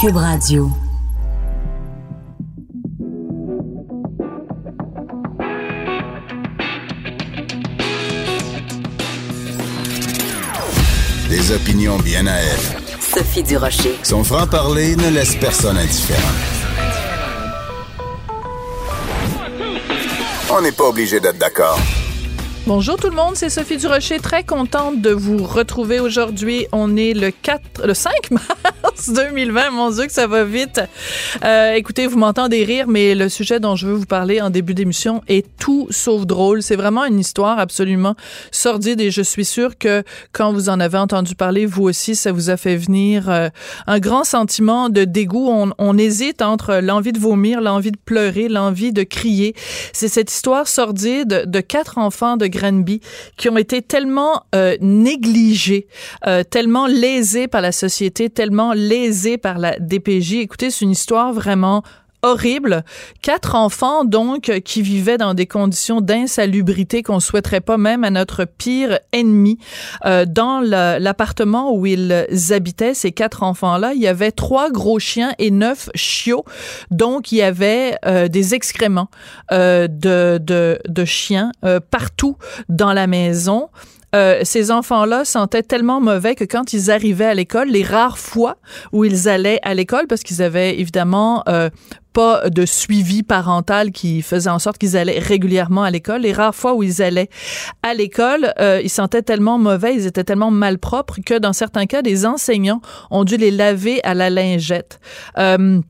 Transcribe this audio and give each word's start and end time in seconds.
Cube 0.00 0.16
Radio. 0.16 0.70
Des 11.28 11.52
opinions 11.52 11.98
bien 11.98 12.26
à 12.26 12.32
elle. 12.32 12.58
Sophie 13.00 13.42
Durocher. 13.44 13.94
Son 14.02 14.24
franc-parler 14.24 14.96
ne 14.96 15.10
laisse 15.10 15.36
personne 15.36 15.76
indifférent. 15.78 16.20
On 20.50 20.60
n'est 20.60 20.72
pas 20.72 20.84
obligé 20.84 21.20
d'être 21.20 21.38
d'accord. 21.38 21.78
Bonjour 22.66 22.96
tout 22.96 23.10
le 23.10 23.16
monde, 23.16 23.36
c'est 23.36 23.50
Sophie 23.50 23.76
Durocher, 23.76 24.18
très 24.18 24.42
contente 24.42 25.00
de 25.00 25.10
vous 25.10 25.44
retrouver 25.44 26.00
aujourd'hui. 26.00 26.66
On 26.72 26.96
est 26.96 27.12
le 27.12 27.30
4, 27.30 27.86
le 27.86 27.94
5 27.94 28.30
mars 28.30 28.46
2020, 29.08 29.70
mon 29.70 29.90
Dieu 29.90 30.06
que 30.06 30.12
ça 30.12 30.26
va 30.26 30.44
vite. 30.44 30.80
Euh, 31.44 31.74
écoutez, 31.74 32.06
vous 32.06 32.18
m'entendez 32.18 32.64
rire, 32.64 32.86
mais 32.88 33.14
le 33.14 33.28
sujet 33.28 33.60
dont 33.60 33.76
je 33.76 33.86
veux 33.86 33.94
vous 33.94 34.06
parler 34.06 34.40
en 34.40 34.50
début 34.50 34.74
d'émission 34.74 35.22
est 35.28 35.46
tout 35.58 35.86
sauf 35.90 36.26
drôle. 36.26 36.62
C'est 36.62 36.76
vraiment 36.76 37.04
une 37.04 37.18
histoire 37.18 37.58
absolument 37.58 38.14
sordide 38.50 39.00
et 39.00 39.10
je 39.10 39.22
suis 39.22 39.44
sûre 39.44 39.78
que 39.78 40.02
quand 40.32 40.52
vous 40.52 40.68
en 40.68 40.80
avez 40.80 40.98
entendu 40.98 41.34
parler, 41.34 41.66
vous 41.66 41.82
aussi, 41.82 42.14
ça 42.14 42.32
vous 42.32 42.50
a 42.50 42.56
fait 42.56 42.76
venir 42.76 43.28
euh, 43.28 43.48
un 43.86 43.98
grand 43.98 44.24
sentiment 44.24 44.88
de 44.88 45.04
dégoût. 45.04 45.48
On, 45.48 45.72
on 45.78 45.98
hésite 45.98 46.42
entre 46.42 46.76
l'envie 46.76 47.12
de 47.12 47.18
vomir, 47.18 47.60
l'envie 47.60 47.92
de 47.92 47.98
pleurer, 48.04 48.48
l'envie 48.48 48.92
de 48.92 49.02
crier. 49.02 49.54
C'est 49.92 50.08
cette 50.08 50.30
histoire 50.30 50.68
sordide 50.68 51.44
de 51.46 51.60
quatre 51.60 51.98
enfants 51.98 52.36
de 52.36 52.46
Granby 52.46 53.00
qui 53.36 53.48
ont 53.48 53.56
été 53.56 53.82
tellement 53.82 54.44
euh, 54.54 54.76
négligés, 54.80 55.86
euh, 56.26 56.42
tellement 56.44 56.86
lésés 56.86 57.48
par 57.48 57.60
la 57.60 57.72
société, 57.72 58.30
tellement 58.30 58.72
lésés 58.88 59.38
par 59.38 59.58
la 59.58 59.78
DPJ. 59.78 60.34
Écoutez, 60.34 60.70
c'est 60.70 60.84
une 60.84 60.90
histoire 60.90 61.32
vraiment 61.32 61.82
horrible. 62.24 62.84
Quatre 63.22 63.54
enfants, 63.54 64.04
donc, 64.04 64.50
qui 64.64 64.82
vivaient 64.82 65.18
dans 65.18 65.34
des 65.34 65.46
conditions 65.46 66.00
d'insalubrité 66.00 67.02
qu'on 67.02 67.20
souhaiterait 67.20 67.60
pas 67.60 67.76
même 67.76 68.02
à 68.02 68.10
notre 68.10 68.44
pire 68.44 68.98
ennemi. 69.12 69.58
Euh, 70.06 70.24
dans 70.26 70.60
l'appartement 70.60 71.74
où 71.74 71.86
ils 71.86 72.26
habitaient, 72.50 72.94
ces 72.94 73.12
quatre 73.12 73.42
enfants-là, 73.42 73.92
il 73.94 74.00
y 74.00 74.08
avait 74.08 74.32
trois 74.32 74.70
gros 74.70 74.98
chiens 74.98 75.32
et 75.38 75.50
neuf 75.50 75.90
chiots. 75.94 76.44
Donc, 76.90 77.30
il 77.30 77.36
y 77.36 77.42
avait 77.42 77.96
euh, 78.06 78.28
des 78.28 78.54
excréments 78.54 79.10
euh, 79.52 79.86
de, 79.86 80.40
de, 80.42 81.04
chiens 81.04 81.52
partout 81.90 82.38
dans 82.70 82.94
la 82.94 83.06
maison. 83.06 83.68
Euh, 84.14 84.40
ces 84.44 84.70
enfants-là 84.70 85.24
sentaient 85.24 85.62
tellement 85.62 86.00
mauvais 86.00 86.34
que 86.34 86.44
quand 86.44 86.72
ils 86.72 86.90
arrivaient 86.90 87.26
à 87.26 87.34
l'école, 87.34 87.68
les 87.68 87.82
rares 87.82 88.18
fois 88.18 88.56
où 88.92 89.04
ils 89.04 89.28
allaient 89.28 89.60
à 89.62 89.74
l'école, 89.74 90.06
parce 90.06 90.22
qu'ils 90.22 90.42
avaient 90.42 90.78
évidemment 90.78 91.42
euh, 91.48 91.68
pas 92.14 92.48
de 92.48 92.64
suivi 92.64 93.22
parental 93.22 93.90
qui 93.90 94.22
faisait 94.22 94.48
en 94.48 94.58
sorte 94.58 94.78
qu'ils 94.78 94.96
allaient 94.96 95.18
régulièrement 95.18 95.82
à 95.82 95.90
l'école. 95.90 96.22
Les 96.22 96.32
rares 96.32 96.54
fois 96.54 96.74
où 96.74 96.82
ils 96.82 97.02
allaient 97.02 97.28
à 97.82 97.92
l'école, 97.92 98.54
euh, 98.60 98.80
ils 98.82 98.88
sentaient 98.88 99.22
tellement 99.22 99.58
mauvais, 99.58 99.94
ils 99.94 100.06
étaient 100.06 100.24
tellement 100.24 100.50
malpropres 100.50 101.18
que 101.26 101.38
dans 101.38 101.52
certains 101.52 101.86
cas, 101.86 102.00
des 102.00 102.24
enseignants 102.24 102.80
ont 103.10 103.24
dû 103.24 103.36
les 103.36 103.50
laver 103.50 104.02
à 104.04 104.14
la 104.14 104.30
lingette. 104.30 105.00
Euh, 105.38 105.80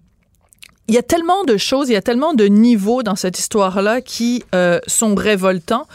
il 0.87 0.95
y 0.95 0.99
a 0.99 1.03
tellement 1.03 1.45
de 1.45 1.57
choses, 1.57 1.89
il 1.89 1.93
y 1.93 1.97
a 1.97 2.03
tellement 2.03 2.35
de 2.35 2.45
niveaux 2.45 3.03
dans 3.03 3.17
cette 3.17 3.39
histoire-là 3.39 4.01
qui 4.03 4.45
euh, 4.55 4.81
sont 4.87 5.15
révoltants. 5.15 5.87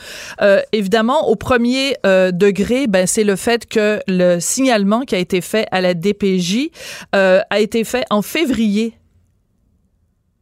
Euh, 0.41 0.61
évidemment, 0.71 1.27
au 1.29 1.35
premier 1.35 1.95
euh, 2.05 2.31
degré, 2.31 2.87
ben, 2.87 3.05
c'est 3.05 3.23
le 3.23 3.35
fait 3.35 3.67
que 3.67 3.99
le 4.07 4.39
signalement 4.39 5.01
qui 5.01 5.13
a 5.13 5.19
été 5.19 5.41
fait 5.41 5.67
à 5.71 5.81
la 5.81 5.93
DPJ 5.93 6.71
euh, 7.15 7.41
a 7.49 7.59
été 7.59 7.83
fait 7.83 8.05
en 8.09 8.23
février. 8.23 8.93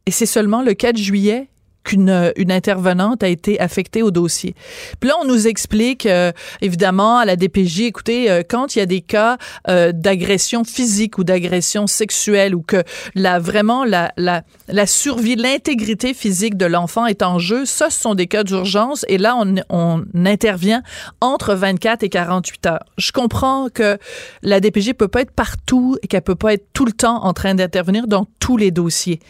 Et 0.06 0.10
c'est 0.10 0.26
seulement 0.26 0.62
le 0.62 0.72
4 0.72 0.96
juillet 0.96 1.48
qu'une 1.88 2.32
une 2.36 2.52
intervenante 2.52 3.22
a 3.22 3.28
été 3.28 3.58
affectée 3.58 4.02
au 4.02 4.10
dossier. 4.10 4.54
Puis 5.00 5.08
là, 5.08 5.16
on 5.22 5.24
nous 5.24 5.46
explique, 5.48 6.04
euh, 6.04 6.32
évidemment, 6.60 7.18
à 7.18 7.24
la 7.24 7.36
DPJ, 7.36 7.80
écoutez, 7.80 8.30
euh, 8.30 8.42
quand 8.48 8.76
il 8.76 8.80
y 8.80 8.82
a 8.82 8.86
des 8.86 9.00
cas 9.00 9.38
euh, 9.68 9.92
d'agression 9.92 10.64
physique 10.64 11.16
ou 11.16 11.24
d'agression 11.24 11.86
sexuelle 11.86 12.54
ou 12.54 12.60
que 12.60 12.82
la, 13.14 13.38
vraiment 13.38 13.84
la, 13.84 14.12
la, 14.18 14.42
la 14.68 14.86
survie, 14.86 15.34
l'intégrité 15.34 16.12
physique 16.12 16.58
de 16.58 16.66
l'enfant 16.66 17.06
est 17.06 17.22
en 17.22 17.38
jeu, 17.38 17.64
ça, 17.64 17.88
ce 17.88 18.00
sont 18.00 18.14
des 18.14 18.26
cas 18.26 18.44
d'urgence 18.44 19.06
et 19.08 19.16
là, 19.16 19.34
on, 19.36 19.54
on 19.70 20.04
intervient 20.26 20.82
entre 21.22 21.54
24 21.54 22.02
et 22.02 22.10
48 22.10 22.66
heures. 22.66 22.84
Je 22.98 23.12
comprends 23.12 23.68
que 23.72 23.96
la 24.42 24.60
DPJ 24.60 24.92
peut 24.92 25.08
pas 25.08 25.22
être 25.22 25.32
partout 25.32 25.96
et 26.02 26.06
qu'elle 26.06 26.22
peut 26.22 26.34
pas 26.34 26.52
être 26.52 26.66
tout 26.74 26.84
le 26.84 26.92
temps 26.92 27.24
en 27.24 27.32
train 27.32 27.54
d'intervenir 27.54 28.06
dans 28.06 28.26
tous 28.40 28.58
les 28.58 28.70
dossiers. 28.70 29.20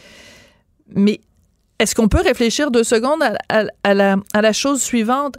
Mais 0.95 1.21
est-ce 1.79 1.95
qu'on 1.95 2.09
peut 2.09 2.21
réfléchir 2.21 2.71
deux 2.71 2.85
secondes 2.85 3.23
à, 3.49 3.95
la, 3.95 4.53
chose 4.53 4.83
suivante? 4.83 5.37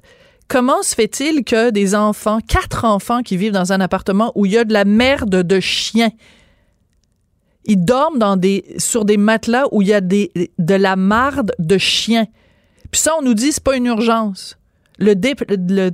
Comment 0.47 0.81
se 0.81 0.95
fait-il 0.95 1.43
que 1.43 1.69
des 1.69 1.95
enfants, 1.95 2.39
quatre 2.39 2.85
enfants 2.85 3.21
qui 3.21 3.37
vivent 3.37 3.51
dans 3.51 3.73
un 3.73 3.81
appartement 3.81 4.31
où 4.35 4.45
il 4.45 4.53
y 4.53 4.57
a 4.57 4.63
de 4.63 4.73
la 4.73 4.85
merde 4.85 5.43
de 5.43 5.59
chiens, 5.59 6.11
ils 7.65 7.83
dorment 7.83 8.39
sur 8.77 9.05
des 9.05 9.17
matelas 9.17 9.65
où 9.71 9.81
il 9.81 9.89
y 9.89 9.93
a 9.93 10.01
des, 10.01 10.31
de 10.57 10.75
la 10.75 10.95
marde 10.95 11.51
de 11.59 11.77
chiens? 11.77 12.25
Puis 12.89 13.01
ça, 13.01 13.13
on 13.19 13.21
nous 13.21 13.33
dit 13.33 13.51
c'est 13.51 13.63
pas 13.63 13.75
une 13.75 13.85
urgence. 13.85 14.57
Le, 14.97 15.15
dé- 15.15 15.35
le 15.47 15.91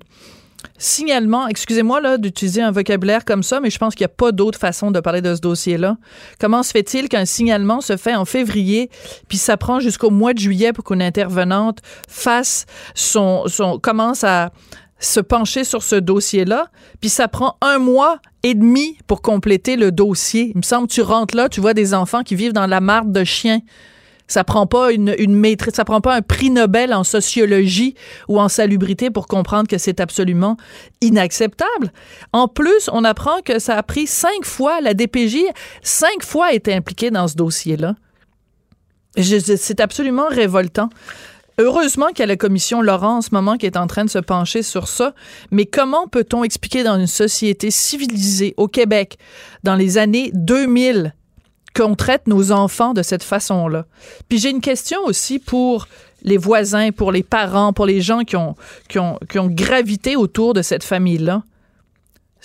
signalement, 0.78 1.48
excusez-moi 1.48 2.02
là 2.02 2.18
d'utiliser 2.18 2.62
un 2.62 2.72
vocabulaire 2.72 3.26
comme 3.26 3.44
ça, 3.44 3.60
mais 3.60 3.70
je 3.70 3.78
pense 3.78 3.96
qu'il 3.96 4.04
n'y 4.04 4.12
a 4.12 4.16
pas 4.16 4.32
d'autre 4.32 4.60
façon 4.60 4.92
de 4.92 5.00
parler 5.00 5.22
de 5.22 5.36
ce 5.36 5.42
dossier-là. 5.42 5.98
Comment 6.40 6.64
se 6.64 6.72
fait-il 6.72 7.10
qu'un 7.10 7.26
signalement 7.26 7.82
se 7.82 7.98
fait 7.98 8.16
en 8.16 8.26
février, 8.26 8.90
puis 9.28 9.38
ça 9.38 9.58
prend 9.58 9.80
jusqu'au 9.80 10.10
mois 10.10 10.34
de 10.34 10.40
juillet 10.40 10.74
pour 10.74 10.84
qu'une 10.84 11.02
intervenante 11.02 11.80
fasse 12.08 12.66
son, 12.94 13.44
son 13.48 13.80
commence 13.80 14.24
à 14.24 14.52
se 15.00 15.20
pencher 15.20 15.64
sur 15.64 15.84
ce 15.84 15.96
dossier-là, 15.96 16.68
puis 17.00 17.10
ça 17.10 17.28
prend 17.28 17.58
un 17.62 17.80
mois 17.80 18.20
et 18.44 18.54
demi 18.54 18.98
pour 19.08 19.22
compléter 19.22 19.76
le 19.76 19.92
dossier? 19.92 20.52
Il 20.54 20.58
me 20.58 20.64
semble 20.64 20.88
que 20.88 20.94
tu 20.94 21.02
rentres 21.02 21.36
là, 21.36 21.50
tu 21.50 21.62
vois 21.62 21.74
des 21.74 21.94
enfants 21.94 22.24
qui 22.24 22.36
vivent 22.36 22.54
dans 22.54 22.68
la 22.68 22.80
marde 22.80 23.12
de 23.12 23.24
chiens. 23.24 23.60
Ça 24.28 24.44
prend 24.44 24.66
pas 24.66 24.92
une, 24.92 25.36
maîtrise, 25.36 25.74
ça 25.76 25.86
prend 25.86 26.02
pas 26.02 26.16
un 26.16 26.22
prix 26.22 26.50
Nobel 26.50 26.94
en 26.94 27.04
sociologie 27.04 27.96
ou 28.28 28.40
en 28.40 28.50
salubrité 28.50 29.12
pour 29.12 29.28
comprendre 29.28 29.68
que 29.68 29.78
c'est 29.78 30.00
absolument 30.00 30.58
inacceptable. 31.02 31.92
En 32.34 32.48
plus, 32.48 32.90
on 32.92 33.04
apprend 33.04 33.42
que 33.42 33.60
ça 33.60 33.78
a 33.78 33.84
pris 33.84 34.08
cinq 34.08 34.44
fois, 34.44 34.82
la 34.82 34.94
DPJ, 34.94 35.38
cinq 35.84 36.24
fois 36.24 36.48
a 36.48 36.54
été 36.54 36.74
impliquée 36.74 37.12
dans 37.12 37.28
ce 37.28 37.36
dossier-là. 37.36 37.96
C'est 39.18 39.80
absolument 39.80 40.28
révoltant. 40.28 40.90
Heureusement 41.58 42.08
qu'il 42.08 42.20
y 42.20 42.24
a 42.24 42.26
la 42.26 42.36
commission 42.36 42.82
Laurent 42.82 43.18
en 43.18 43.22
ce 43.22 43.30
moment 43.32 43.56
qui 43.56 43.66
est 43.66 43.78
en 43.78 43.88
train 43.88 44.04
de 44.04 44.10
se 44.10 44.20
pencher 44.20 44.62
sur 44.62 44.90
ça, 44.90 45.14
mais 45.52 45.66
comment 45.66 46.08
peut-on 46.08 46.44
expliquer 46.44 46.84
dans 46.84 47.00
une 47.00 47.08
société 47.08 47.72
civilisée 47.72 48.54
au 48.58 48.68
Québec, 48.68 49.18
dans 49.64 49.76
les 49.76 49.98
années 49.98 50.32
2000, 50.34 51.14
qu'on 51.76 51.96
traite 51.96 52.28
nos 52.28 52.52
enfants 52.52 52.94
de 52.94 53.02
cette 53.02 53.24
façon-là? 53.24 53.86
Puis 54.30 54.38
j'ai 54.40 54.50
une 54.50 54.62
question 54.62 55.00
aussi 55.06 55.40
pour 55.40 55.88
les 56.24 56.38
voisins, 56.38 56.92
pour 56.92 57.12
les 57.12 57.24
parents, 57.24 57.74
pour 57.74 57.86
les 57.86 58.02
gens 58.02 58.22
qui 58.22 58.36
ont, 58.36 58.56
qui 58.88 58.98
ont, 58.98 59.20
qui 59.30 59.38
ont 59.38 59.48
gravité 59.48 60.16
autour 60.16 60.54
de 60.54 60.62
cette 60.62 60.84
famille-là. 60.84 61.44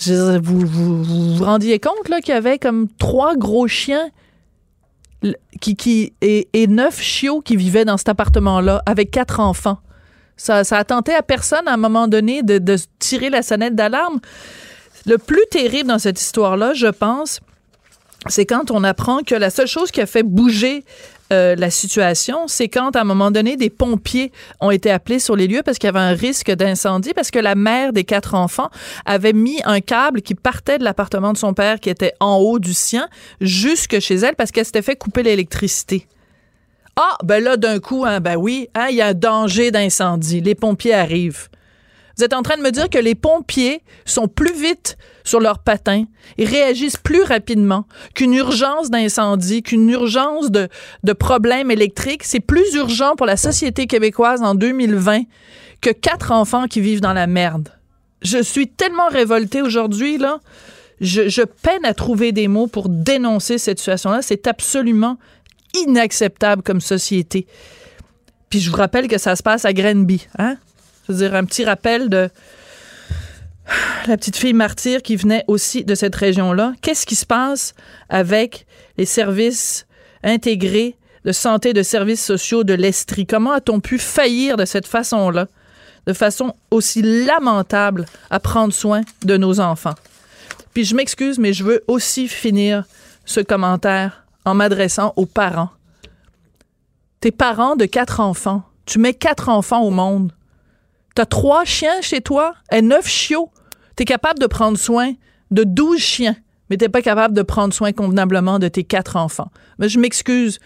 Vous, 0.07 0.67
vous, 0.67 1.05
vous 1.37 1.45
rendiez 1.45 1.79
compte 1.79 2.03
qu'il 2.05 2.35
y 2.35 2.37
avait 2.37 2.59
comme 2.59 2.89
trois 2.99 3.37
gros 3.37 3.69
chiens 3.69 4.11
qui, 5.61 5.77
qui, 5.77 6.15
et, 6.23 6.49
et 6.55 6.67
neuf 6.67 7.01
chiots 7.01 7.43
qui 7.43 7.57
vivaient 7.57 7.85
dans 7.85 7.99
cet 7.99 8.09
appartement-là 8.09 8.83
avec 8.87 9.11
quatre 9.11 9.41
enfants. 9.41 9.79
Ça, 10.39 10.65
ça 10.65 10.79
a 10.79 10.85
tenté 10.85 11.15
à 11.15 11.21
personne 11.21 11.69
à 11.69 11.75
un 11.75 11.77
moment 11.77 12.09
donné 12.09 12.43
de, 12.43 12.57
de 12.57 12.77
tirer 12.99 13.29
la 13.29 13.43
sonnette 13.43 13.75
d'alarme. 13.75 14.21
Le 15.05 15.19
plus 15.19 15.45
terrible 15.51 15.89
dans 15.89 15.99
cette 15.99 16.19
histoire-là, 16.19 16.73
je 16.73 16.87
pense, 16.87 17.41
c'est 18.29 18.47
quand 18.47 18.71
on 18.71 18.85
apprend 18.85 19.21
que 19.23 19.35
la 19.35 19.51
seule 19.51 19.67
chose 19.67 19.91
qui 19.91 20.01
a 20.01 20.07
fait 20.07 20.23
bouger 20.23 20.85
euh, 21.33 21.55
la 21.55 21.71
situation, 21.71 22.49
c'est 22.49 22.69
quand, 22.69 22.97
à 22.97 23.03
un 23.03 23.05
moment 23.05 23.31
donné, 23.31 23.57
des 23.57 23.71
pompiers 23.71 24.33
ont 24.61 24.73
été 24.73 24.91
appelés 24.91 25.21
sur 25.21 25.37
les 25.37 25.47
lieux 25.47 25.63
parce 25.65 25.79
qu'il 25.79 25.87
y 25.87 25.91
avait 25.91 26.01
un 26.01 26.15
risque 26.15 26.51
d'incendie, 26.51 27.15
parce 27.15 27.31
que 27.31 27.39
la 27.39 27.55
mère 27.55 27.93
des 27.93 28.03
quatre 28.03 28.35
enfants 28.35 28.69
avait 29.07 29.33
mis 29.33 29.61
un 29.65 29.81
câble 29.81 30.23
qui 30.23 30.35
partait 30.35 30.79
de 30.79 30.85
l'appartement 30.85 31.33
de 31.33 31.39
son 31.39 31.55
père, 31.55 31.79
qui 31.79 31.89
était 31.89 32.15
en 32.19 32.37
haut 32.37 32.59
du 32.59 32.75
sien, 32.75 33.09
jusque 33.41 34.01
chez 34.01 34.17
elle, 34.17 34.35
parce 34.35 34.51
qu'elle 34.51 34.65
s'était 34.65 34.83
fait 34.83 34.97
couper 34.97 35.23
l'électricité. 35.23 36.09
Ah, 36.97 37.17
ben 37.23 37.43
là, 37.43 37.57
d'un 37.57 37.79
coup, 37.79 38.05
hein, 38.05 38.19
ben 38.19 38.37
oui, 38.37 38.69
hein, 38.75 38.89
il 38.91 38.97
y 38.97 39.01
a 39.01 39.07
un 39.07 39.15
danger 39.15 39.71
d'incendie. 39.71 40.41
Les 40.41 40.57
pompiers 40.57 40.95
arrivent. 40.95 41.49
Vous 42.17 42.25
êtes 42.25 42.35
en 42.35 42.43
train 42.43 42.57
de 42.57 42.63
me 42.63 42.71
dire 42.71 42.89
que 42.89 42.99
les 42.99 43.15
pompiers 43.15 43.83
sont 44.05 44.29
plus 44.29 44.53
vite 44.53 44.97
sur 45.25 45.41
leurs 45.41 45.61
patins 45.61 46.05
et 46.39 46.45
réagissent 46.45 46.97
plus 46.97 47.23
rapidement 47.23 47.87
qu'une 48.15 48.35
urgence 48.35 48.91
d'incendie, 48.91 49.63
qu'une 49.63 49.89
urgence 49.91 50.51
de, 50.51 50.69
de 51.05 51.13
problèmes 51.13 51.71
électriques. 51.71 52.25
C'est 52.25 52.41
plus 52.41 52.75
urgent 52.75 53.17
pour 53.17 53.27
la 53.27 53.37
société 53.37 53.87
québécoise 53.87 54.43
en 54.43 54.55
2020 54.55 55.23
que 55.81 55.91
quatre 55.91 56.33
enfants 56.33 56.67
qui 56.67 56.81
vivent 56.81 57.01
dans 57.01 57.13
la 57.13 57.27
merde. 57.27 57.71
Je 58.23 58.43
suis 58.43 58.69
tellement 58.69 59.09
révoltée 59.09 59.63
aujourd'hui, 59.63 60.19
là. 60.19 60.41
Je, 61.01 61.31
je 61.31 61.41
peine 61.43 61.85
à 61.87 61.95
trouver 61.95 62.33
des 62.33 62.47
mots 62.47 62.67
pour 62.67 62.91
dénoncer 62.91 63.57
cette 63.57 63.79
situation-là. 63.79 64.21
C'est 64.21 64.47
absolument 64.47 65.17
inacceptable 65.75 66.63
comme 66.63 66.83
société. 66.83 67.47
Puis 68.51 68.61
je 68.61 68.71
vous 68.71 68.77
rappelle 68.77 69.09
que 69.09 69.17
ça 69.17 69.37
se 69.37 69.43
passe 69.43 69.65
à 69.65 69.73
Grenby, 69.73 70.27
hein? 70.39 70.57
Dire, 71.11 71.35
un 71.35 71.45
petit 71.45 71.65
rappel 71.65 72.09
de 72.09 72.31
la 74.07 74.17
petite 74.17 74.37
fille 74.37 74.53
martyre 74.53 75.03
qui 75.03 75.17
venait 75.17 75.45
aussi 75.49 75.85
de 75.85 75.95
cette 75.95 76.15
région-là. 76.15 76.73
Qu'est-ce 76.83 77.07
qui 77.07 77.17
se 77.17 77.27
passe 77.27 77.75
avec 78.09 78.67
les 78.97 79.05
services 79.05 79.87
intégrés 80.23 80.97
de 81.25 81.33
santé, 81.33 81.73
de 81.73 81.83
services 81.83 82.25
sociaux 82.25 82.65
de 82.65 82.75
l'Estrie? 82.75 83.27
Comment 83.27 83.53
a-t-on 83.53 83.81
pu 83.81 83.99
faillir 83.99 84.57
de 84.57 84.65
cette 84.65 84.87
façon-là, 84.87 85.47
de 86.07 86.13
façon 86.13 86.55
aussi 86.71 87.03
lamentable 87.03 88.07
à 88.31 88.41
prendre 88.41 88.73
soin 88.73 89.03
de 89.25 89.37
nos 89.37 89.61
enfants? 89.61 89.95
Puis 90.75 90.85
je 90.85 90.95
m'excuse, 90.95 91.39
mais 91.39 91.53
je 91.53 91.65
veux 91.65 91.85
aussi 91.89 92.29
finir 92.29 92.85
ce 93.25 93.41
commentaire 93.41 94.25
en 94.45 94.55
m'adressant 94.55 95.13
aux 95.17 95.27
parents. 95.27 95.71
Tes 97.21 97.33
parents 97.33 97.77
de 97.77 97.85
quatre 97.85 98.21
enfants, 98.21 98.63
tu 98.87 98.99
mets 98.99 99.15
quatre 99.15 99.49
enfants 99.49 99.83
au 99.83 99.91
monde. 99.91 100.33
T'as 101.21 101.27
trois 101.27 101.67
chiens 101.67 102.01
chez 102.01 102.23
toi 102.23 102.55
et 102.73 102.81
neuf 102.81 103.07
chiots. 103.07 103.51
T'es 103.95 104.07
capable 104.07 104.39
de 104.39 104.47
prendre 104.47 104.79
soin 104.79 105.13
de 105.51 105.65
douze 105.65 106.01
chiens, 106.01 106.35
mais 106.71 106.79
t'es 106.79 106.89
pas 106.89 107.03
capable 107.03 107.35
de 107.35 107.43
prendre 107.43 107.75
soin 107.75 107.93
convenablement 107.93 108.59
de 108.59 108.69
tes 108.69 108.85
quatre 108.85 109.17
enfants. 109.17 109.51
Mais 109.79 109.91
je 109.91 109.99
m'excuse, 109.99 110.61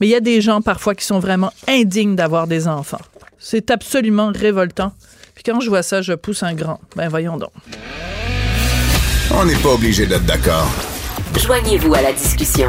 mais 0.00 0.08
il 0.08 0.10
y 0.10 0.16
a 0.16 0.20
des 0.20 0.40
gens 0.40 0.62
parfois 0.62 0.96
qui 0.96 1.04
sont 1.04 1.20
vraiment 1.20 1.52
indignes 1.68 2.16
d'avoir 2.16 2.48
des 2.48 2.66
enfants. 2.66 2.98
C'est 3.38 3.70
absolument 3.70 4.32
révoltant. 4.34 4.92
Puis 5.36 5.44
quand 5.44 5.60
je 5.60 5.68
vois 5.68 5.84
ça, 5.84 6.02
je 6.02 6.14
pousse 6.14 6.42
un 6.42 6.54
grand. 6.54 6.80
Ben 6.96 7.08
voyons 7.08 7.36
donc. 7.36 7.52
On 9.30 9.44
n'est 9.44 9.54
pas 9.54 9.74
obligé 9.74 10.06
d'être 10.06 10.26
d'accord. 10.26 10.72
Joignez-vous 11.38 11.94
à 11.94 12.02
la 12.02 12.12
discussion. 12.12 12.68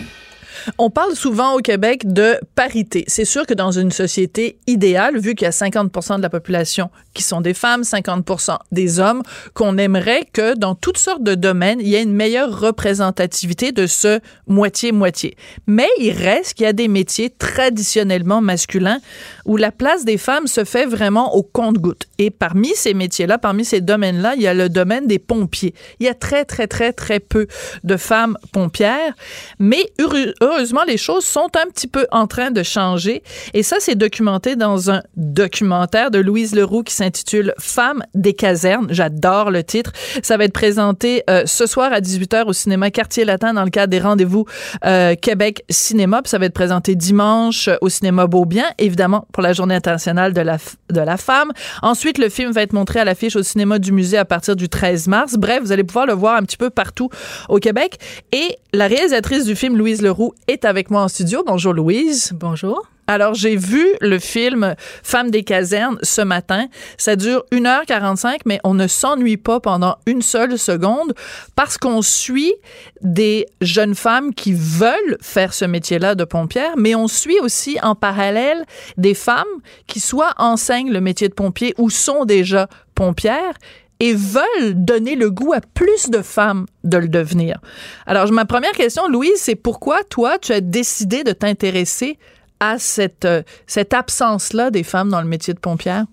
On 0.83 0.89
parle 0.89 1.15
souvent 1.15 1.53
au 1.53 1.59
Québec 1.59 2.11
de 2.11 2.39
parité. 2.55 3.03
C'est 3.05 3.23
sûr 3.23 3.45
que 3.45 3.53
dans 3.53 3.69
une 3.69 3.91
société 3.91 4.57
idéale, 4.65 5.19
vu 5.19 5.35
qu'il 5.35 5.45
y 5.45 5.47
a 5.47 5.51
50% 5.51 6.17
de 6.17 6.23
la 6.23 6.29
population 6.31 6.89
qui 7.13 7.21
sont 7.21 7.39
des 7.39 7.53
femmes, 7.53 7.83
50% 7.83 8.57
des 8.71 8.99
hommes, 8.99 9.21
qu'on 9.53 9.77
aimerait 9.77 10.23
que 10.33 10.57
dans 10.57 10.73
toutes 10.73 10.97
sortes 10.97 11.21
de 11.21 11.35
domaines, 11.35 11.79
il 11.81 11.87
y 11.87 11.93
ait 11.93 12.01
une 12.01 12.15
meilleure 12.15 12.59
représentativité 12.59 13.71
de 13.71 13.85
ce 13.85 14.21
moitié-moitié. 14.47 15.37
Mais 15.67 15.87
il 15.99 16.13
reste 16.13 16.55
qu'il 16.55 16.63
y 16.63 16.69
a 16.69 16.73
des 16.73 16.87
métiers 16.87 17.29
traditionnellement 17.29 18.41
masculins 18.41 19.01
où 19.45 19.57
la 19.57 19.71
place 19.71 20.03
des 20.03 20.17
femmes 20.17 20.47
se 20.47 20.63
fait 20.63 20.87
vraiment 20.87 21.35
au 21.35 21.43
compte-goutte. 21.43 22.07
Et 22.17 22.31
parmi 22.31 22.69
ces 22.73 22.95
métiers-là, 22.95 23.37
parmi 23.37 23.65
ces 23.65 23.81
domaines-là, 23.81 24.33
il 24.35 24.41
y 24.41 24.47
a 24.47 24.55
le 24.55 24.67
domaine 24.67 25.05
des 25.05 25.19
pompiers. 25.19 25.75
Il 25.99 26.07
y 26.07 26.09
a 26.09 26.15
très, 26.15 26.43
très, 26.43 26.65
très, 26.65 26.91
très 26.91 27.19
peu 27.19 27.45
de 27.83 27.97
femmes 27.97 28.35
pompières, 28.51 29.13
mais 29.59 29.85
heureusement, 29.99 30.70
les 30.85 30.97
choses 30.97 31.25
sont 31.25 31.49
un 31.55 31.69
petit 31.69 31.87
peu 31.87 32.07
en 32.11 32.27
train 32.27 32.51
de 32.51 32.63
changer. 32.63 33.23
Et 33.53 33.63
ça, 33.63 33.77
c'est 33.79 33.95
documenté 33.95 34.55
dans 34.55 34.91
un 34.91 35.01
documentaire 35.15 36.11
de 36.11 36.19
Louise 36.19 36.55
Leroux 36.55 36.83
qui 36.83 36.93
s'intitule 36.93 37.53
Femmes 37.59 38.03
des 38.15 38.33
casernes. 38.33 38.87
J'adore 38.89 39.51
le 39.51 39.63
titre. 39.63 39.91
Ça 40.23 40.37
va 40.37 40.45
être 40.45 40.53
présenté 40.53 41.23
euh, 41.29 41.43
ce 41.45 41.65
soir 41.65 41.91
à 41.93 41.99
18h 41.99 42.45
au 42.45 42.53
cinéma 42.53 42.91
Quartier 42.91 43.25
Latin 43.25 43.53
dans 43.53 43.63
le 43.63 43.69
cadre 43.69 43.91
des 43.91 43.99
rendez-vous 43.99 44.45
euh, 44.85 45.15
Québec 45.15 45.63
Cinéma. 45.69 46.21
Puis 46.21 46.29
ça 46.29 46.37
va 46.37 46.45
être 46.45 46.53
présenté 46.53 46.95
dimanche 46.95 47.69
au 47.81 47.89
cinéma 47.89 48.27
Beaubien, 48.27 48.65
évidemment 48.77 49.27
pour 49.31 49.43
la 49.43 49.53
Journée 49.53 49.75
internationale 49.75 50.33
de 50.33 50.41
la, 50.41 50.57
de 50.89 51.01
la 51.01 51.17
femme. 51.17 51.51
Ensuite, 51.81 52.17
le 52.17 52.29
film 52.29 52.51
va 52.51 52.61
être 52.61 52.73
montré 52.73 52.99
à 52.99 53.05
l'affiche 53.05 53.35
au 53.35 53.43
cinéma 53.43 53.79
du 53.79 53.91
musée 53.91 54.17
à 54.17 54.25
partir 54.25 54.55
du 54.55 54.69
13 54.69 55.07
mars. 55.07 55.35
Bref, 55.37 55.61
vous 55.61 55.71
allez 55.71 55.83
pouvoir 55.83 56.05
le 56.05 56.13
voir 56.13 56.35
un 56.35 56.43
petit 56.43 56.57
peu 56.57 56.69
partout 56.69 57.09
au 57.49 57.57
Québec. 57.57 57.99
Et 58.31 58.57
la 58.73 58.87
réalisatrice 58.87 59.45
du 59.45 59.55
film, 59.55 59.77
Louise 59.77 60.01
Leroux, 60.01 60.33
est 60.47 60.60
avec 60.65 60.89
moi 60.89 61.03
en 61.03 61.07
studio. 61.07 61.43
Bonjour 61.45 61.73
Louise. 61.73 62.31
Bonjour. 62.33 62.87
Alors, 63.07 63.33
j'ai 63.33 63.57
vu 63.57 63.85
le 63.99 64.19
film 64.19 64.75
Femmes 65.03 65.31
des 65.31 65.43
casernes 65.43 65.97
ce 66.01 66.21
matin. 66.21 66.67
Ça 66.97 67.17
dure 67.17 67.43
1h45, 67.51 68.39
mais 68.45 68.61
on 68.63 68.73
ne 68.73 68.87
s'ennuie 68.87 69.35
pas 69.35 69.59
pendant 69.59 69.97
une 70.05 70.21
seule 70.21 70.57
seconde 70.57 71.13
parce 71.55 71.77
qu'on 71.77 72.01
suit 72.01 72.53
des 73.01 73.47
jeunes 73.59 73.95
femmes 73.95 74.33
qui 74.33 74.53
veulent 74.53 75.17
faire 75.21 75.53
ce 75.53 75.65
métier-là 75.65 76.15
de 76.15 76.23
pompière, 76.23 76.75
mais 76.77 76.95
on 76.95 77.09
suit 77.09 77.39
aussi 77.41 77.77
en 77.83 77.95
parallèle 77.95 78.63
des 78.95 79.13
femmes 79.13 79.43
qui 79.87 79.99
soit 79.99 80.33
enseignent 80.37 80.93
le 80.93 81.01
métier 81.01 81.27
de 81.27 81.33
pompier 81.33 81.73
ou 81.77 81.89
sont 81.89 82.23
déjà 82.23 82.69
pompières 82.95 83.55
et 84.01 84.15
veulent 84.15 84.73
donner 84.73 85.15
le 85.15 85.29
goût 85.29 85.53
à 85.53 85.61
plus 85.61 86.09
de 86.09 86.23
femmes 86.23 86.65
de 86.83 86.97
le 86.97 87.07
devenir. 87.07 87.59
Alors, 88.07 88.29
ma 88.31 88.45
première 88.45 88.71
question, 88.71 89.07
Louise, 89.07 89.37
c'est 89.37 89.55
pourquoi 89.55 89.99
toi, 90.09 90.39
tu 90.41 90.51
as 90.53 90.59
décidé 90.59 91.23
de 91.23 91.31
t'intéresser 91.31 92.17
à 92.59 92.79
cette, 92.79 93.25
euh, 93.25 93.43
cette 93.67 93.93
absence-là 93.93 94.71
des 94.71 94.81
femmes 94.81 95.09
dans 95.09 95.21
le 95.21 95.27
métier 95.27 95.53
de 95.53 95.59
pompière? 95.59 96.05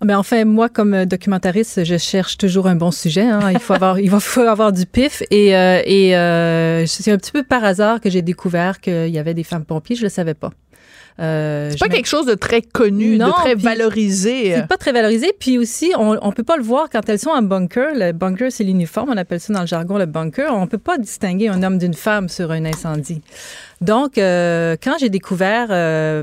Ben 0.00 0.18
enfin, 0.18 0.44
moi, 0.44 0.68
comme 0.68 0.92
euh, 0.92 1.04
documentariste, 1.04 1.84
je 1.84 1.98
cherche 1.98 2.36
toujours 2.36 2.66
un 2.66 2.74
bon 2.74 2.90
sujet. 2.90 3.22
Hein. 3.22 3.52
Il 3.52 3.60
faut 3.60 3.74
avoir, 3.74 4.00
il 4.00 4.10
faut 4.10 4.40
avoir 4.40 4.72
du 4.72 4.84
pif. 4.84 5.22
Et, 5.30 5.50
et 5.50 6.16
euh, 6.16 6.84
c'est 6.86 7.12
un 7.12 7.16
petit 7.16 7.32
peu 7.32 7.44
par 7.44 7.62
hasard 7.62 8.00
que 8.00 8.10
j'ai 8.10 8.22
découvert 8.22 8.80
qu'il 8.80 9.08
y 9.08 9.18
avait 9.20 9.34
des 9.34 9.44
femmes 9.44 9.64
pompiers. 9.64 9.94
Je 9.94 10.02
le 10.02 10.08
savais 10.08 10.34
pas. 10.34 10.50
Euh, 11.20 11.70
c'est 11.70 11.78
pas 11.78 11.88
quelque 11.88 12.08
chose 12.08 12.26
de 12.26 12.34
très 12.34 12.62
connu, 12.62 13.18
de 13.18 13.30
très 13.30 13.54
valorisé. 13.54 14.54
C'est 14.54 14.66
pas 14.66 14.78
très 14.78 14.92
valorisé. 14.92 15.32
Puis 15.38 15.58
aussi, 15.58 15.92
on, 15.98 16.18
on 16.22 16.32
peut 16.32 16.42
pas 16.42 16.56
le 16.56 16.62
voir 16.62 16.88
quand 16.90 17.06
elles 17.08 17.18
sont 17.18 17.30
en 17.30 17.42
bunker. 17.42 17.90
Le 17.94 18.12
bunker, 18.12 18.50
c'est 18.50 18.64
l'uniforme. 18.64 19.10
On 19.10 19.16
appelle 19.16 19.40
ça 19.40 19.52
dans 19.52 19.60
le 19.60 19.66
jargon 19.66 19.98
le 19.98 20.06
bunker. 20.06 20.54
On 20.54 20.66
peut 20.66 20.78
pas 20.78 20.96
distinguer 20.98 21.48
un 21.48 21.62
homme 21.62 21.78
d'une 21.78 21.94
femme 21.94 22.28
sur 22.28 22.50
un 22.50 22.64
incendie. 22.64 23.20
Donc, 23.80 24.18
euh, 24.18 24.76
quand 24.82 24.96
j'ai 24.98 25.08
découvert, 25.08 25.68
euh, 25.70 26.22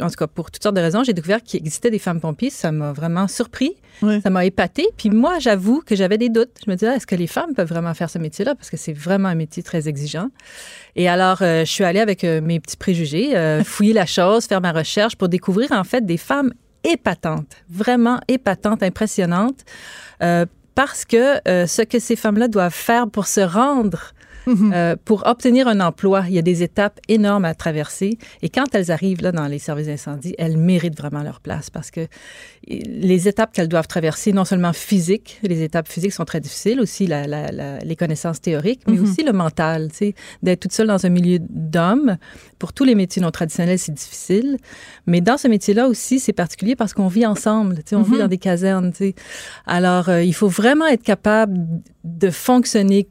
en 0.00 0.08
tout 0.08 0.16
cas 0.16 0.26
pour 0.26 0.50
toutes 0.50 0.62
sortes 0.62 0.74
de 0.74 0.80
raisons, 0.80 1.04
j'ai 1.04 1.12
découvert 1.12 1.42
qu'il 1.42 1.60
existait 1.60 1.90
des 1.90 2.00
femmes 2.00 2.20
pompiers, 2.20 2.50
ça 2.50 2.72
m'a 2.72 2.92
vraiment 2.92 3.28
surpris, 3.28 3.76
ça 4.00 4.30
m'a 4.30 4.44
épaté. 4.44 4.88
Puis 4.96 5.10
moi, 5.10 5.38
j'avoue 5.38 5.80
que 5.80 5.94
j'avais 5.94 6.18
des 6.18 6.28
doutes. 6.28 6.50
Je 6.64 6.70
me 6.70 6.74
disais, 6.74 6.96
est-ce 6.96 7.06
que 7.06 7.14
les 7.14 7.28
femmes 7.28 7.54
peuvent 7.54 7.68
vraiment 7.68 7.94
faire 7.94 8.10
ce 8.10 8.18
métier-là? 8.18 8.56
Parce 8.56 8.68
que 8.68 8.76
c'est 8.76 8.92
vraiment 8.92 9.28
un 9.28 9.36
métier 9.36 9.62
très 9.62 9.88
exigeant. 9.88 10.28
Et 10.96 11.08
alors, 11.08 11.38
euh, 11.42 11.60
je 11.60 11.70
suis 11.70 11.84
allée 11.84 12.00
avec 12.00 12.24
euh, 12.24 12.40
mes 12.40 12.58
petits 12.58 12.76
préjugés, 12.76 13.36
euh, 13.36 13.62
fouiller 13.64 13.92
la 13.92 14.06
chose, 14.06 14.46
faire 14.46 14.60
ma 14.60 14.72
recherche 14.72 15.14
pour 15.14 15.28
découvrir 15.28 15.70
en 15.70 15.84
fait 15.84 16.04
des 16.04 16.16
femmes 16.16 16.52
épatantes, 16.82 17.56
vraiment 17.70 18.18
épatantes, 18.26 18.82
impressionnantes, 18.82 19.64
parce 20.74 21.04
que 21.04 21.40
ce 21.44 21.82
que 21.82 21.98
ces 21.98 22.14
femmes-là 22.14 22.46
doivent 22.46 22.72
faire 22.72 23.08
pour 23.10 23.26
se 23.26 23.40
rendre 23.40 24.14
Mhm. 24.48 24.72
Euh, 24.74 24.96
pour 25.04 25.26
obtenir 25.26 25.68
un 25.68 25.80
emploi, 25.80 26.24
il 26.26 26.34
y 26.34 26.38
a 26.38 26.42
des 26.42 26.62
étapes 26.62 26.98
énormes 27.08 27.44
à 27.44 27.54
traverser. 27.54 28.18
Et 28.40 28.48
quand 28.48 28.74
elles 28.74 28.90
arrivent 28.90 29.20
là 29.20 29.30
dans 29.30 29.46
les 29.46 29.58
services 29.58 29.86
d'incendie, 29.86 30.34
elles 30.38 30.56
méritent 30.56 30.96
vraiment 30.96 31.22
leur 31.22 31.40
place 31.40 31.68
parce 31.68 31.90
que 31.90 32.06
les 32.66 33.28
étapes 33.28 33.52
qu'elles 33.52 33.68
doivent 33.68 33.88
traverser, 33.88 34.32
non 34.32 34.44
seulement 34.44 34.72
physiques, 34.72 35.38
les 35.42 35.62
étapes 35.62 35.88
physiques 35.88 36.12
sont 36.12 36.24
très 36.24 36.40
difficiles, 36.40 36.80
aussi 36.80 37.06
la, 37.06 37.26
la, 37.26 37.78
les 37.78 37.96
connaissances 37.96 38.40
théoriques, 38.40 38.82
mais 38.86 38.96
mhm. 38.96 39.02
aussi 39.02 39.22
le 39.22 39.32
mental. 39.32 39.90
Tu 39.90 39.96
sais, 39.96 40.14
d'être 40.42 40.60
toute 40.60 40.72
seule 40.72 40.86
dans 40.86 41.04
un 41.04 41.10
milieu 41.10 41.38
d'hommes, 41.40 42.16
pour 42.58 42.72
tous 42.72 42.84
les 42.84 42.94
métiers 42.94 43.20
non 43.20 43.30
traditionnels, 43.30 43.78
c'est 43.78 43.94
difficile. 43.94 44.56
Mais 45.06 45.20
dans 45.20 45.36
ce 45.36 45.48
métier-là 45.48 45.88
aussi, 45.88 46.20
c'est 46.20 46.32
particulier 46.32 46.74
parce 46.74 46.94
qu'on 46.94 47.08
vit 47.08 47.26
ensemble. 47.26 47.76
Tu 47.76 47.90
sais, 47.90 47.96
on 47.96 48.02
vit 48.02 48.12
mhm. 48.12 48.18
dans 48.18 48.28
des 48.28 48.38
casernes. 48.38 48.92
Tu 48.92 48.98
sais. 48.98 49.14
Alors, 49.66 50.08
euh, 50.08 50.22
il 50.22 50.34
faut 50.34 50.48
vraiment 50.48 50.86
être 50.86 51.02
capable 51.02 51.58
de 52.04 52.30
fonctionner 52.30 53.08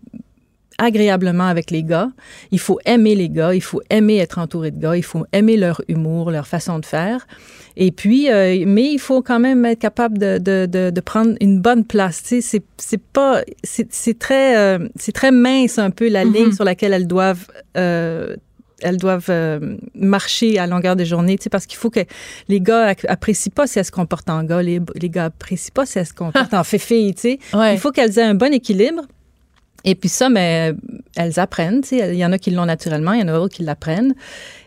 agréablement 0.78 1.48
avec 1.48 1.72
les 1.72 1.84
gars. 1.84 2.10
Il 2.52 2.60
faut 2.60 2.80
aimer 2.86 3.16
les 3.16 3.30
gars, 3.30 3.54
il 3.54 3.62
faut 3.62 3.82
aimer 3.90 4.18
être 4.18 4.38
entouré 4.38 4.72
de 4.72 4.80
gars, 4.80 4.96
il 4.96 5.04
faut 5.04 5.26
aimer 5.34 5.58
leur 5.58 5.82
humour, 5.88 6.32
leur 6.32 6.48
façon 6.48 6.80
de 6.80 6.86
faire. 6.86 7.28
Et 7.76 7.92
puis, 7.92 8.32
euh, 8.32 8.64
mais 8.66 8.92
il 8.92 9.00
faut 9.00 9.22
quand 9.22 9.40
même 9.40 9.64
être 9.66 9.80
capable 9.80 10.18
de, 10.18 10.38
de, 10.40 10.66
de, 10.66 10.90
de 10.90 11.02
prendre 11.02 11.36
une 11.42 11.60
bonne 11.60 11.84
place. 11.84 12.24
Tu 12.24 12.28
sais, 12.28 12.42
c'est, 12.42 12.64
c'est 12.78 13.02
pas, 13.02 13.42
c'est, 13.64 13.92
c'est 13.92 14.18
très, 14.18 14.58
euh, 14.58 14.88
c'est 14.96 15.12
très 15.12 15.32
mince 15.32 15.78
un 15.78 15.92
peu 15.92 16.10
la 16.10 16.24
ligne 16.24 16.52
sur 16.52 16.64
laquelle 16.64 16.94
elles 16.94 17.08
doivent 17.08 17.48
euh, 17.78 18.36
elles 18.82 18.98
doivent 18.98 19.30
euh, 19.30 19.78
marcher 19.96 20.60
à 20.60 20.68
longueur 20.68 20.96
de 20.96 21.04
journée, 21.04 21.38
tu 21.38 21.44
sais, 21.44 21.50
parce 21.50 21.66
qu'il 21.66 21.78
faut 21.78 21.90
que 21.90 22.02
les 22.48 22.62
gars 22.62 22.94
apprécient 23.08 23.52
pas 23.54 23.68
si 23.68 23.80
elles 23.80 23.86
se 23.86 23.92
comportent 23.92 24.30
en 24.30 24.44
gars, 24.44 24.62
les, 24.62 24.80
les 24.96 25.10
gars 25.10 25.26
apprécient 25.26 25.72
pas 25.74 25.86
si 25.86 25.98
elles 26.00 26.06
se 26.06 26.14
comportent 26.14 26.54
en 26.54 26.64
féfille, 26.64 27.14
tu 27.16 27.22
sais. 27.22 27.40
Ouais. 27.54 27.74
Il 27.74 27.80
faut 27.80 27.92
qu'elles 27.92 28.20
aient 28.20 28.24
un 28.24 28.36
bon 28.36 28.54
équilibre. 28.54 29.04
Et 29.88 29.96
puis 29.96 30.10
ça, 30.10 30.28
mais 30.28 30.74
elles 31.16 31.40
apprennent. 31.40 31.82
Il 31.94 32.16
y 32.16 32.26
en 32.26 32.34
a 32.34 32.38
qui 32.38 32.52
l'ont 32.52 32.66
naturellement, 32.66 33.14
il 33.14 33.22
y 33.22 33.24
en 33.24 33.30
a 33.30 33.32
d'autres 33.32 33.56
qui 33.56 33.64
l'apprennent. 33.64 34.14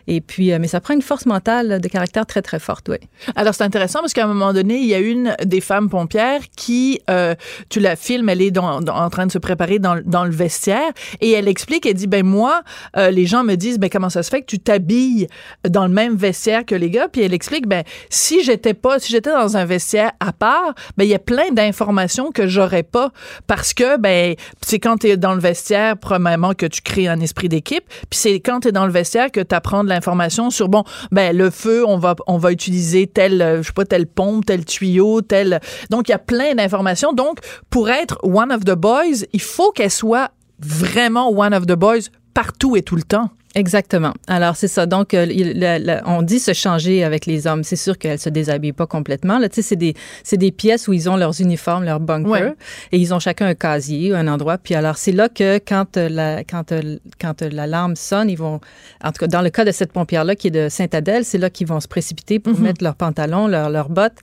Et 0.07 0.19
puis, 0.19 0.51
euh, 0.51 0.57
mais 0.59 0.67
ça 0.67 0.81
prend 0.81 0.95
une 0.95 1.03
force 1.03 1.27
mentale 1.27 1.79
de 1.79 1.87
caractère 1.87 2.25
très, 2.25 2.41
très 2.41 2.59
forte, 2.59 2.89
oui. 2.89 2.97
Alors, 3.35 3.53
c'est 3.53 3.63
intéressant 3.63 3.99
parce 3.99 4.13
qu'à 4.13 4.23
un 4.23 4.27
moment 4.27 4.51
donné, 4.51 4.79
il 4.79 4.87
y 4.87 4.95
a 4.95 4.99
une 4.99 5.35
des 5.45 5.61
femmes 5.61 5.89
pompières 5.89 6.41
qui, 6.55 6.99
euh, 7.09 7.35
tu 7.69 7.79
la 7.79 7.95
filmes, 7.95 8.27
elle 8.29 8.41
est 8.41 8.57
en 8.57 9.09
train 9.09 9.27
de 9.27 9.31
se 9.31 9.37
préparer 9.37 9.77
dans, 9.77 10.01
dans 10.03 10.25
le 10.25 10.31
vestiaire 10.31 10.91
et 11.21 11.31
elle 11.31 11.47
explique, 11.47 11.85
elle 11.85 11.93
dit, 11.93 12.07
ben 12.07 12.25
moi, 12.25 12.63
euh, 12.97 13.11
les 13.11 13.27
gens 13.27 13.43
me 13.43 13.55
disent, 13.55 13.77
ben 13.77 13.89
comment 13.91 14.09
ça 14.09 14.23
se 14.23 14.29
fait 14.31 14.41
que 14.41 14.47
tu 14.47 14.57
t'habilles 14.57 15.27
dans 15.69 15.85
le 15.85 15.93
même 15.93 16.15
vestiaire 16.15 16.65
que 16.65 16.75
les 16.75 16.89
gars? 16.89 17.07
Puis 17.07 17.21
elle 17.21 17.33
explique, 17.33 17.67
ben 17.67 17.83
si 18.09 18.43
j'étais 18.43 18.73
pas, 18.73 18.99
si 18.99 19.11
j'étais 19.11 19.31
dans 19.31 19.55
un 19.55 19.65
vestiaire 19.65 20.11
à 20.19 20.33
part, 20.33 20.73
ben 20.97 21.03
il 21.03 21.09
y 21.09 21.15
a 21.15 21.19
plein 21.19 21.51
d'informations 21.51 22.31
que 22.31 22.47
j'aurais 22.47 22.83
pas 22.83 23.11
parce 23.45 23.73
que, 23.73 23.97
ben, 23.97 24.35
c'est 24.61 24.79
quand 24.79 24.97
tu 24.97 25.10
dans 25.15 25.33
le 25.33 25.39
vestiaire, 25.39 25.97
premièrement, 25.97 26.53
que 26.53 26.65
tu 26.65 26.81
crées 26.81 27.07
un 27.07 27.19
esprit 27.19 27.49
d'équipe, 27.49 27.83
puis 28.09 28.19
c'est 28.19 28.39
quand 28.39 28.61
tu 28.61 28.69
es 28.69 28.71
dans 28.71 28.85
le 28.85 28.91
vestiaire 28.91 29.31
que 29.31 29.39
tu 29.39 29.55
apprends 29.55 29.83
de 29.83 29.89
l'information 29.89 30.49
sur, 30.49 30.69
bon, 30.69 30.83
ben 31.11 31.35
le 31.35 31.49
feu, 31.49 31.85
on 31.85 31.97
va, 31.97 32.15
on 32.27 32.37
va 32.37 32.51
utiliser 32.51 33.07
tel, 33.07 33.41
euh, 33.41 33.61
je 33.61 33.67
sais 33.67 33.73
pas, 33.73 33.85
telle 33.85 34.07
pompe, 34.07 34.45
tel 34.45 34.65
tuyau, 34.65 35.21
tel... 35.21 35.59
Donc, 35.89 36.09
il 36.09 36.11
y 36.11 36.15
a 36.15 36.19
plein 36.19 36.55
d'informations. 36.55 37.13
Donc, 37.13 37.39
pour 37.69 37.89
être 37.89 38.17
one 38.23 38.51
of 38.51 38.63
the 38.65 38.75
boys, 38.75 39.25
il 39.33 39.41
faut 39.41 39.71
qu'elle 39.71 39.91
soit 39.91 40.31
vraiment 40.59 41.29
one 41.29 41.53
of 41.53 41.65
the 41.65 41.73
boys 41.73 42.09
partout 42.33 42.75
et 42.75 42.81
tout 42.81 42.95
le 42.95 43.03
temps. 43.03 43.29
Exactement. 43.53 44.13
Alors, 44.27 44.55
c'est 44.55 44.69
ça. 44.69 44.85
Donc, 44.85 45.13
euh, 45.13 45.25
il- 45.29 45.59
la- 45.59 45.77
la- 45.77 46.01
on 46.05 46.21
dit 46.21 46.39
se 46.39 46.53
changer 46.53 47.03
avec 47.03 47.25
les 47.25 47.47
hommes. 47.47 47.63
C'est 47.65 47.75
sûr 47.75 47.97
qu'elles 47.97 48.17
se 48.19 48.29
déshabillent 48.29 48.71
pas 48.71 48.87
complètement. 48.87 49.39
Là, 49.39 49.49
tu 49.49 49.55
sais, 49.55 49.61
c'est 49.61 49.75
des, 49.75 49.93
c'est 50.23 50.37
des 50.37 50.51
pièces 50.51 50.87
où 50.87 50.93
ils 50.93 51.09
ont 51.09 51.17
leurs 51.17 51.41
uniformes, 51.41 51.83
leurs 51.83 51.99
bunkers, 51.99 52.31
Ouais. 52.31 52.53
et 52.93 52.97
ils 52.97 53.13
ont 53.13 53.19
chacun 53.19 53.47
un 53.47 53.53
casier, 53.53 54.13
un 54.15 54.27
endroit. 54.29 54.57
Puis 54.57 54.73
alors, 54.73 54.95
c'est 54.97 55.11
là 55.11 55.27
que 55.27 55.57
quand 55.57 55.97
euh, 55.97 56.07
la, 56.07 56.43
quand, 56.45 56.71
euh, 56.71 56.97
quand 57.19 57.41
l'alarme 57.41 57.97
sonne, 57.97 58.29
ils 58.29 58.37
vont, 58.37 58.61
en 59.03 59.11
tout 59.11 59.19
cas, 59.19 59.27
dans 59.27 59.41
le 59.41 59.49
cas 59.49 59.65
de 59.65 59.71
cette 59.71 59.91
pompière-là 59.91 60.35
qui 60.35 60.47
est 60.47 60.51
de 60.51 60.69
Saint-Adèle, 60.69 61.25
c'est 61.25 61.37
là 61.37 61.49
qu'ils 61.49 61.67
vont 61.67 61.81
se 61.81 61.89
précipiter 61.89 62.39
pour 62.39 62.57
mettre 62.57 62.81
leurs 62.83 62.95
pantalons, 62.95 63.47
leurs, 63.47 63.69
leurs 63.69 63.89
bottes. 63.89 64.17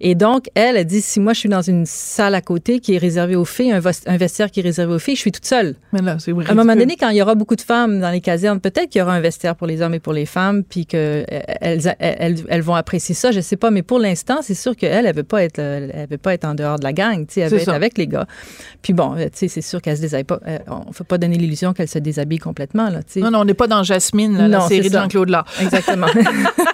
Et 0.00 0.16
donc, 0.16 0.46
elle, 0.56 0.76
elle 0.76 0.86
dit, 0.86 1.02
si 1.02 1.20
moi, 1.20 1.34
je 1.34 1.38
suis 1.38 1.48
dans 1.48 1.62
une 1.62 1.86
salle 1.86 2.34
à 2.34 2.40
côté 2.40 2.80
qui 2.80 2.94
est 2.94 2.98
réservée 2.98 3.36
aux 3.36 3.44
filles, 3.44 3.70
un 3.72 4.16
vestiaire 4.16 4.50
qui 4.50 4.58
est 4.58 4.64
réservé 4.64 4.92
aux 4.94 4.98
filles, 4.98 5.14
je 5.14 5.20
suis 5.20 5.32
toute 5.32 5.46
seule. 5.46 5.76
Mais 5.92 6.00
là, 6.02 6.16
c'est 6.18 6.32
À 6.32 6.50
un 6.50 6.54
moment 6.54 6.74
donné, 6.74 6.96
quand 6.96 7.10
il 7.10 7.16
y 7.18 7.22
aura 7.22 7.36
beaucoup 7.36 7.54
de 7.56 7.60
femmes 7.60 8.00
dans 8.00 8.10
les 8.10 8.20
casernes, 8.20 8.58
peut-être 8.72 8.90
qu'il 8.90 9.00
y 9.00 9.02
aura 9.02 9.14
un 9.14 9.20
vestiaire 9.20 9.54
pour 9.56 9.66
les 9.66 9.82
hommes 9.82 9.94
et 9.94 10.00
pour 10.00 10.12
les 10.12 10.26
femmes, 10.26 10.64
puis 10.64 10.86
que 10.86 11.24
euh, 11.30 11.40
elles, 11.60 11.94
elles, 11.98 12.44
elles 12.48 12.62
vont 12.62 12.74
apprécier 12.74 13.14
ça. 13.14 13.30
Je 13.30 13.40
sais 13.40 13.56
pas, 13.56 13.70
mais 13.70 13.82
pour 13.82 13.98
l'instant, 13.98 14.38
c'est 14.42 14.54
sûr 14.54 14.74
qu'elle, 14.76 15.06
elle 15.06 15.14
veut 15.14 15.22
pas 15.22 15.42
être, 15.44 15.58
euh, 15.58 15.88
elle 15.92 16.08
veut 16.08 16.18
pas 16.18 16.34
être 16.34 16.44
en 16.44 16.54
dehors 16.54 16.78
de 16.78 16.84
la 16.84 16.92
gang. 16.92 17.26
Tu 17.26 17.34
sais, 17.34 17.40
elle 17.42 17.50
veut 17.50 17.58
être 17.58 17.66
ça. 17.66 17.74
avec 17.74 17.98
les 17.98 18.06
gars. 18.06 18.26
Puis 18.82 18.92
bon, 18.92 19.14
euh, 19.16 19.24
tu 19.24 19.30
sais, 19.34 19.48
c'est 19.48 19.62
sûr 19.62 19.80
qu'elle 19.80 19.96
se 19.96 20.02
déshabille 20.02 20.24
pas. 20.24 20.40
on 20.68 20.88
ne 20.88 20.92
faut 20.92 21.04
pas 21.04 21.18
donner 21.18 21.36
l'illusion 21.36 21.72
qu'elle 21.72 21.88
se 21.88 21.98
déshabille 21.98 22.38
complètement 22.38 22.88
là. 22.90 23.02
Tu 23.02 23.14
sais. 23.14 23.20
Non, 23.20 23.30
non, 23.30 23.40
on 23.40 23.44
n'est 23.44 23.54
pas 23.54 23.66
dans 23.66 23.82
Jasmine, 23.82 24.36
là, 24.36 24.48
la 24.48 24.60
série 24.60 24.88
de. 24.88 24.92
Jean-Claude 24.92 25.30
Lard. 25.30 25.46
Exactement. 25.60 26.08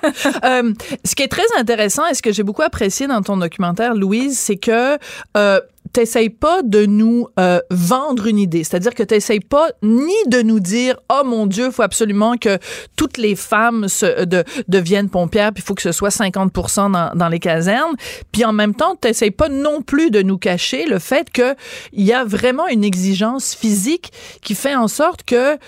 Euh, 0.44 0.72
ce 1.04 1.14
qui 1.14 1.22
est 1.22 1.28
très 1.28 1.46
intéressant 1.58 2.06
et 2.06 2.14
ce 2.14 2.22
que 2.22 2.32
j'ai 2.32 2.42
beaucoup 2.42 2.62
apprécié 2.62 3.06
dans 3.06 3.20
ton 3.22 3.36
documentaire, 3.36 3.94
Louise, 3.94 4.38
c'est 4.38 4.56
que 4.56 4.98
euh, 5.36 5.60
t'essayes 5.92 6.30
pas 6.30 6.62
de 6.62 6.86
nous 6.86 7.28
euh, 7.38 7.60
vendre 7.70 8.26
une 8.26 8.38
idée. 8.38 8.64
C'est-à-dire 8.64 8.94
que 8.94 9.02
t'essayes 9.02 9.40
pas 9.40 9.68
ni 9.82 10.14
de 10.26 10.42
nous 10.42 10.60
dire 10.60 10.96
«Oh 11.10 11.22
mon 11.24 11.46
Dieu, 11.46 11.70
faut 11.70 11.82
absolument 11.82 12.36
que 12.36 12.58
toutes 12.96 13.16
les 13.16 13.36
femmes 13.36 13.88
se, 13.88 14.24
de, 14.24 14.44
deviennent 14.68 15.10
pompières, 15.10 15.52
puis 15.52 15.62
il 15.62 15.66
faut 15.66 15.74
que 15.74 15.82
ce 15.82 15.92
soit 15.92 16.10
50% 16.10 16.92
dans, 16.92 17.10
dans 17.14 17.28
les 17.28 17.38
casernes.» 17.38 17.94
Puis 18.32 18.44
en 18.44 18.52
même 18.52 18.74
temps, 18.74 18.96
t'essayes 18.96 19.30
pas 19.30 19.48
non 19.48 19.82
plus 19.82 20.10
de 20.10 20.22
nous 20.22 20.38
cacher 20.38 20.86
le 20.86 20.98
fait 20.98 21.30
que 21.30 21.54
il 21.92 22.04
y 22.04 22.12
a 22.12 22.24
vraiment 22.24 22.68
une 22.68 22.84
exigence 22.84 23.54
physique 23.54 24.12
qui 24.42 24.54
fait 24.54 24.74
en 24.74 24.88
sorte 24.88 25.22
que 25.24 25.58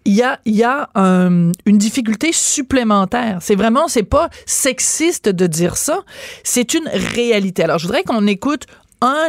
il 0.04 0.14
y 0.14 0.22
a, 0.22 0.38
il 0.44 0.54
y 0.54 0.64
a 0.64 0.90
euh, 0.96 1.50
une 1.66 1.78
difficulté 1.78 2.32
supplémentaire. 2.32 3.38
C'est 3.40 3.54
vraiment, 3.54 3.88
c'est 3.88 4.02
pas 4.02 4.28
sexiste 4.46 5.28
de 5.28 5.46
dire 5.46 5.76
ça. 5.76 6.00
C'est 6.42 6.74
une 6.74 6.88
réalité. 6.88 7.64
Alors, 7.64 7.78
je 7.78 7.86
voudrais 7.86 8.02
qu'on 8.02 8.26
écoute 8.26 8.66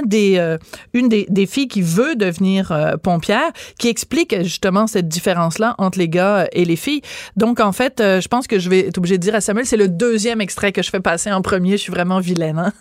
des, 0.06 0.38
euh, 0.38 0.58
une 0.94 1.10
des, 1.10 1.46
filles 1.46 1.68
qui 1.68 1.82
veut 1.82 2.16
devenir 2.16 2.72
euh, 2.72 2.98
pompière, 2.98 3.52
qui 3.78 3.88
explique 3.88 4.44
justement 4.44 4.88
cette 4.88 5.08
différence-là 5.08 5.76
entre 5.78 6.00
les 6.00 6.10
gars 6.10 6.48
et 6.52 6.66
les 6.66 6.76
filles. 6.76 7.02
Donc, 7.36 7.60
en 7.60 7.72
fait, 7.72 8.00
euh, 8.00 8.22
je 8.22 8.28
pense 8.28 8.48
que 8.48 8.60
je 8.60 8.70
vais 8.70 8.88
être 8.88 8.98
obligée 8.98 9.18
de 9.18 9.22
dire 9.22 9.36
à 9.36 9.42
Samuel, 9.42 9.66
c'est 9.66 9.78
le 9.78 9.88
deuxième 9.88 10.42
extrait 10.42 10.72
que 10.72 10.82
je 10.82 10.90
fais 10.90 11.00
passer 11.00 11.32
en 11.32 11.42
premier. 11.42 11.72
Je 11.72 11.84
suis 11.84 11.92
vraiment 11.92 12.20
vilaine. 12.20 12.60
Hein? 12.60 12.72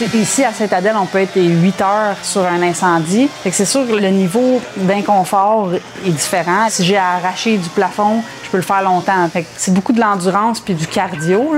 Ici, 0.14 0.44
à 0.44 0.52
Saint-Adèle, 0.52 0.96
on 1.00 1.06
peut 1.06 1.18
être 1.18 1.36
8 1.36 1.80
heures 1.80 2.16
sur 2.22 2.42
un 2.42 2.62
incendie. 2.62 3.28
C'est 3.50 3.64
sûr 3.64 3.86
que 3.86 3.94
le 3.94 4.08
niveau 4.08 4.60
d'inconfort 4.76 5.72
est 5.74 6.10
différent. 6.10 6.68
Si 6.68 6.84
j'ai 6.84 6.96
à 6.96 7.16
arracher 7.16 7.56
du 7.56 7.68
plafond, 7.70 8.22
je 8.44 8.50
peux 8.50 8.56
le 8.56 8.62
faire 8.62 8.82
longtemps. 8.82 9.28
C'est 9.56 9.74
beaucoup 9.74 9.92
de 9.92 10.00
l'endurance 10.00 10.60
puis 10.60 10.74
du 10.74 10.86
cardio. 10.86 11.54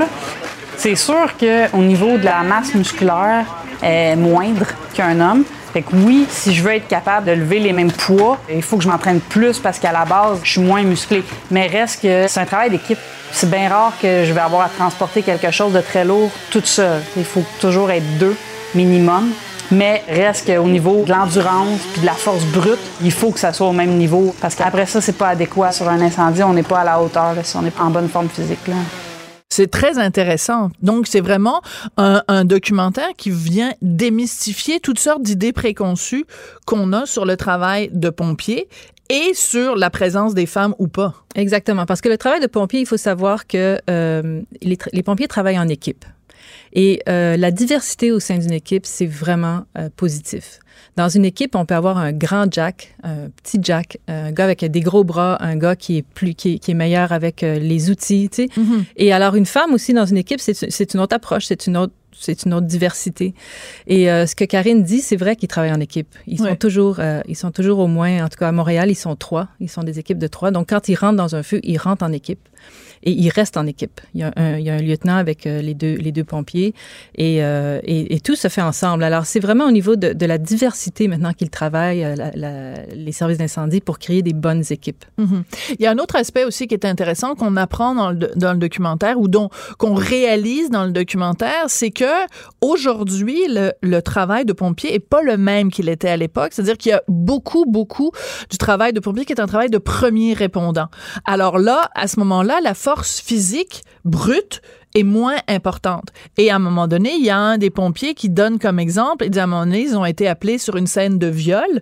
C'est 0.82 0.96
sûr 0.96 1.36
qu'au 1.38 1.82
niveau 1.82 2.16
de 2.16 2.24
la 2.24 2.42
masse 2.42 2.74
musculaire, 2.74 3.44
est 3.82 4.16
moindre 4.16 4.64
qu'un 4.94 5.20
homme. 5.20 5.44
Fait 5.74 5.82
que 5.82 5.90
oui, 5.92 6.24
si 6.30 6.54
je 6.54 6.62
veux 6.62 6.72
être 6.72 6.88
capable 6.88 7.26
de 7.26 7.32
lever 7.32 7.58
les 7.58 7.74
mêmes 7.74 7.92
poids, 7.92 8.38
il 8.50 8.62
faut 8.62 8.78
que 8.78 8.84
je 8.84 8.88
m'entraîne 8.88 9.20
plus 9.20 9.58
parce 9.58 9.78
qu'à 9.78 9.92
la 9.92 10.06
base, 10.06 10.38
je 10.42 10.52
suis 10.52 10.60
moins 10.62 10.82
musclé. 10.82 11.22
Mais 11.50 11.66
reste 11.66 12.00
que 12.00 12.26
c'est 12.28 12.40
un 12.40 12.46
travail 12.46 12.70
d'équipe. 12.70 12.98
C'est 13.30 13.50
bien 13.50 13.68
rare 13.68 13.92
que 14.00 14.24
je 14.24 14.32
vais 14.32 14.40
avoir 14.40 14.62
à 14.62 14.68
transporter 14.70 15.20
quelque 15.20 15.50
chose 15.50 15.74
de 15.74 15.82
très 15.82 16.02
lourd 16.02 16.30
toute 16.50 16.66
seule. 16.66 17.02
Il 17.14 17.26
faut 17.26 17.44
toujours 17.60 17.90
être 17.90 18.16
deux 18.18 18.36
minimum. 18.74 19.32
Mais 19.70 20.02
reste 20.08 20.46
qu'au 20.46 20.66
niveau 20.66 21.04
de 21.04 21.10
l'endurance 21.10 21.78
puis 21.92 22.00
de 22.00 22.06
la 22.06 22.14
force 22.14 22.44
brute, 22.46 22.80
il 23.02 23.12
faut 23.12 23.32
que 23.32 23.38
ça 23.38 23.52
soit 23.52 23.68
au 23.68 23.72
même 23.72 23.98
niveau. 23.98 24.34
Parce 24.40 24.54
qu'après 24.54 24.86
ça, 24.86 25.02
c'est 25.02 25.18
pas 25.18 25.28
adéquat 25.28 25.72
sur 25.72 25.90
un 25.90 26.00
incendie. 26.00 26.42
On 26.42 26.54
n'est 26.54 26.62
pas 26.62 26.78
à 26.78 26.84
la 26.84 27.02
hauteur 27.02 27.34
là, 27.34 27.44
si 27.44 27.54
on 27.58 27.66
est 27.66 27.78
en 27.78 27.90
bonne 27.90 28.08
forme 28.08 28.30
physique. 28.30 28.60
C'est 29.60 29.70
très 29.70 29.98
intéressant. 29.98 30.70
Donc, 30.80 31.06
c'est 31.06 31.20
vraiment 31.20 31.60
un, 31.98 32.22
un 32.28 32.46
documentaire 32.46 33.10
qui 33.14 33.28
vient 33.28 33.74
démystifier 33.82 34.80
toutes 34.80 34.98
sortes 34.98 35.20
d'idées 35.20 35.52
préconçues 35.52 36.24
qu'on 36.64 36.94
a 36.94 37.04
sur 37.04 37.26
le 37.26 37.36
travail 37.36 37.90
de 37.92 38.08
pompier 38.08 38.68
et 39.10 39.34
sur 39.34 39.76
la 39.76 39.90
présence 39.90 40.32
des 40.32 40.46
femmes 40.46 40.74
ou 40.78 40.88
pas. 40.88 41.12
Exactement. 41.34 41.84
Parce 41.84 42.00
que 42.00 42.08
le 42.08 42.16
travail 42.16 42.40
de 42.40 42.46
pompier, 42.46 42.80
il 42.80 42.86
faut 42.86 42.96
savoir 42.96 43.46
que 43.46 43.78
euh, 43.90 44.40
les, 44.62 44.78
les 44.94 45.02
pompiers 45.02 45.28
travaillent 45.28 45.58
en 45.58 45.68
équipe. 45.68 46.06
Et 46.72 47.02
euh, 47.08 47.36
la 47.36 47.50
diversité 47.50 48.12
au 48.12 48.20
sein 48.20 48.38
d'une 48.38 48.52
équipe, 48.52 48.86
c'est 48.86 49.06
vraiment 49.06 49.64
euh, 49.76 49.88
positif. 49.96 50.60
Dans 50.96 51.08
une 51.08 51.24
équipe, 51.24 51.56
on 51.56 51.66
peut 51.66 51.74
avoir 51.74 51.98
un 51.98 52.12
grand 52.12 52.46
Jack, 52.52 52.94
un 53.02 53.28
petit 53.42 53.58
Jack, 53.62 53.98
un 54.08 54.32
gars 54.32 54.44
avec 54.44 54.64
des 54.64 54.80
gros 54.80 55.04
bras, 55.04 55.36
un 55.42 55.56
gars 55.56 55.76
qui 55.76 55.98
est 55.98 56.02
plus 56.02 56.34
qui 56.34 56.54
est, 56.54 56.58
qui 56.58 56.70
est 56.70 56.74
meilleur 56.74 57.12
avec 57.12 57.42
euh, 57.42 57.58
les 57.58 57.90
outils, 57.90 58.28
tu 58.30 58.44
sais. 58.44 58.48
Et 58.96 59.12
alors 59.12 59.34
une 59.34 59.46
femme 59.46 59.74
aussi 59.74 59.92
dans 59.94 60.06
une 60.06 60.16
équipe, 60.16 60.40
c'est 60.40 60.54
c'est 60.70 60.94
une 60.94 61.00
autre 61.00 61.14
approche, 61.16 61.46
c'est 61.46 61.66
une 61.66 61.76
autre 61.76 61.92
c'est 62.12 62.44
une 62.44 62.52
autre 62.54 62.66
diversité. 62.66 63.34
Et 63.86 64.10
euh, 64.10 64.26
ce 64.26 64.34
que 64.34 64.44
Karine 64.44 64.82
dit, 64.82 65.00
c'est 65.00 65.16
vrai 65.16 65.36
qu'ils 65.36 65.48
travaillent 65.48 65.72
en 65.72 65.80
équipe. 65.80 66.08
Ils 66.26 66.42
Ouais. 66.42 66.50
sont 66.50 66.56
toujours, 66.56 66.96
euh, 66.98 67.22
ils 67.28 67.36
sont 67.36 67.50
toujours 67.52 67.78
au 67.78 67.86
moins, 67.86 68.24
en 68.24 68.28
tout 68.28 68.36
cas 68.36 68.48
à 68.48 68.52
Montréal, 68.52 68.90
ils 68.90 68.94
sont 68.96 69.16
trois. 69.16 69.48
Ils 69.60 69.70
sont 69.70 69.84
des 69.84 69.98
équipes 69.98 70.18
de 70.18 70.26
trois. 70.26 70.50
Donc 70.50 70.68
quand 70.70 70.88
ils 70.88 70.96
rentrent 70.96 71.16
dans 71.16 71.34
un 71.36 71.42
feu, 71.42 71.60
ils 71.62 71.78
rentrent 71.78 72.02
en 72.04 72.12
équipe 72.12 72.40
et 73.02 73.12
ils 73.12 73.30
restent 73.30 73.56
en 73.56 73.66
équipe. 73.66 74.00
Il 74.14 74.20
y 74.20 74.24
a 74.24 74.32
un, 74.36 74.58
il 74.58 74.70
lieutenant 74.86 75.16
avec 75.16 75.46
euh, 75.46 75.62
les 75.62 75.74
deux 75.74 75.96
les 75.96 76.12
deux 76.12 76.24
pompiers 76.24 76.74
et, 77.14 77.42
euh, 77.42 77.80
et, 77.84 78.14
et 78.14 78.20
tout 78.20 78.36
se 78.36 78.48
fait 78.48 78.60
ensemble. 78.62 79.04
Alors 79.04 79.26
c'est 79.26 79.40
vraiment 79.40 79.66
au 79.66 79.70
niveau 79.70 79.96
de, 79.96 80.12
de 80.12 80.26
la 80.26 80.38
diversité 80.38 81.08
maintenant 81.08 81.32
qu'ils 81.32 81.50
travaillent 81.50 82.04
euh, 82.04 82.74
les 82.94 83.12
services 83.12 83.38
d'incendie 83.38 83.80
pour 83.80 83.98
créer 83.98 84.22
des 84.22 84.32
bonnes 84.32 84.64
équipes. 84.70 85.04
Mhm. 85.18 85.44
Il 85.78 85.82
y 85.82 85.86
a 85.86 85.90
un 85.90 85.98
autre 85.98 86.16
aspect 86.16 86.44
aussi 86.44 86.66
qui 86.66 86.74
est 86.74 86.84
intéressant 86.84 87.34
qu'on 87.34 87.56
apprend 87.56 87.94
dans 87.94 88.10
le, 88.10 88.30
dans 88.36 88.52
le 88.52 88.58
documentaire 88.58 89.18
ou 89.18 89.28
qu'on 89.78 89.94
réalise 89.94 90.70
dans 90.70 90.84
le 90.84 90.90
documentaire, 90.90 91.64
c'est 91.68 91.90
que 91.90 92.26
aujourd'hui 92.60 93.40
le, 93.48 93.72
le 93.82 94.02
travail 94.02 94.44
de 94.44 94.52
pompier 94.52 94.94
est 94.94 94.98
pas 94.98 95.22
le 95.22 95.36
même 95.36 95.70
qu'il 95.70 95.88
était 95.88 96.08
à 96.08 96.16
l'époque. 96.16 96.52
C'est-à-dire 96.52 96.76
qu'il 96.76 96.90
y 96.90 96.94
a 96.94 97.02
beaucoup 97.08 97.64
beaucoup 97.66 98.10
du 98.50 98.58
travail 98.58 98.92
de 98.92 99.00
pompier 99.00 99.24
qui 99.24 99.32
est 99.32 99.40
un 99.40 99.46
travail 99.46 99.70
de 99.70 99.78
premier 99.78 100.34
répondant. 100.34 100.88
Alors 101.24 101.58
là, 101.58 101.90
à 101.94 102.06
ce 102.06 102.18
moment-là, 102.20 102.60
la 102.62 102.74
force 102.74 102.89
physique 102.96 103.82
brute 104.04 104.62
est 104.94 105.02
moins 105.02 105.36
importante. 105.48 106.08
Et 106.36 106.50
à 106.50 106.56
un 106.56 106.58
moment 106.58 106.88
donné, 106.88 107.12
il 107.14 107.24
y 107.24 107.30
a 107.30 107.38
un 107.38 107.58
des 107.58 107.70
pompiers 107.70 108.14
qui 108.14 108.28
donne 108.28 108.58
comme 108.58 108.78
exemple, 108.78 109.24
il 109.24 109.30
dit 109.30 109.38
à 109.38 109.44
un 109.44 109.46
moment 109.46 109.64
donné, 109.64 109.82
ils 109.82 109.96
ont 109.96 110.04
été 110.04 110.26
appelés 110.26 110.58
sur 110.58 110.76
une 110.76 110.86
scène 110.86 111.18
de 111.18 111.28
viol, 111.28 111.80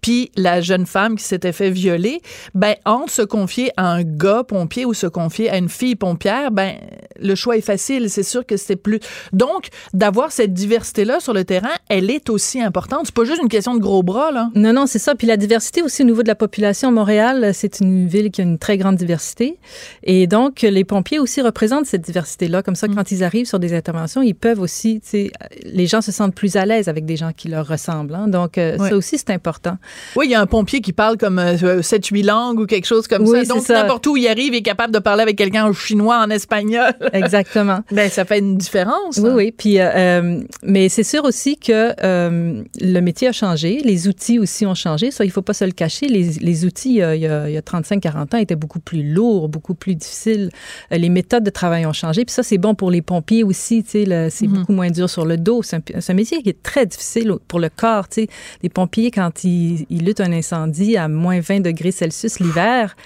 puis 0.00 0.30
la 0.36 0.60
jeune 0.60 0.86
femme 0.86 1.16
qui 1.16 1.24
s'était 1.24 1.52
fait 1.52 1.70
violer, 1.70 2.22
ben 2.54 2.74
entre 2.84 3.12
se 3.12 3.22
confier 3.22 3.70
à 3.76 3.90
un 3.90 4.02
gars 4.02 4.42
pompier 4.42 4.86
ou 4.86 4.94
se 4.94 5.06
confier 5.06 5.50
à 5.50 5.58
une 5.58 5.68
fille 5.68 5.96
pompière, 5.96 6.50
ben 6.50 6.76
le 7.20 7.34
choix 7.34 7.56
est 7.56 7.60
facile, 7.62 8.10
c'est 8.10 8.22
sûr 8.22 8.44
que 8.44 8.56
c'est 8.56 8.76
plus. 8.76 9.00
Donc 9.32 9.68
d'avoir 9.92 10.32
cette 10.32 10.52
diversité 10.52 11.04
là 11.04 11.20
sur 11.20 11.32
le 11.32 11.44
terrain, 11.44 11.74
elle 11.88 12.10
est 12.10 12.30
aussi 12.30 12.60
importante. 12.60 13.02
C'est 13.06 13.14
pas 13.14 13.24
juste 13.24 13.40
une 13.42 13.48
question 13.48 13.74
de 13.74 13.80
gros 13.80 14.02
bras 14.02 14.30
là. 14.30 14.50
Non, 14.54 14.72
non, 14.72 14.86
c'est 14.86 14.98
ça. 14.98 15.14
Puis 15.14 15.26
la 15.26 15.36
diversité 15.36 15.82
aussi 15.82 16.02
au 16.02 16.06
niveau 16.06 16.22
de 16.22 16.28
la 16.28 16.34
population. 16.34 16.92
Montréal, 16.92 17.50
c'est 17.54 17.80
une 17.80 18.06
ville 18.06 18.30
qui 18.30 18.40
a 18.40 18.44
une 18.44 18.58
très 18.58 18.76
grande 18.78 18.96
diversité. 18.96 19.58
Et 20.02 20.26
donc, 20.26 20.62
les 20.62 20.84
pompiers 20.84 21.18
aussi 21.18 21.40
représentent 21.42 21.86
cette 21.86 22.02
diversité-là. 22.02 22.62
Comme 22.62 22.74
ça, 22.74 22.88
quand 22.88 23.10
ils 23.10 23.22
arrivent 23.24 23.46
sur 23.46 23.58
des 23.58 23.74
interventions, 23.74 24.22
ils 24.22 24.34
peuvent 24.34 24.60
aussi, 24.60 25.00
tu 25.00 25.08
sais, 25.08 25.30
les 25.64 25.86
gens 25.86 26.00
se 26.00 26.12
sentent 26.12 26.34
plus 26.34 26.56
à 26.56 26.64
l'aise 26.66 26.88
avec 26.88 27.04
des 27.04 27.16
gens 27.16 27.32
qui 27.36 27.48
leur 27.48 27.66
ressemblent. 27.66 28.14
hein. 28.14 28.28
Donc, 28.28 28.58
euh, 28.58 28.76
ça 28.78 28.96
aussi, 28.96 29.18
c'est 29.18 29.30
important. 29.30 29.76
Oui, 30.16 30.26
il 30.26 30.30
y 30.32 30.34
a 30.34 30.40
un 30.40 30.46
pompier 30.46 30.80
qui 30.80 30.92
parle 30.92 31.16
comme 31.16 31.38
euh, 31.38 31.80
7-8 31.82 32.24
langues 32.24 32.60
ou 32.60 32.66
quelque 32.66 32.86
chose 32.86 33.06
comme 33.08 33.22
Oui, 33.28 33.44
ça. 33.46 33.54
Donc, 33.54 33.68
n'importe 33.68 34.06
où 34.06 34.16
il 34.16 34.26
arrive, 34.28 34.54
il 34.54 34.58
est 34.58 34.62
capable 34.62 34.92
de 34.92 34.98
parler 34.98 35.22
avec 35.22 35.36
quelqu'un 35.36 35.66
en 35.66 35.72
chinois, 35.72 36.18
en 36.18 36.30
espagnol. 36.30 36.92
Exactement. 37.12 37.80
ben, 37.90 38.10
ça 38.10 38.24
fait 38.24 38.38
une 38.38 38.56
différence. 38.56 39.18
Oui, 39.18 39.28
hein. 39.28 39.34
oui. 39.34 39.52
Puis, 39.52 39.78
euh, 39.78 40.16
euh, 40.16 40.42
mais 40.62 40.88
c'est 40.88 41.02
sûr 41.02 41.24
aussi 41.24 41.56
que 41.56 41.92
euh, 42.02 42.62
le 42.80 43.00
métier 43.00 43.28
a 43.28 43.32
changé, 43.32 43.80
les 43.84 44.08
outils 44.08 44.38
aussi 44.38 44.66
ont 44.66 44.74
changé. 44.74 45.10
Ça, 45.10 45.24
il 45.24 45.30
faut 45.30 45.42
pas 45.42 45.54
se 45.54 45.64
le 45.64 45.72
cacher. 45.72 46.06
Les, 46.06 46.30
les 46.40 46.64
outils, 46.64 47.02
euh, 47.02 47.16
il 47.16 47.22
y 47.22 47.26
a, 47.26 47.42
a 47.42 47.60
35-40 47.60 48.34
ans, 48.34 48.38
étaient 48.38 48.56
beaucoup 48.56 48.80
plus 48.80 49.02
lourds, 49.02 49.48
beaucoup 49.48 49.74
plus 49.74 49.94
difficiles. 49.94 50.50
Les 50.90 51.08
méthodes 51.08 51.44
de 51.44 51.50
travail 51.50 51.86
ont 51.86 51.92
changé. 51.92 52.24
Puis 52.24 52.34
ça, 52.34 52.42
c'est 52.42 52.58
bon 52.58 52.74
pour 52.74 52.90
les 52.90 53.02
pompiers 53.02 53.44
aussi. 53.44 53.84
C'est 53.86 54.46
beaucoup 54.46 54.72
moins 54.72 54.90
dur 54.90 55.08
sur 55.08 55.24
le 55.24 55.36
dos. 55.36 55.62
C'est 55.62 55.76
un, 55.76 56.14
métier 56.14 56.42
qui 56.42 56.48
est 56.48 56.62
très 56.62 56.86
difficile 56.86 57.32
pour 57.46 57.60
le 57.60 57.68
corps. 57.68 58.08
Tu 58.08 58.22
sais, 58.22 58.28
les 58.62 58.68
pompiers, 58.68 59.10
quand 59.10 59.44
ils, 59.44 59.86
ils 59.90 60.04
luttent 60.04 60.20
un 60.20 60.32
incendie 60.32 60.96
à 60.96 61.08
moins 61.08 61.40
20 61.40 61.60
degrés 61.60 61.90
Celsius 61.90 62.40
l'hiver, 62.40 62.96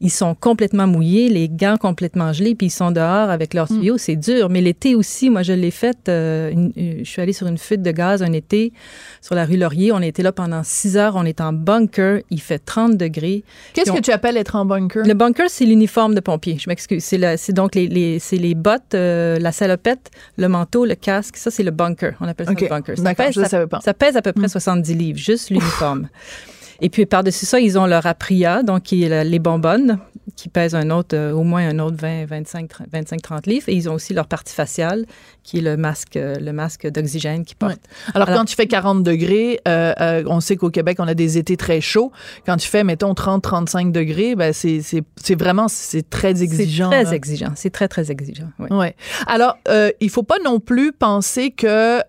ils 0.00 0.10
sont 0.10 0.34
complètement 0.34 0.86
mouillés, 0.86 1.28
les 1.28 1.48
gants 1.48 1.76
complètement 1.76 2.32
gelés, 2.32 2.54
puis 2.54 2.68
ils 2.68 2.70
sont 2.70 2.90
dehors 2.90 3.30
avec 3.30 3.49
leurs 3.54 3.68
tuyaux. 3.68 3.98
C'est 3.98 4.16
dur. 4.16 4.48
Mais 4.50 4.60
l'été 4.60 4.94
aussi, 4.94 5.30
moi, 5.30 5.42
je 5.42 5.52
l'ai 5.52 5.70
fait. 5.70 5.96
euh, 6.08 6.50
une- 6.50 6.72
je 7.04 7.08
suis 7.08 7.20
allée 7.22 7.32
sur 7.32 7.46
une 7.46 7.58
fuite 7.58 7.82
de 7.82 7.90
gaz 7.90 8.22
un 8.22 8.32
été 8.32 8.72
sur 9.20 9.34
la 9.34 9.44
rue 9.44 9.56
Laurier. 9.56 9.92
On 9.92 10.00
était 10.00 10.22
là 10.22 10.32
pendant 10.32 10.62
six 10.62 10.96
heures. 10.96 11.14
On 11.16 11.24
est 11.24 11.40
en 11.40 11.52
bunker. 11.52 12.20
Il 12.30 12.40
fait 12.40 12.58
30 12.58 12.96
degrés. 12.96 13.44
Qu'est-ce 13.74 13.90
on- 13.90 13.94
que 13.96 14.00
tu 14.00 14.10
appelles 14.12 14.36
être 14.36 14.56
en 14.56 14.64
bunker? 14.64 15.02
Le 15.06 15.14
bunker, 15.14 15.46
c'est 15.48 15.64
l'uniforme 15.64 16.14
de 16.14 16.20
pompier. 16.20 16.56
Je 16.58 16.68
m'excuse. 16.68 17.02
C'est 17.04 17.52
donc 17.52 17.74
les, 17.74 17.86
les- 17.88 18.18
c'est 18.18 18.36
les 18.36 18.54
bottes, 18.54 18.94
euh, 18.94 19.38
la 19.38 19.52
salopette, 19.52 20.10
le 20.36 20.48
manteau, 20.48 20.84
le 20.84 20.94
casque. 20.94 21.36
Ça, 21.36 21.50
c'est 21.50 21.62
le 21.62 21.70
bunker. 21.70 22.14
On 22.20 22.28
appelle 22.28 22.46
ça 22.46 22.52
le 22.52 22.68
bunker. 22.68 22.96
Ça 22.96 23.02
D'accord, 23.02 23.26
pèse, 23.26 23.34
je 23.34 23.40
ça- 23.42 23.48
savais 23.48 23.66
pas. 23.66 23.80
ça 23.80 23.94
pèse 23.94 24.16
à 24.16 24.22
peu 24.22 24.32
près 24.32 24.48
70 24.48 24.94
livres, 24.94 25.18
juste 25.18 25.50
l'uniforme. 25.50 26.08
Et 26.82 26.88
puis, 26.88 27.04
par-dessus 27.04 27.44
ça, 27.44 27.60
ils 27.60 27.78
ont 27.78 27.84
leur 27.86 28.06
apria, 28.06 28.62
donc 28.62 28.90
les 28.90 29.38
bonbonnes, 29.38 29.98
qui 30.40 30.48
pèsent 30.48 30.74
un 30.74 30.88
autre, 30.88 31.14
euh, 31.14 31.32
au 31.32 31.42
moins 31.42 31.68
un 31.68 31.78
autre 31.80 31.98
20, 32.00 32.24
25, 32.24 32.70
25, 32.90 33.20
30 33.20 33.46
livres. 33.46 33.68
Et 33.68 33.74
ils 33.74 33.90
ont 33.90 33.94
aussi 33.94 34.14
leur 34.14 34.26
partie 34.26 34.54
faciale, 34.54 35.04
qui 35.42 35.58
est 35.58 35.60
le 35.60 35.76
masque, 35.76 36.16
euh, 36.16 36.36
le 36.36 36.52
masque 36.54 36.86
d'oxygène 36.86 37.44
qu'ils 37.44 37.58
portent. 37.58 37.78
Alors, 38.14 38.26
Alors- 38.28 38.40
quand 38.40 38.50
il 38.50 38.54
fait 38.54 38.66
40 38.66 39.02
degrés, 39.02 39.60
euh, 39.68 39.92
euh, 40.00 40.22
on 40.26 40.40
sait 40.40 40.56
qu'au 40.56 40.70
Québec, 40.70 40.96
on 40.98 41.06
a 41.06 41.12
des 41.12 41.36
étés 41.36 41.58
très 41.58 41.82
chauds. 41.82 42.10
Quand 42.46 42.56
il 42.56 42.66
fait, 42.66 42.84
mettons, 42.84 43.12
30-35 43.12 43.92
degrés, 43.92 44.34
ben 44.34 44.54
c'est 44.54 44.80
vraiment, 45.38 45.68
c'est 45.68 46.08
très 46.08 46.42
exigeant. 46.42 46.90
C'est 46.90 46.96
très 46.96 47.04
là. 47.10 47.14
exigeant. 47.14 47.52
C'est 47.54 47.70
très, 47.70 47.88
très 47.88 48.10
exigeant. 48.10 48.48
oui. 48.60 48.68
Ouais. 48.70 48.96
Alors, 49.26 49.58
il 50.00 50.08
faut 50.08 50.22
pas 50.22 50.38
non 50.42 50.58
plus 50.58 50.92
penser 50.92 51.50
que 51.50 52.00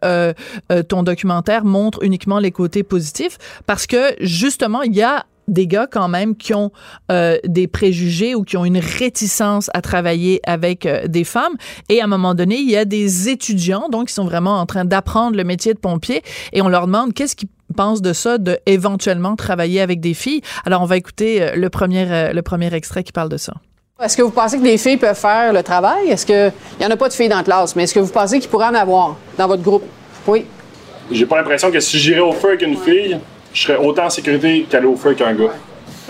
ton 0.84 1.04
documentaire 1.04 1.66
montre 1.66 2.02
uniquement 2.02 2.40
les 2.40 2.52
côtés 2.52 2.84
positifs, 2.84 3.38
parce 3.66 3.88
que 3.88 4.16
justement, 4.22 4.84
il 4.84 4.96
y 4.96 5.02
a 5.02 5.26
des 5.52 5.68
gars 5.68 5.86
quand 5.86 6.08
même 6.08 6.36
qui 6.36 6.56
ont 6.56 6.72
euh, 7.12 7.38
des 7.46 7.68
préjugés 7.68 8.34
ou 8.34 8.44
qui 8.44 8.58
ont 8.58 8.66
une 8.66 8.80
réticence 8.80 9.70
à 9.76 9.82
travailler 9.82 10.42
avec 10.48 10.86
euh, 10.86 11.08
des 11.08 11.24
femmes. 11.24 11.54
Et 11.90 12.02
à 12.02 12.06
un 12.06 12.08
moment 12.08 12.34
donné, 12.34 12.58
il 12.58 12.70
y 12.70 12.78
a 12.78 12.86
des 12.86 13.30
étudiants, 13.30 13.88
donc, 13.92 14.08
qui 14.08 14.14
sont 14.14 14.26
vraiment 14.26 14.60
en 14.60 14.66
train 14.66 14.86
d'apprendre 14.86 15.38
le 15.38 15.44
métier 15.44 15.74
de 15.74 15.80
pompier, 15.80 16.24
et 16.54 16.62
on 16.62 16.70
leur 16.70 16.88
demande 16.88 17.14
qu'est-ce 17.14 17.36
qu'ils 17.36 17.50
pensent 17.76 18.02
de 18.02 18.14
ça, 18.14 18.38
de 18.38 18.58
éventuellement 18.66 19.36
travailler 19.36 19.82
avec 19.82 20.00
des 20.00 20.14
filles. 20.14 20.42
Alors, 20.66 20.82
on 20.82 20.86
va 20.86 20.98
écouter 20.98 21.42
euh, 21.42 21.56
le 21.56 21.70
premier, 21.70 22.32
le 22.34 22.42
premier 22.42 22.74
extrait 22.74 23.04
qui 23.04 23.12
parle 23.12 23.30
de 23.30 23.38
ça. 23.38 23.54
Est-ce 24.02 24.18
que 24.18 24.24
vous 24.24 24.32
pensez 24.32 24.58
que 24.58 24.64
les 24.64 24.80
filles 24.80 24.98
peuvent 24.98 25.16
faire 25.16 25.54
le 25.54 25.62
travail? 25.62 26.08
Est-ce 26.10 26.26
qu'il 26.26 26.52
n'y 26.80 26.86
en 26.86 26.90
a 26.90 26.98
pas 26.98 27.08
de 27.08 27.14
filles 27.14 27.30
dans 27.30 27.38
la 27.38 27.44
classe, 27.44 27.76
mais 27.76 27.84
est-ce 27.84 27.94
que 27.94 28.00
vous 28.00 28.12
pensez 28.12 28.40
qu'il 28.40 28.50
pourrait 28.50 28.66
en 28.66 28.74
avoir 28.74 29.16
dans 29.38 29.48
votre 29.48 29.62
groupe? 29.62 29.84
Oui. 30.28 30.46
J'ai 31.12 31.26
pas 31.26 31.38
l'impression 31.38 31.70
que 31.70 31.80
si 31.80 32.00
j'irais 32.00 32.20
au 32.20 32.32
feu 32.32 32.50
avec 32.50 32.62
une 32.64 32.78
fille, 32.78 33.20
je 33.54 33.64
serais 33.64 33.78
autant 33.78 34.06
en 34.06 34.10
sécurité 34.10 34.66
qu'aller 34.70 34.88
au 34.88 34.96
feu 34.96 35.10
avec 35.10 35.22
un 35.22 35.34
gars. 35.34 35.54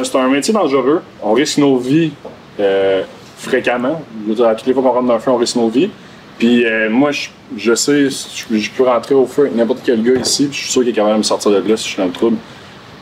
C'est 0.02 0.16
un 0.16 0.28
métier 0.30 0.54
dangereux. 0.54 1.02
On 1.22 1.34
risque 1.34 1.58
nos 1.58 1.78
vies 1.78 2.12
euh, 2.60 3.04
fréquemment. 3.38 4.02
Toutes 4.28 4.66
les 4.66 4.74
fois 4.74 4.84
qu'on 4.84 4.92
rentre 4.92 5.08
dans 5.08 5.16
un 5.16 5.20
feu, 5.20 5.32
on 5.32 5.38
risque 5.38 5.56
nos 5.56 5.70
vies. 5.70 5.90
Puis 6.38 6.66
euh, 6.66 6.90
moi, 6.90 7.12
je, 7.12 7.30
je 7.58 7.76
sais, 7.76 8.10
je, 8.10 8.70
peux 8.72 8.84
rentrer 8.84 9.14
au 9.14 9.26
feu 9.26 9.44
avec 9.44 9.56
n'importe 9.56 9.82
quel 9.84 10.02
gars 10.02 10.20
ici, 10.20 10.50
je 10.52 10.58
suis 10.58 10.72
sûr 10.72 10.82
qu'il 10.82 10.90
est 10.90 10.94
capable 10.94 11.14
de 11.14 11.18
me 11.20 11.24
sortir 11.24 11.52
de 11.52 11.58
là 11.58 11.78
si 11.78 11.84
je 11.84 11.90
suis 11.90 11.98
dans 11.98 12.08
le 12.08 12.12
trouble. 12.12 12.38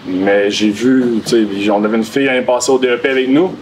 Mais 0.06 0.50
j'ai 0.50 0.70
vu, 0.70 1.22
tu 1.26 1.48
sais, 1.48 1.70
on 1.70 1.84
avait 1.84 1.98
une 1.98 2.04
fille 2.04 2.26
l'année 2.26 2.42
passée 2.42 2.72
au 2.72 2.80
DEP 2.80 3.06
avec 3.06 3.30
nous. 3.30 3.54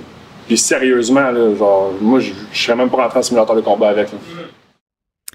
Puis 0.48 0.58
sérieusement, 0.58 1.30
là, 1.32 1.54
genre, 1.56 1.92
moi, 2.00 2.20
je, 2.20 2.32
je 2.52 2.63
serais 2.63 2.76
même 2.76 2.90
pas 2.90 3.04
rentré 3.04 3.20
en 3.20 3.22
simulateur 3.22 3.56
de 3.56 3.62
combat 3.62 3.90
avec. 3.90 4.12
là. 4.12 4.18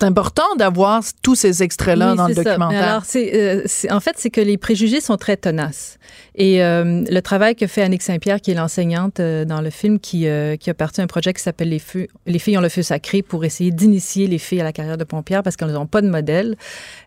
C'est 0.02 0.08
important 0.08 0.56
d'avoir 0.58 1.00
tous 1.22 1.36
ces 1.36 1.62
extraits-là 1.62 2.10
Oui, 2.10 2.16
dans 2.16 2.26
le 2.26 2.34
ça. 2.34 2.42
Documentaire. 2.42 2.82
alors, 2.88 3.04
c'est, 3.04 3.34
euh, 3.36 3.62
c'est- 3.66 3.88
en 3.92 4.00
fait, 4.00 4.14
c'est 4.16 4.30
que 4.30 4.40
les 4.40 4.58
préjugés 4.58 5.00
sont 5.00 5.16
très 5.16 5.36
tenaces. 5.36 5.96
Et 6.34 6.60
euh, 6.64 7.04
le 7.08 7.20
travail 7.20 7.54
que 7.54 7.68
fait 7.68 7.82
Annick 7.82 8.02
Saint-Pierre, 8.02 8.40
qui 8.40 8.50
est 8.50 8.54
l'enseignante 8.54 9.20
euh, 9.20 9.44
dans 9.44 9.60
le 9.60 9.70
film, 9.70 10.00
qui, 10.00 10.26
euh, 10.26 10.56
qui 10.56 10.70
a 10.70 10.74
parti 10.74 11.00
un 11.02 11.06
projet 11.06 11.32
qui 11.32 11.40
s'appelle 11.40 11.68
les, 11.68 11.78
feux, 11.78 12.08
les 12.26 12.40
filles 12.40 12.58
ont 12.58 12.62
le 12.62 12.68
feu 12.68 12.82
sacré 12.82 13.22
pour 13.22 13.44
essayer 13.44 13.70
d'initier 13.70 14.26
les 14.26 14.38
filles 14.38 14.60
à 14.60 14.64
la 14.64 14.72
carrière 14.72 14.98
de 14.98 15.04
pompière 15.04 15.44
parce 15.44 15.54
qu'elles 15.54 15.70
n'ont 15.70 15.86
pas 15.86 16.02
de 16.02 16.08
modèle. 16.08 16.56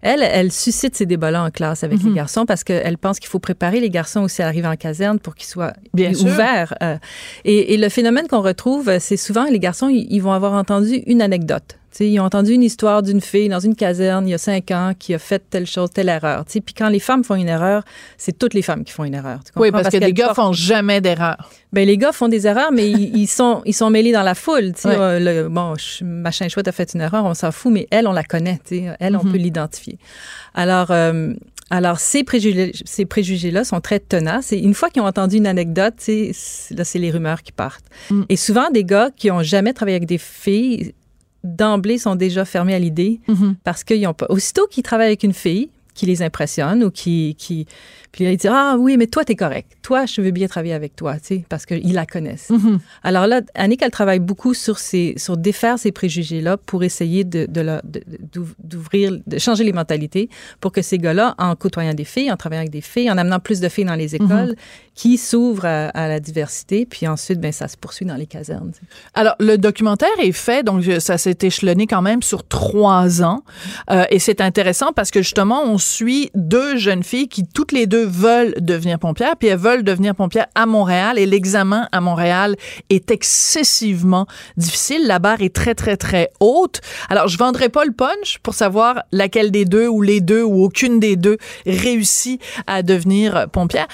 Elle, 0.02 0.22
elle 0.24 0.54
suscite 0.54 0.96
ces 0.96 1.06
débats-là 1.06 1.44
en 1.44 1.52
classe 1.52 1.84
avec 1.84 2.02
Mhm. 2.02 2.10
les 2.12 2.16
garçons 2.16 2.46
parce 2.46 2.64
qu'elle 2.64 2.98
pense 2.98 3.20
qu'il 3.20 3.28
faut 3.28 3.40
préparer 3.40 3.82
les 3.82 3.90
garçons 3.90 4.22
aussi 4.22 4.42
à 4.42 4.48
arriver 4.48 4.70
en 4.70 4.78
caserne 4.78 5.20
pour 5.20 5.36
qu'ils 5.36 5.48
soient 5.48 5.74
Bien 5.94 6.14
ouverts. 6.14 6.74
euh. 6.82 6.96
et, 7.44 7.74
et 7.74 7.78
le 7.78 7.90
phénomène 7.90 8.28
qu'on 8.30 8.42
retrouve, 8.42 8.88
euh, 8.88 8.98
c'est 9.02 9.18
souvent 9.18 9.44
les 9.52 9.60
garçons, 9.60 9.90
ils 9.90 10.20
vont 10.22 10.32
avoir 10.32 10.54
entendu 10.54 11.04
une 11.08 11.22
anecdote. 11.22 11.78
Ils 12.00 12.20
ont 12.20 12.24
entendu 12.24 12.52
une 12.54 12.64
histoire 12.64 13.02
d'une 13.04 13.22
fille 13.22 13.48
dans 13.50 13.60
une 13.60 13.76
caserne 13.76 14.28
il 14.28 14.32
y 14.32 14.34
a 14.34 14.38
cinq 14.38 14.72
ans 14.72 14.94
qui 14.98 15.14
a 15.14 15.20
fait 15.20 15.42
telle 15.50 15.66
chose, 15.66 15.90
telle 15.94 16.10
erreur. 16.10 16.44
Puis 16.46 16.74
quand 16.78 16.90
les 16.90 17.00
femmes 17.00 17.24
font 17.24 17.36
une 17.36 17.48
erreur, 17.48 17.84
c'est 18.18 18.38
toutes 18.38 18.54
les 18.54 18.62
femmes 18.62 18.84
qui 18.84 18.92
font 18.92 19.04
une 19.06 19.14
erreur. 19.14 19.40
Oui, 19.56 19.72
parce, 19.72 19.90
que 19.90 19.98
les 19.98 20.12
gars 20.14 20.26
portent- 20.28 20.36
font 20.36 20.54
jamais 20.54 21.00
d'erreur. 21.02 21.38
ben, 21.72 21.88
les 21.88 21.98
gars 21.98 22.12
font 22.12 22.28
des 22.28 22.48
erreurs, 22.48 22.72
mais 22.72 22.90
ils, 22.90 23.16
ils 23.18 23.28
sont, 23.28 23.62
ils 23.66 23.74
sont 23.74 23.90
mêlés 23.90 24.12
dans 24.12 24.24
la 24.24 24.36
foule. 24.36 24.74
Ouais. 24.84 24.96
Euh, 24.98 25.20
le- 25.44 25.50
bon, 25.50 25.74
machin 26.02 26.48
chouette 26.50 26.68
a 26.68 26.72
fait 26.72 26.94
une 26.94 27.02
erreur, 27.02 27.24
on 27.26 27.34
s'en 27.34 27.52
fout, 27.52 27.72
mais 27.72 27.88
elle, 27.92 28.08
on 28.08 28.14
la 28.14 28.24
connaît. 28.24 28.60
Elle, 29.00 29.16
on 29.16 29.24
Mhm. 29.24 29.32
peut 29.32 29.38
l'identifier. 29.38 29.98
Alors, 30.54 30.92
euh, 30.92 31.34
alors 31.70 32.00
ces 32.00 32.24
préjugés, 32.24 32.72
ces 32.86 33.06
préjugés-là 33.06 33.64
sont 33.64 33.82
très 33.82 34.00
tenaces. 34.00 34.52
Et 34.54 34.60
une 34.60 34.74
fois 34.74 34.90
qu'ils 34.90 35.02
ont 35.02 35.08
entendu 35.08 35.38
une 35.38 35.48
anecdote, 35.48 35.96
là, 36.08 36.84
c'est 36.84 37.00
les 37.00 37.12
rumeurs 37.12 37.42
qui 37.42 37.52
partent. 37.52 37.86
Mm. 38.10 38.24
Et 38.30 38.36
souvent, 38.36 38.70
des 38.70 38.84
gars 38.84 39.10
qui 39.16 39.32
ont 39.32 39.42
jamais 39.44 39.74
travaillé 39.74 39.96
avec 39.98 40.08
des 40.08 40.18
filles, 40.18 40.94
d'emblée, 41.46 41.98
sont 41.98 42.16
déjà 42.16 42.44
fermés 42.46 42.74
à 42.76 42.80
l'idée 42.80 43.22
Mhm. 43.28 43.56
parce 43.64 43.84
qu'ils 43.84 44.06
ont 44.08 44.14
pas. 44.14 44.26
Aussitôt 44.30 44.68
qu'ils 44.68 44.84
travaillent 44.84 45.08
avec 45.08 45.24
une 45.24 45.34
fille 45.34 45.70
qui 45.94 46.06
les 46.06 46.22
impressionne 46.22 46.84
ou 46.84 46.92
qui. 46.92 47.36
qui 47.38 47.66
puis 48.16 48.24
là, 48.24 48.32
ils 48.32 48.38
disent 48.38 48.50
Ah 48.54 48.78
oui, 48.80 48.96
mais 48.96 49.08
toi, 49.08 49.26
t'es 49.26 49.36
correct. 49.36 49.74
Toi, 49.82 50.06
je 50.06 50.22
veux 50.22 50.32
bien 50.32 50.48
travailler 50.48 50.74
avec 50.74 50.96
toi, 50.96 51.16
tu 51.20 51.26
sais, 51.26 51.46
parce 51.50 51.66
qu'ils 51.66 51.92
la 51.94 52.06
connaissent. 52.06 52.50
Mhm. 52.50 52.80
Alors 53.04 53.28
là, 53.28 53.42
Annick, 53.56 53.82
elle 53.82 53.92
travaille 53.92 54.20
beaucoup 54.20 54.54
sur, 54.54 54.80
ces, 54.80 55.16
sur 55.18 55.36
défaire 55.36 55.78
ces 55.78 55.92
préjugés-là 55.92 56.56
pour 56.56 56.86
essayer 56.86 57.26
de, 57.26 57.46
de, 57.46 57.62
de- 57.84 58.04
d'ouv- 58.34 58.56
d'ouvrir, 58.64 59.12
de 59.28 59.38
changer 59.38 59.66
les 59.66 59.74
mentalités 59.74 60.30
pour 60.62 60.72
que 60.72 60.82
ces 60.82 60.98
gars-là, 60.98 61.36
en 61.38 61.58
côtoyant 61.58 61.94
des 61.94 62.06
filles, 62.06 62.32
en 62.32 62.38
travaillant 62.38 62.62
avec 62.62 62.72
des 62.72 62.80
filles, 62.80 63.12
en 63.12 63.18
amenant 63.18 63.40
plus 63.40 63.60
de 63.60 63.68
filles 63.68 63.84
dans 63.86 63.96
les 63.96 64.16
écoles, 64.16 64.56
qui 64.94 65.18
s'ouvrent 65.18 65.66
à, 65.66 65.90
à 65.90 66.08
la 66.08 66.22
diversité, 66.22 66.86
puis 66.86 67.06
ensuite, 67.10 67.42
ben, 67.42 67.52
ça 67.52 67.68
se 67.68 67.76
poursuit 67.76 68.06
dans 68.06 68.16
les 68.16 68.28
casernes. 68.28 68.72
tu 68.72 68.80
sais. 68.80 68.86
Alors, 69.14 69.36
le 69.42 69.58
documentaire 69.58 70.08
est 70.22 70.32
fait, 70.32 70.64
donc 70.64 70.86
ça 71.00 71.18
s'est 71.18 71.38
échelonné 71.42 71.86
quand 71.86 72.02
même 72.02 72.24
sur 72.24 72.48
trois 72.48 73.22
ans. 73.22 73.44
Euh, 73.92 74.06
et 74.10 74.20
c'est 74.20 74.40
intéressant 74.40 74.94
parce 74.94 75.12
que 75.12 75.22
justement, 75.22 75.64
on 75.66 75.78
suit 75.78 76.32
deux 76.34 76.78
jeunes 76.78 77.04
filles 77.04 77.28
qui 77.28 77.44
toutes 77.46 77.74
les 77.74 77.88
deux 77.88 78.05
veulent 78.06 78.54
devenir 78.60 79.00
pompières, 79.00 79.36
puis 79.38 79.50
elles 79.50 79.58
veulent 79.58 79.84
devenir 79.84 80.16
pompières 80.16 80.48
à 80.56 80.66
Montréal. 80.66 81.20
Et 81.20 81.26
l'examen 81.26 81.88
à 81.92 82.02
Montréal 82.02 82.56
est 82.90 83.12
excessivement 83.12 84.28
difficile. 84.58 85.08
La 85.08 85.20
barre 85.20 85.42
est 85.42 85.54
très, 85.54 85.76
très, 85.76 85.98
très 85.98 86.30
haute. 86.40 86.82
Alors, 87.10 87.28
je 87.28 87.38
vendrai 87.38 87.70
pas 87.70 87.86
le 87.86 87.92
punch 87.92 88.40
pour 88.44 88.54
savoir 88.54 89.04
laquelle 89.12 89.52
des 89.52 89.66
deux 89.66 89.88
ou 89.88 90.02
les 90.02 90.22
deux 90.22 90.44
ou 90.44 90.64
aucune 90.64 91.00
des 91.00 91.16
deux 91.16 91.38
réussit 91.66 92.42
à 92.68 92.84
devenir 92.84 93.48
pompière. 93.52 93.88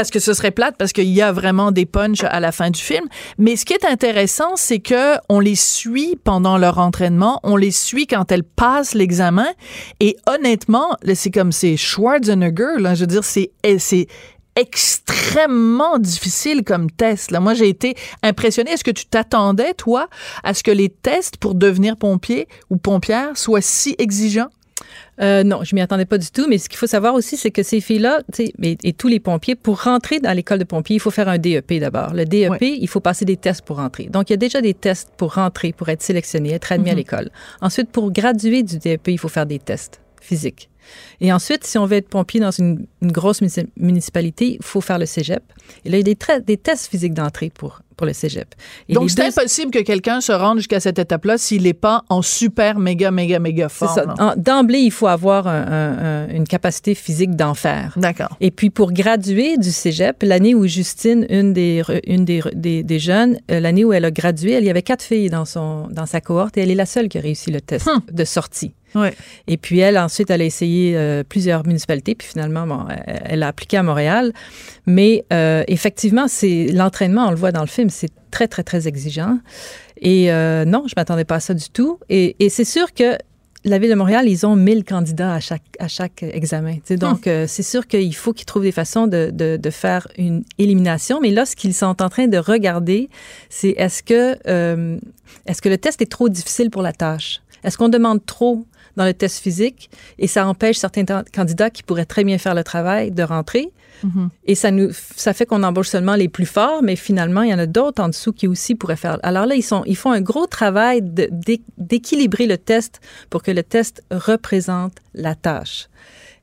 Parce 0.00 0.10
que 0.10 0.18
ce 0.18 0.32
serait 0.32 0.50
plate, 0.50 0.76
parce 0.78 0.94
qu'il 0.94 1.10
y 1.10 1.20
a 1.20 1.30
vraiment 1.30 1.72
des 1.72 1.84
punchs 1.84 2.24
à 2.24 2.40
la 2.40 2.52
fin 2.52 2.70
du 2.70 2.80
film. 2.80 3.04
Mais 3.36 3.54
ce 3.56 3.66
qui 3.66 3.74
est 3.74 3.84
intéressant, 3.84 4.56
c'est 4.56 4.78
que 4.78 5.16
on 5.28 5.40
les 5.40 5.56
suit 5.56 6.16
pendant 6.24 6.56
leur 6.56 6.78
entraînement, 6.78 7.38
on 7.42 7.54
les 7.54 7.70
suit 7.70 8.06
quand 8.06 8.32
elles 8.32 8.42
passent 8.42 8.94
l'examen, 8.94 9.48
et 10.00 10.16
honnêtement, 10.26 10.96
c'est 11.12 11.30
comme 11.30 11.52
c'est 11.52 11.76
Schwarzenegger, 11.76 12.78
là, 12.78 12.94
je 12.94 13.02
veux 13.02 13.08
dire, 13.08 13.24
c'est 13.24 13.50
c'est 13.76 14.06
extrêmement 14.56 15.98
difficile 15.98 16.64
comme 16.64 16.90
test. 16.90 17.30
Là, 17.30 17.40
moi, 17.40 17.52
j'ai 17.52 17.68
été 17.68 17.94
impressionnée. 18.22 18.70
Est-ce 18.70 18.84
que 18.84 18.90
tu 18.90 19.04
t'attendais, 19.04 19.74
toi, 19.74 20.08
à 20.44 20.54
ce 20.54 20.62
que 20.62 20.70
les 20.70 20.88
tests 20.88 21.36
pour 21.36 21.54
devenir 21.54 21.98
pompier 21.98 22.48
ou 22.70 22.78
pompière 22.78 23.36
soient 23.36 23.60
si 23.60 23.96
exigeants? 23.98 24.48
Euh, 25.20 25.42
non, 25.44 25.62
je 25.64 25.74
m'y 25.74 25.80
attendais 25.82 26.06
pas 26.06 26.16
du 26.18 26.30
tout. 26.30 26.46
Mais 26.48 26.58
ce 26.58 26.68
qu'il 26.68 26.78
faut 26.78 26.86
savoir 26.86 27.14
aussi, 27.14 27.36
c'est 27.36 27.50
que 27.50 27.62
ces 27.62 27.80
filles-là, 27.80 28.20
et, 28.38 28.78
et 28.82 28.92
tous 28.94 29.08
les 29.08 29.20
pompiers, 29.20 29.54
pour 29.54 29.82
rentrer 29.82 30.18
dans 30.20 30.32
l'école 30.32 30.58
de 30.58 30.64
pompiers, 30.64 30.96
il 30.96 31.00
faut 31.00 31.10
faire 31.10 31.28
un 31.28 31.36
DEP 31.38 31.74
d'abord. 31.80 32.14
Le 32.14 32.24
DEP, 32.24 32.62
il 32.62 32.88
faut 32.88 33.00
passer 33.00 33.24
des 33.24 33.36
tests 33.36 33.62
pour 33.62 33.76
rentrer. 33.76 34.04
Donc, 34.06 34.30
il 34.30 34.32
y 34.32 34.34
a 34.34 34.38
déjà 34.38 34.60
des 34.62 34.72
tests 34.74 35.10
pour 35.18 35.34
rentrer, 35.34 35.72
pour 35.72 35.88
être 35.90 36.02
sélectionné, 36.02 36.52
être 36.54 36.72
admis 36.72 36.88
à 36.88 36.92
Mhm. 36.92 36.98
l'école. 36.98 37.30
Ensuite, 37.60 37.90
pour 37.90 38.10
graduer 38.12 38.62
du 38.62 38.78
DEP, 38.78 39.08
il 39.08 39.18
faut 39.18 39.28
faire 39.28 39.46
des 39.46 39.58
tests 39.58 40.00
physiques. 40.22 40.69
Et 41.20 41.32
ensuite, 41.32 41.64
si 41.64 41.78
on 41.78 41.86
veut 41.86 41.96
être 41.96 42.08
pompier 42.08 42.40
dans 42.40 42.50
une, 42.50 42.86
une 43.02 43.12
grosse 43.12 43.40
munici- 43.42 43.66
municipalité, 43.76 44.56
il 44.60 44.64
faut 44.64 44.80
faire 44.80 44.98
le 44.98 45.06
cégep. 45.06 45.42
Et 45.84 45.90
là, 45.90 45.98
il 45.98 46.06
y 46.08 46.10
a 46.10 46.14
des, 46.14 46.44
des 46.44 46.56
tests 46.56 46.88
physiques 46.90 47.14
d'entrée 47.14 47.50
pour, 47.54 47.80
pour 47.96 48.06
le 48.06 48.12
cégep. 48.12 48.48
Et 48.88 48.94
Donc, 48.94 49.10
c'est 49.10 49.16
deux- 49.16 49.28
impossible 49.28 49.70
que 49.70 49.78
quelqu'un 49.80 50.20
se 50.20 50.32
rende 50.32 50.58
jusqu'à 50.58 50.80
cette 50.80 50.98
étape-là 50.98 51.38
s'il 51.38 51.62
n'est 51.64 51.74
pas 51.74 52.02
en 52.08 52.22
super, 52.22 52.78
méga, 52.78 53.10
méga, 53.10 53.38
méga 53.38 53.68
forme. 53.68 54.14
D'emblée, 54.36 54.78
il 54.80 54.90
faut 54.90 55.06
avoir 55.06 55.46
un- 55.46 55.66
un- 55.66 55.98
un- 55.98 56.28
une 56.30 56.46
capacité 56.46 56.94
physique 56.94 57.36
d'en 57.36 57.54
faire. 57.54 57.92
D'accord. 57.96 58.36
Et 58.40 58.50
puis, 58.50 58.70
pour 58.70 58.92
graduer 58.92 59.58
du 59.58 59.70
cégep, 59.70 60.16
l'année 60.22 60.54
où 60.54 60.66
Justine, 60.66 61.26
une 61.28 61.52
des, 61.52 61.82
re- 61.82 62.00
une 62.06 62.24
des, 62.24 62.40
re- 62.40 62.54
des, 62.54 62.82
des 62.82 62.98
jeunes, 62.98 63.38
euh, 63.50 63.60
l'année 63.60 63.84
où 63.84 63.92
elle 63.92 64.04
a 64.06 64.10
gradué, 64.10 64.52
elle 64.52 64.64
y 64.64 64.70
avait 64.70 64.82
quatre 64.82 65.02
filles 65.02 65.30
dans, 65.30 65.44
son, 65.44 65.86
dans 65.88 66.06
sa 66.06 66.20
cohorte 66.20 66.56
et 66.56 66.62
elle 66.62 66.70
est 66.70 66.74
la 66.74 66.86
seule 66.86 67.08
qui 67.08 67.18
a 67.18 67.20
réussi 67.20 67.50
le 67.50 67.60
test 67.60 67.86
Hum. 67.86 68.00
de 68.10 68.24
sortie. 68.24 68.72
Ouais. 68.94 69.14
Et 69.46 69.56
puis, 69.56 69.78
elle, 69.78 69.98
ensuite, 69.98 70.30
elle 70.30 70.42
a 70.42 70.44
essayé 70.44 70.96
euh, 70.96 71.22
plusieurs 71.22 71.66
municipalités, 71.66 72.14
puis 72.14 72.28
finalement, 72.28 72.66
bon, 72.66 72.86
elle, 73.06 73.42
a 73.42 73.48
appliqué 73.48 73.76
à 73.76 73.82
Montréal. 73.82 74.32
Mais 74.86 75.24
euh, 75.32 75.64
effectivement, 75.68 76.26
c'est 76.28 76.68
l'entraînement, 76.72 77.28
on 77.28 77.30
le 77.30 77.36
voit 77.36 77.52
dans 77.52 77.60
le 77.60 77.66
film, 77.66 77.90
c'est 77.90 78.10
très, 78.30 78.48
très, 78.48 78.62
très 78.62 78.88
exigeant. 78.88 79.38
Et 80.00 80.32
euh, 80.32 80.64
non, 80.64 80.84
je 80.86 80.94
m'attendais 80.96 81.24
pas 81.24 81.36
à 81.36 81.40
ça 81.40 81.54
du 81.54 81.68
tout. 81.68 81.98
Et, 82.08 82.36
et 82.38 82.48
c'est 82.48 82.64
sûr 82.64 82.94
que 82.94 83.16
la 83.64 83.78
Ville 83.78 83.90
de 83.90 83.94
Montréal, 83.94 84.26
ils 84.26 84.46
ont 84.46 84.56
1000 84.56 84.84
candidats 84.84 85.34
à 85.34 85.40
chaque, 85.40 85.62
à 85.78 85.88
chaque 85.88 86.22
examen. 86.22 86.78
sais. 86.84 86.96
Donc, 86.96 87.26
euh, 87.26 87.44
c'est 87.46 87.62
sûr 87.62 87.86
qu'il 87.86 88.14
faut 88.14 88.32
qu'ils 88.32 88.46
trouvent 88.46 88.62
des 88.62 88.72
façons 88.72 89.06
de, 89.06 89.30
de, 89.32 89.58
de 89.58 89.70
faire 89.70 90.08
une 90.16 90.44
élimination. 90.58 91.20
Mais 91.20 91.30
là, 91.30 91.44
ce 91.44 91.56
qu'ils 91.56 91.74
sont 91.74 92.00
en 92.00 92.08
train 92.08 92.26
de 92.26 92.38
regarder, 92.38 93.10
c'est 93.50 93.70
est-ce 93.70 94.02
que, 94.02 94.38
euh, 94.46 94.98
est-ce 95.46 95.60
que 95.60 95.68
le 95.68 95.76
test 95.76 96.00
est 96.00 96.10
trop 96.10 96.28
difficile 96.28 96.70
pour 96.70 96.82
la 96.82 96.92
tâche? 96.92 97.42
Est-ce 97.62 97.76
qu'on 97.76 97.90
demande 97.90 98.24
trop 98.24 98.64
dans 99.00 99.06
le 99.06 99.14
test 99.14 99.38
physique 99.46 99.90
et 100.18 100.26
ça 100.34 100.46
empêche 100.46 100.76
certains 100.76 101.04
ta- 101.10 101.24
candidats 101.32 101.70
qui 101.70 101.82
pourraient 101.82 102.04
très 102.14 102.22
bien 102.24 102.38
faire 102.38 102.54
le 102.54 102.64
travail 102.72 103.10
de 103.10 103.22
rentrer? 103.22 103.66
Mhm. 104.04 104.28
Et 104.44 104.54
ça 104.54 104.70
nous, 104.70 104.88
ça 105.16 105.32
fait 105.34 105.46
qu'on 105.46 105.62
embauche 105.62 105.88
seulement 105.88 106.16
les 106.16 106.28
plus 106.28 106.46
forts, 106.46 106.82
mais 106.82 106.96
finalement, 106.96 107.42
il 107.42 107.50
y 107.50 107.54
en 107.54 107.58
a 107.58 107.66
d'autres 107.66 108.02
en 108.02 108.08
dessous 108.08 108.32
qui 108.32 108.46
aussi 108.46 108.74
pourraient 108.74 108.96
faire. 109.06 109.18
Alors 109.22 109.46
là, 109.46 109.54
ils, 109.54 109.62
sont, 109.62 109.82
ils 109.86 109.96
font 109.96 110.10
un 110.12 110.20
gros 110.22 110.46
travail 110.46 111.00
de- 111.02 111.30
d'équilibrer 111.78 112.46
le 112.46 112.58
test 112.58 113.00
pour 113.30 113.42
que 113.42 113.50
le 113.50 113.62
test 113.62 114.02
représente 114.10 114.94
la 115.14 115.34
tâche. 115.34 115.88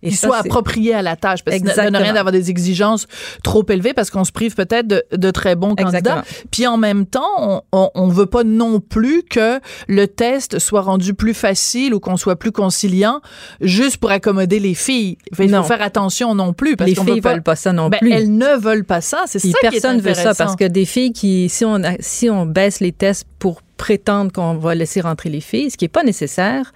Et 0.03 0.11
ça, 0.11 0.27
soit 0.27 0.37
approprié 0.37 0.93
à 0.93 1.01
la 1.01 1.15
tâche. 1.15 1.43
Parce 1.43 1.59
que 1.59 1.71
ça 1.71 1.89
ne 1.89 1.97
rien 1.97 2.13
d'avoir 2.13 2.31
des 2.31 2.49
exigences 2.49 3.07
trop 3.43 3.65
élevées 3.69 3.93
parce 3.93 4.09
qu'on 4.11 4.23
se 4.23 4.31
prive 4.31 4.53
peut-être 4.55 4.87
de, 4.87 5.03
de 5.11 5.31
très 5.31 5.55
bons 5.55 5.75
candidats. 5.75 5.97
Exactement. 5.97 6.21
Puis 6.51 6.67
en 6.67 6.77
même 6.77 7.05
temps, 7.05 7.63
on, 7.71 7.89
on 7.95 8.07
veut 8.09 8.27
pas 8.27 8.43
non 8.43 8.79
plus 8.79 9.23
que 9.23 9.59
le 9.87 10.07
test 10.07 10.59
soit 10.59 10.81
rendu 10.81 11.13
plus 11.15 11.33
facile 11.33 11.93
ou 11.95 11.99
qu'on 11.99 12.15
soit 12.17 12.35
plus 12.35 12.51
conciliant 12.51 13.21
juste 13.61 13.97
pour 13.97 14.11
accommoder 14.11 14.59
les 14.59 14.75
filles. 14.75 15.17
Il 15.39 15.49
faut 15.49 15.63
faire 15.63 15.81
attention 15.81 16.35
non 16.35 16.53
plus. 16.53 16.75
Parce 16.77 16.89
les 16.89 16.95
filles 16.95 17.21
pas- 17.21 17.33
veulent 17.33 17.43
pas 17.43 17.55
ça 17.55 17.73
non 17.73 17.89
Ben, 17.89 17.97
plus. 17.99 18.11
Elles 18.11 18.35
ne 18.35 18.55
veulent 18.59 18.85
pas 18.85 19.01
ça. 19.01 19.23
C'est 19.25 19.39
ça 19.39 19.47
qui 19.47 19.65
est 19.65 19.69
personne 19.71 19.99
veut 19.99 20.13
ça 20.13 20.19
intéressant. 20.21 20.43
parce 20.43 20.55
que 20.55 20.65
des 20.65 20.85
filles 20.85 21.11
qui, 21.11 21.49
si 21.49 21.65
on, 21.65 21.83
a- 21.83 21.97
si 21.99 22.29
on 22.29 22.45
baisse 22.45 22.79
les 22.81 22.91
tests 22.91 23.25
pour 23.39 23.61
prétendre 23.77 24.31
qu'on 24.31 24.55
va 24.55 24.75
laisser 24.75 25.01
rentrer 25.01 25.29
les 25.29 25.41
filles, 25.41 25.69
ce 25.71 25.77
qui 25.77 25.85
n'est 25.85 25.89
pas 25.89 26.03
nécessaire, 26.03 26.73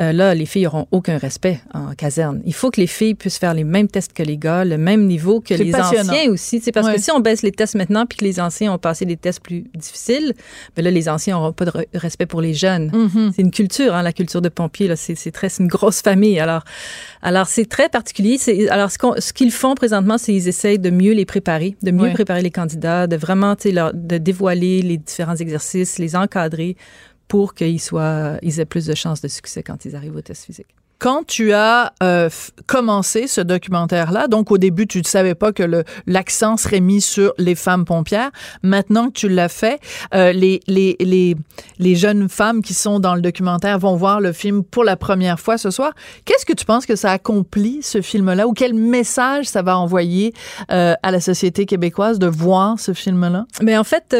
euh, 0.00 0.12
là, 0.12 0.34
les 0.34 0.46
filles 0.46 0.64
n'auront 0.64 0.86
aucun 0.90 1.16
respect 1.18 1.60
en 1.72 1.94
caserne. 1.94 2.42
Il 2.44 2.52
faut 2.54 2.70
que 2.70 2.80
les 2.80 2.86
filles 2.86 3.14
puissent 3.14 3.38
faire 3.38 3.54
les 3.54 3.64
mêmes 3.64 3.88
tests 3.88 4.12
que 4.12 4.22
les 4.22 4.36
gars, 4.36 4.64
le 4.64 4.76
même 4.76 5.06
niveau 5.06 5.40
que 5.40 5.54
les 5.54 5.74
anciens 5.74 6.28
aussi. 6.30 6.60
C'est 6.60 6.72
parce 6.72 6.86
Ouais. 6.88 6.96
que 6.96 7.00
si 7.00 7.10
on 7.12 7.20
baisse 7.20 7.42
les 7.42 7.52
tests 7.52 7.76
maintenant 7.76 8.04
puis 8.06 8.18
que 8.18 8.24
les 8.24 8.40
anciens 8.40 8.72
ont 8.72 8.78
passé 8.78 9.04
des 9.04 9.16
tests 9.16 9.40
plus 9.40 9.64
difficiles, 9.74 10.34
ben 10.76 10.84
là, 10.84 10.90
les 10.90 11.08
anciens 11.08 11.36
n'auront 11.36 11.52
pas 11.52 11.64
de 11.66 11.70
re- 11.70 11.86
respect 11.94 12.26
pour 12.26 12.40
les 12.40 12.52
jeunes. 12.54 12.90
Mhm. 12.92 13.32
C'est 13.36 13.42
une 13.42 13.50
culture, 13.52 13.94
hein, 13.94 14.02
la 14.02 14.12
culture 14.12 14.42
de 14.42 14.48
pompier. 14.48 14.88
Là, 14.88 14.96
c'est, 14.96 15.14
très, 15.30 15.48
une 15.60 15.68
grosse 15.68 16.00
famille. 16.02 16.40
Alors, 16.40 16.64
alors 17.22 17.46
c'est 17.46 17.66
très 17.68 17.88
particulier. 17.88 18.38
Alors, 18.70 18.90
ce, 18.90 19.32
qu'ils 19.32 19.52
font 19.52 19.74
présentement, 19.76 20.18
c'est 20.18 20.32
qu'ils 20.32 20.48
essayent 20.48 20.78
de 20.80 20.90
mieux 20.90 21.12
les 21.12 21.24
préparer, 21.26 21.76
de 21.82 21.92
mieux 21.92 22.00
Ouais. 22.04 22.12
préparer 22.12 22.42
les 22.42 22.50
candidats, 22.50 23.06
de 23.06 23.16
vraiment, 23.16 23.54
leur- 23.72 23.92
de 23.94 24.18
dévoiler 24.18 24.82
les 24.82 24.96
différents 24.96 25.36
exercices, 25.36 25.98
les 25.98 26.16
encadrer 26.16 26.39
pour 27.28 27.54
qu'ils 27.54 27.80
soient, 27.80 28.38
ils 28.42 28.58
aient 28.58 28.64
plus 28.64 28.86
de 28.86 28.94
chances 28.94 29.20
de 29.20 29.28
succès 29.28 29.62
quand 29.62 29.84
ils 29.84 29.94
arrivent 29.94 30.16
au 30.16 30.22
test 30.22 30.46
physique. 30.46 30.66
Quand 30.98 31.26
tu 31.26 31.54
as 31.54 31.94
euh, 32.02 32.28
commencé 32.66 33.26
ce 33.26 33.40
documentaire-là, 33.40 34.28
donc 34.28 34.50
au 34.50 34.58
début, 34.58 34.86
tu 34.86 34.98
ne 34.98 35.04
savais 35.04 35.34
pas 35.34 35.50
que 35.50 35.62
l'accent 36.06 36.58
serait 36.58 36.80
mis 36.80 37.00
sur 37.00 37.32
les 37.38 37.54
femmes 37.54 37.86
pompières. 37.86 38.30
Maintenant 38.62 39.06
que 39.06 39.14
tu 39.14 39.30
l'as 39.30 39.48
fait, 39.48 39.80
euh, 40.14 40.32
les, 40.32 40.60
les, 40.66 40.96
les, 41.00 41.36
les 41.78 41.94
jeunes 41.94 42.28
femmes 42.28 42.60
qui 42.60 42.74
sont 42.74 43.00
dans 43.00 43.14
le 43.14 43.22
documentaire 43.22 43.78
vont 43.78 43.96
voir 43.96 44.20
le 44.20 44.32
film 44.32 44.62
pour 44.62 44.84
la 44.84 44.98
première 44.98 45.40
fois 45.40 45.56
ce 45.56 45.70
soir. 45.70 45.94
Qu'est-ce 46.26 46.44
que 46.44 46.52
tu 46.52 46.66
penses 46.66 46.84
que 46.84 46.96
ça 46.96 47.12
accomplit, 47.12 47.80
ce 47.82 48.02
film-là, 48.02 48.46
ou 48.46 48.52
quel 48.52 48.74
message 48.74 49.46
ça 49.46 49.62
va 49.62 49.78
envoyer 49.78 50.34
euh, 50.70 50.92
à 51.02 51.10
la 51.10 51.20
société 51.20 51.64
québécoise 51.64 52.18
de 52.18 52.26
voir 52.26 52.78
ce 52.78 52.92
film-là? 52.92 53.46
Mais 53.62 53.78
en 53.78 53.84
fait, 53.84 54.14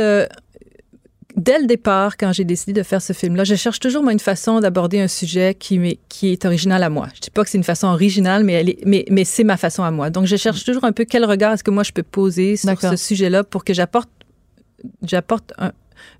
dès 1.36 1.58
le 1.60 1.66
départ, 1.66 2.16
quand 2.16 2.32
j'ai 2.32 2.44
décidé 2.44 2.72
de 2.72 2.82
faire 2.82 3.00
ce 3.02 3.12
film-là, 3.12 3.44
je 3.44 3.54
cherche 3.54 3.78
toujours 3.80 4.02
moi, 4.02 4.12
une 4.12 4.18
façon 4.20 4.60
d'aborder 4.60 5.00
un 5.00 5.08
sujet 5.08 5.54
qui, 5.54 5.98
qui 6.08 6.32
est 6.32 6.44
original 6.44 6.82
à 6.82 6.90
moi. 6.90 7.08
Je 7.14 7.20
dis 7.20 7.30
pas 7.30 7.44
que 7.44 7.50
c'est 7.50 7.58
une 7.58 7.64
façon 7.64 7.86
originale, 7.88 8.44
mais, 8.44 8.54
elle 8.54 8.68
est- 8.70 8.84
mais, 8.86 9.04
mais 9.10 9.24
c'est 9.24 9.44
ma 9.44 9.56
façon 9.56 9.82
à 9.82 9.90
moi. 9.90 10.10
Donc, 10.10 10.26
je 10.26 10.36
cherche 10.36 10.64
toujours 10.64 10.84
un 10.84 10.92
peu 10.92 11.04
quel 11.04 11.24
regard 11.24 11.52
est-ce 11.52 11.64
que 11.64 11.70
moi 11.70 11.82
je 11.82 11.92
peux 11.92 12.02
poser 12.02 12.56
sur 12.56 12.68
ce 12.90 12.96
sujet-là 12.96 13.44
pour 13.44 13.64
que 13.64 13.74
j'apporte, 13.74 14.10
j'apporte 15.02 15.52
un, 15.58 15.72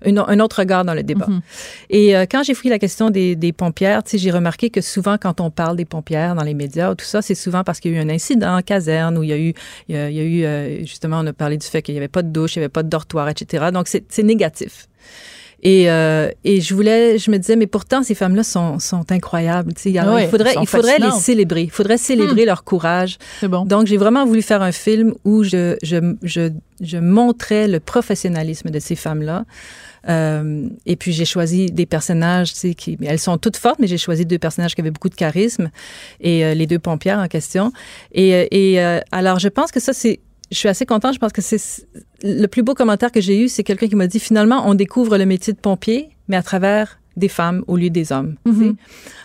une- 0.05 0.19
un 0.19 0.39
autre 0.39 0.59
regard 0.59 0.85
dans 0.85 0.93
le 0.93 1.03
débat. 1.03 1.27
Mhm. 1.27 1.41
Et 1.89 2.15
euh, 2.15 2.25
quand 2.29 2.43
j'ai 2.43 2.53
pris 2.53 2.69
la 2.69 2.79
question 2.79 3.09
des, 3.09 3.35
des 3.35 3.53
pompières, 3.53 4.01
j'ai 4.11 4.31
remarqué 4.31 4.69
que 4.69 4.81
souvent, 4.81 5.17
quand 5.17 5.41
on 5.41 5.49
parle 5.51 5.75
des 5.75 5.85
pompières 5.85 6.35
dans 6.35 6.43
les 6.43 6.53
médias 6.53 6.91
ou 6.91 6.95
tout 6.95 7.05
ça, 7.05 7.21
c'est 7.21 7.35
souvent 7.35 7.63
parce 7.63 7.79
qu'il 7.79 7.91
y 7.93 7.95
a 7.95 7.97
eu 7.97 8.01
un 8.01 8.09
incident 8.09 8.57
en 8.57 8.61
caserne 8.61 9.17
où 9.17 9.23
il 9.23 9.29
y 9.29 9.33
a 9.33 9.37
eu, 9.37 9.53
il 9.89 9.95
y 9.95 9.97
a, 9.97 10.09
il 10.09 10.15
y 10.15 10.19
a 10.19 10.23
eu 10.23 10.43
euh, 10.45 10.79
justement, 10.85 11.19
on 11.19 11.27
a 11.27 11.33
parlé 11.33 11.57
du 11.57 11.65
fait 11.67 11.81
qu'il 11.81 11.93
n'y 11.93 11.99
avait 11.99 12.07
pas 12.07 12.21
de 12.23 12.29
douche, 12.29 12.55
il 12.55 12.59
n'y 12.59 12.63
avait 12.65 12.69
pas 12.69 12.83
de 12.83 12.89
dortoir, 12.89 13.29
etc. 13.29 13.65
Donc, 13.73 13.87
c'est 13.87 14.23
négatif. 14.23 14.87
Et, 15.63 15.91
euh, 15.91 16.29
et 16.43 16.59
je 16.59 16.73
voulais, 16.73 17.17
je 17.19 17.29
me 17.29 17.37
disais, 17.37 17.55
mais 17.55 17.67
pourtant, 17.67 18.01
ces 18.03 18.15
femmes-là 18.15 18.43
sont, 18.43 18.79
sont 18.79 19.11
incroyables. 19.11 19.73
tu 19.73 19.91
sais. 19.91 19.97
Alors, 19.97 20.15
Ouais, 20.15 20.23
il 20.25 20.29
faudrait, 20.29 20.55
il 20.59 20.67
faudrait 20.67 20.97
les 20.99 21.11
célébrer. 21.11 21.63
Il 21.63 21.71
faudrait 21.71 21.97
célébrer 21.97 22.45
leur 22.45 22.63
courage. 22.63 23.17
C'est 23.39 23.47
bon. 23.47 23.65
Donc, 23.65 23.85
j'ai 23.87 23.97
vraiment 23.97 24.25
voulu 24.25 24.41
faire 24.41 24.61
un 24.61 24.71
film 24.71 25.13
où 25.23 25.43
je, 25.43 25.75
je, 25.83 26.15
je, 26.23 26.49
je 26.81 26.97
montrais 26.97 27.67
le 27.67 27.79
professionnalisme 27.79 28.69
de 28.71 28.79
ces 28.79 28.95
femmes-là. 28.95 29.45
Euh, 30.09 30.67
et 30.87 30.95
puis, 30.95 31.11
j'ai 31.13 31.25
choisi 31.25 31.67
des 31.67 31.85
personnages, 31.85 32.53
tu 32.53 32.59
sais, 32.59 32.73
qui, 32.73 32.97
elles 33.05 33.19
sont 33.19 33.37
toutes 33.37 33.57
fortes, 33.57 33.77
mais 33.79 33.85
j'ai 33.85 33.99
choisi 33.99 34.25
deux 34.25 34.39
personnages 34.39 34.73
qui 34.73 34.81
avaient 34.81 34.89
beaucoup 34.89 35.09
de 35.09 35.15
charisme 35.15 35.69
et 36.21 36.43
euh, 36.43 36.55
les 36.55 36.65
deux 36.65 36.79
pompières 36.79 37.19
en 37.19 37.27
question. 37.27 37.71
Et, 38.11 38.33
euh, 38.33 38.45
et 38.49 38.81
euh, 38.81 38.99
alors, 39.11 39.37
je 39.37 39.47
pense 39.47 39.71
que 39.71 39.79
ça, 39.79 39.93
c'est, 39.93 40.19
je 40.51 40.57
suis 40.57 40.69
assez 40.69 40.85
contente. 40.85 41.13
Je 41.13 41.19
pense 41.19 41.33
que 41.33 41.41
c'est 41.41 41.87
le 42.23 42.45
plus 42.47 42.63
beau 42.63 42.73
commentaire 42.73 43.11
que 43.11 43.21
j'ai 43.21 43.41
eu, 43.41 43.47
c'est 43.47 43.63
quelqu'un 43.63 43.87
qui 43.87 43.95
m'a 43.95 44.07
dit 44.07 44.19
finalement, 44.19 44.63
on 44.67 44.75
découvre 44.75 45.17
le 45.17 45.25
métier 45.25 45.53
de 45.53 45.59
pompier, 45.59 46.09
mais 46.27 46.37
à 46.37 46.43
travers 46.43 47.00
des 47.17 47.27
femmes 47.27 47.63
au 47.67 47.77
lieu 47.77 47.89
des 47.89 48.11
hommes. 48.11 48.35
Mhm. 48.45 48.75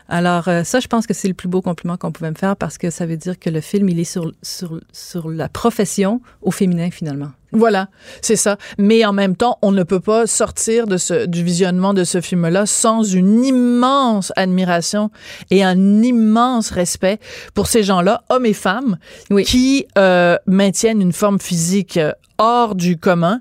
Alors, 0.08 0.48
euh, 0.48 0.62
ça, 0.64 0.80
je 0.80 0.86
pense 0.86 1.06
que 1.06 1.14
c'est 1.14 1.28
le 1.28 1.34
plus 1.34 1.48
beau 1.48 1.60
compliment 1.62 1.96
qu'on 1.96 2.12
pouvait 2.12 2.30
me 2.30 2.36
faire 2.36 2.56
parce 2.56 2.78
que 2.78 2.90
ça 2.90 3.06
veut 3.06 3.16
dire 3.16 3.38
que 3.38 3.50
le 3.50 3.60
film, 3.60 3.88
il 3.88 3.98
est 3.98 4.04
sur, 4.04 4.32
sur, 4.42 4.80
sur 4.92 5.28
la 5.30 5.48
profession 5.48 6.20
au 6.42 6.50
féminin, 6.50 6.90
finalement. 6.90 7.30
Voilà, 7.52 7.88
c'est 8.22 8.36
ça. 8.36 8.58
Mais 8.78 9.04
en 9.04 9.12
même 9.12 9.34
temps, 9.36 9.58
on 9.62 9.72
ne 9.72 9.82
peut 9.82 10.00
pas 10.00 10.26
sortir 10.26 10.86
de 10.86 10.96
ce, 10.96 11.26
du 11.26 11.42
visionnement 11.42 11.94
de 11.94 12.04
ce 12.04 12.20
film-là 12.20 12.66
sans 12.66 13.02
une 13.02 13.44
immense 13.44 14.32
admiration 14.36 15.10
et 15.50 15.64
un 15.64 16.02
immense 16.02 16.70
respect 16.70 17.18
pour 17.54 17.66
ces 17.66 17.82
gens-là, 17.82 18.24
hommes 18.28 18.46
et 18.46 18.52
femmes, 18.52 18.98
Oui. 19.30 19.44
qui 19.44 19.86
euh, 19.96 20.36
maintiennent 20.46 21.00
une 21.00 21.12
forme 21.12 21.38
physique 21.40 21.96
euh, 21.96 22.12
hors 22.38 22.74
du 22.74 22.98
commun 22.98 23.40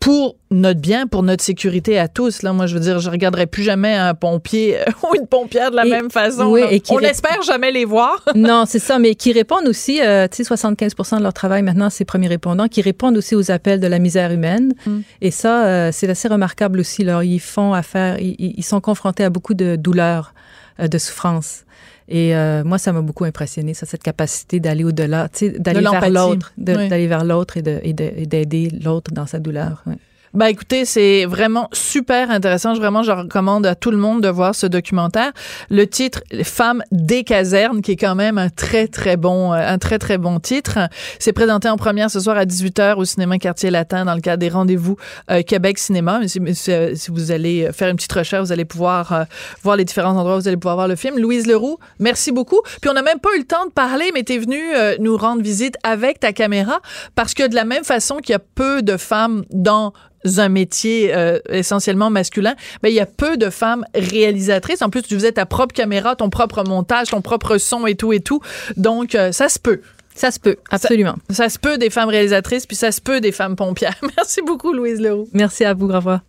pour 0.00 0.36
notre 0.52 0.80
bien, 0.80 1.06
pour 1.08 1.22
notre 1.24 1.42
sécurité 1.42 1.98
à 1.98 2.06
tous. 2.06 2.42
Là, 2.42 2.52
moi, 2.52 2.66
je 2.66 2.74
veux 2.74 2.80
dire, 2.80 3.00
je 3.00 3.10
regarderai 3.10 3.46
plus 3.46 3.62
jamais 3.64 3.94
un 3.94 4.14
pompier 4.14 4.76
ou 5.02 5.16
une 5.16 5.26
pompière 5.26 5.70
de 5.72 5.76
la 5.76 5.86
Et- 5.86 5.90
même 5.90 6.10
façon. 6.10 6.44
oui, 6.46 6.62
et 6.70 6.80
On 6.90 6.96
ré- 6.96 7.06
espère 7.06 7.42
jamais 7.42 7.72
les 7.72 7.84
voir. 7.84 8.22
non, 8.36 8.64
c'est 8.66 8.78
ça, 8.78 8.98
mais 9.00 9.14
qui 9.16 9.32
répondent 9.32 9.66
aussi, 9.66 10.00
euh, 10.00 10.28
tu 10.30 10.36
sais, 10.38 10.44
75 10.44 10.94
de 11.18 11.22
leur 11.22 11.32
travail 11.32 11.62
maintenant, 11.62 11.90
c'est 11.90 12.04
premiers 12.04 12.28
répondants, 12.28 12.68
qui 12.68 12.82
répondent 12.82 13.16
aussi 13.16 13.34
aux 13.34 13.50
appels 13.50 13.80
de 13.80 13.86
la 13.88 13.98
misère 13.98 14.30
humaine. 14.30 14.74
Mm. 14.86 14.98
Et 15.22 15.30
ça, 15.32 15.66
euh, 15.66 15.90
c'est 15.92 16.08
assez 16.08 16.28
remarquable 16.28 16.78
aussi. 16.78 17.02
Là. 17.02 17.24
Ils 17.24 17.40
font 17.40 17.72
affaire, 17.72 18.20
ils, 18.20 18.36
ils 18.38 18.64
sont 18.64 18.80
confrontés 18.80 19.24
à 19.24 19.30
beaucoup 19.30 19.54
de 19.54 19.74
douleurs, 19.76 20.34
de 20.78 20.98
souffrances. 20.98 21.64
Et 22.08 22.36
euh, 22.36 22.62
moi, 22.64 22.78
ça 22.78 22.92
m'a 22.92 23.00
beaucoup 23.02 23.24
impressionné, 23.24 23.74
ça, 23.74 23.84
cette 23.86 24.02
capacité 24.02 24.60
d'aller 24.60 24.84
au-delà, 24.84 25.28
tu 25.28 25.38
sais, 25.50 25.58
d'aller 25.58 25.80
vers 25.80 26.08
l'autre, 26.10 26.52
Oui. 26.56 26.64
d'aller 26.88 27.06
vers 27.08 27.24
l'autre 27.24 27.56
et 27.56 27.62
de- 27.62 27.80
et 27.82 27.92
de- 27.92 28.12
et 28.16 28.26
d'aider 28.26 28.70
l'autre 28.84 29.10
dans 29.12 29.26
sa 29.26 29.38
douleur. 29.40 29.82
ouais. 29.86 29.96
Ben 30.36 30.48
écoutez, 30.48 30.84
c'est 30.84 31.24
vraiment 31.24 31.70
super 31.72 32.30
intéressant. 32.30 32.74
Je- 32.74 32.80
Vraiment, 32.80 33.02
je 33.02 33.10
recommande 33.10 33.64
à 33.66 33.74
tout 33.74 33.90
le 33.90 33.96
monde 33.96 34.22
de 34.22 34.28
voir 34.28 34.54
ce 34.54 34.66
documentaire. 34.66 35.32
Le 35.70 35.86
titre 35.86 36.20
Femmes 36.44 36.82
des 36.92 37.24
casernes, 37.24 37.80
qui 37.80 37.92
est 37.92 37.96
quand 37.96 38.14
même 38.14 38.36
un 38.36 38.50
très 38.50 38.86
très 38.86 39.16
bon, 39.16 39.54
euh, 39.54 39.56
un 39.56 39.78
très 39.78 39.98
très 39.98 40.18
bon 40.18 40.38
titre. 40.38 40.78
C'est 41.18 41.32
présenté 41.32 41.70
en 41.70 41.78
première 41.78 42.10
ce 42.10 42.20
soir 42.20 42.36
à 42.36 42.44
18h 42.44 42.96
au 42.98 43.06
cinéma 43.06 43.38
Quartier 43.38 43.70
Latin 43.70 44.04
dans 44.04 44.14
le 44.14 44.20
cadre 44.20 44.36
des 44.40 44.50
rendez-vous 44.50 44.96
euh, 45.30 45.40
Québec 45.40 45.78
Cinéma. 45.78 46.20
Mais 46.20 46.28
si, 46.28 46.70
euh, 46.70 46.94
vous 47.08 47.30
allez 47.32 47.70
faire 47.72 47.88
une 47.88 47.96
petite 47.96 48.12
recherche, 48.12 48.44
vous 48.44 48.52
allez 48.52 48.66
pouvoir 48.66 49.24
voir 49.62 49.76
les 49.76 49.86
différents 49.86 50.14
endroits 50.18 50.36
où 50.36 50.40
vous 50.40 50.48
allez 50.48 50.58
pouvoir 50.58 50.76
voir 50.76 50.86
le 50.88 50.96
film. 50.96 51.18
Louise 51.18 51.46
Leroux, 51.46 51.78
merci 51.98 52.30
beaucoup. 52.30 52.60
Puis 52.82 52.90
on 52.90 52.94
n'a 52.94 53.02
même 53.02 53.20
pas 53.20 53.30
eu 53.36 53.38
le 53.38 53.46
temps 53.46 53.64
de 53.64 53.72
parler, 53.72 54.10
mais 54.12 54.22
tu 54.22 54.34
es 54.34 54.38
venue 54.38 54.62
nous 55.00 55.16
rendre 55.16 55.40
visite 55.42 55.76
avec 55.82 56.20
ta 56.20 56.34
caméra 56.34 56.80
parce 57.14 57.32
que 57.32 57.48
de 57.48 57.54
la 57.54 57.64
même 57.64 57.84
façon 57.84 58.18
qu'il 58.18 58.34
y 58.34 58.36
a 58.36 58.40
peu 58.54 58.82
de 58.82 58.98
femmes 58.98 59.44
dans 59.50 59.94
un 60.38 60.48
métier 60.48 61.14
euh, 61.14 61.38
essentiellement 61.48 62.10
masculin, 62.10 62.54
ben 62.82 62.88
il 62.88 62.94
y 62.94 63.00
a 63.00 63.06
peu 63.06 63.36
de 63.36 63.50
femmes 63.50 63.84
réalisatrices. 63.94 64.82
En 64.82 64.90
plus, 64.90 65.02
tu 65.02 65.14
faisais 65.14 65.32
ta 65.32 65.46
propre 65.46 65.74
caméra, 65.74 66.16
ton 66.16 66.30
propre 66.30 66.64
montage, 66.64 67.08
ton 67.08 67.22
propre 67.22 67.58
son 67.58 67.86
et 67.86 67.94
tout 67.94 68.12
et 68.12 68.20
tout. 68.20 68.40
Donc, 68.76 69.14
euh, 69.14 69.32
ça 69.32 69.48
se 69.48 69.58
peut. 69.58 69.80
Ça 70.14 70.30
se 70.30 70.40
peut, 70.40 70.56
absolument. 70.70 71.16
Ça, 71.28 71.34
ça 71.34 71.48
se 71.50 71.58
peut 71.58 71.76
des 71.76 71.90
femmes 71.90 72.08
réalisatrices, 72.08 72.66
puis 72.66 72.76
ça 72.76 72.90
se 72.90 73.02
peut 73.02 73.20
des 73.20 73.32
femmes 73.32 73.54
pompières. 73.54 74.00
Merci 74.16 74.40
beaucoup, 74.40 74.72
Louise 74.72 74.98
Leroux. 74.98 75.28
Merci 75.34 75.64
à 75.64 75.74
vous, 75.74 75.88
au 75.90 75.92
revoir. 75.92 76.20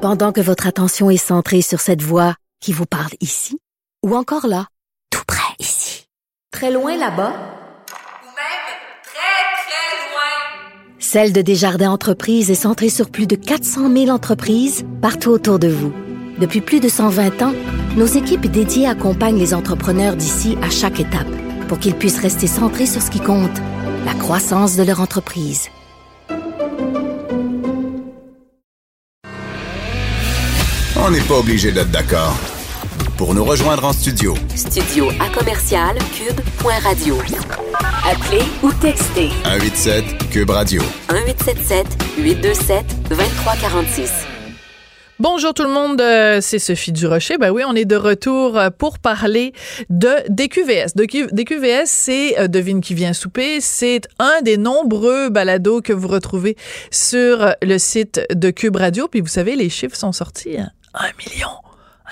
Pendant 0.00 0.32
que 0.32 0.40
votre 0.40 0.66
attention 0.66 1.08
est 1.08 1.16
centrée 1.16 1.62
sur 1.62 1.80
cette 1.80 2.02
voix 2.02 2.34
qui 2.60 2.72
vous 2.72 2.84
parle 2.84 3.12
ici, 3.20 3.58
ou 4.04 4.16
encore 4.16 4.46
là, 4.46 4.66
tout 5.10 5.22
près 5.26 5.54
ici, 5.58 6.06
très 6.50 6.70
loin 6.70 6.96
là-bas, 6.96 7.32
Ou 7.32 8.26
même 8.26 8.64
très, 9.02 9.64
très 9.64 10.10
loin. 10.10 11.00
Celle 11.14 11.32
de 11.32 11.42
Desjardins 11.42 11.92
Entreprises 11.92 12.50
est 12.50 12.56
centrée 12.56 12.88
sur 12.88 13.08
plus 13.08 13.28
de 13.28 13.36
400 13.36 13.88
000 13.88 14.08
entreprises 14.08 14.84
partout 15.00 15.30
autour 15.30 15.60
de 15.60 15.68
vous. 15.68 15.92
Depuis 16.40 16.60
plus 16.60 16.80
de 16.80 16.88
120 16.88 17.40
ans, 17.40 17.52
nos 17.96 18.06
équipes 18.06 18.50
dédiées 18.50 18.88
accompagnent 18.88 19.38
les 19.38 19.54
entrepreneurs 19.54 20.16
d'ici 20.16 20.58
à 20.60 20.70
chaque 20.70 20.98
étape 20.98 21.30
pour 21.68 21.78
qu'ils 21.78 21.94
puissent 21.94 22.18
rester 22.18 22.48
centrés 22.48 22.86
sur 22.86 23.00
ce 23.00 23.12
qui 23.12 23.20
compte, 23.20 23.56
la 24.04 24.14
croissance 24.14 24.76
de 24.76 24.82
leur 24.82 25.00
entreprise. 25.00 25.68
On 30.96 31.10
n'est 31.12 31.20
pas 31.28 31.38
obligé 31.38 31.70
d'être 31.70 31.92
d'accord. 31.92 32.36
Pour 33.16 33.34
nous 33.34 33.44
rejoindre 33.44 33.84
en 33.84 33.92
studio, 33.92 34.34
Studio 34.56 35.08
à 35.20 35.28
commercial 35.36 35.96
cube.radio. 36.14 37.16
Appelez 38.04 38.42
ou 38.62 38.72
textez 38.72 39.28
187 39.44 40.30
Cube 40.30 40.50
Radio. 40.50 40.82
1877 41.12 41.86
827 42.18 42.84
2346. 43.08 44.10
Bonjour 45.20 45.54
tout 45.54 45.62
le 45.62 45.68
monde, 45.70 46.00
euh, 46.00 46.40
c'est 46.40 46.58
Sophie 46.58 46.90
Durocher. 46.90 47.38
Ben 47.38 47.50
oui, 47.52 47.62
on 47.64 47.76
est 47.76 47.84
de 47.84 47.94
retour 47.94 48.58
euh, 48.58 48.70
pour 48.70 48.98
parler 48.98 49.52
de 49.88 50.08
DQVS. 50.28 50.96
DQ- 50.96 51.32
DQVS, 51.32 51.86
c'est 51.86 52.38
euh, 52.40 52.48
Devine 52.48 52.80
qui 52.80 52.94
vient 52.94 53.12
souper. 53.12 53.60
C'est 53.60 54.02
un 54.18 54.42
des 54.42 54.56
nombreux 54.56 55.28
balados 55.28 55.82
que 55.82 55.92
vous 55.92 56.08
retrouvez 56.08 56.56
sur 56.90 57.54
le 57.62 57.78
site 57.78 58.22
de 58.34 58.50
Cube 58.50 58.74
Radio. 58.76 59.06
Puis 59.06 59.20
vous 59.20 59.28
savez, 59.28 59.54
les 59.54 59.70
chiffres 59.70 59.96
sont 59.96 60.12
sortis. 60.12 60.58
hein. 60.58 60.70
Un 60.94 61.10
million. 61.24 61.48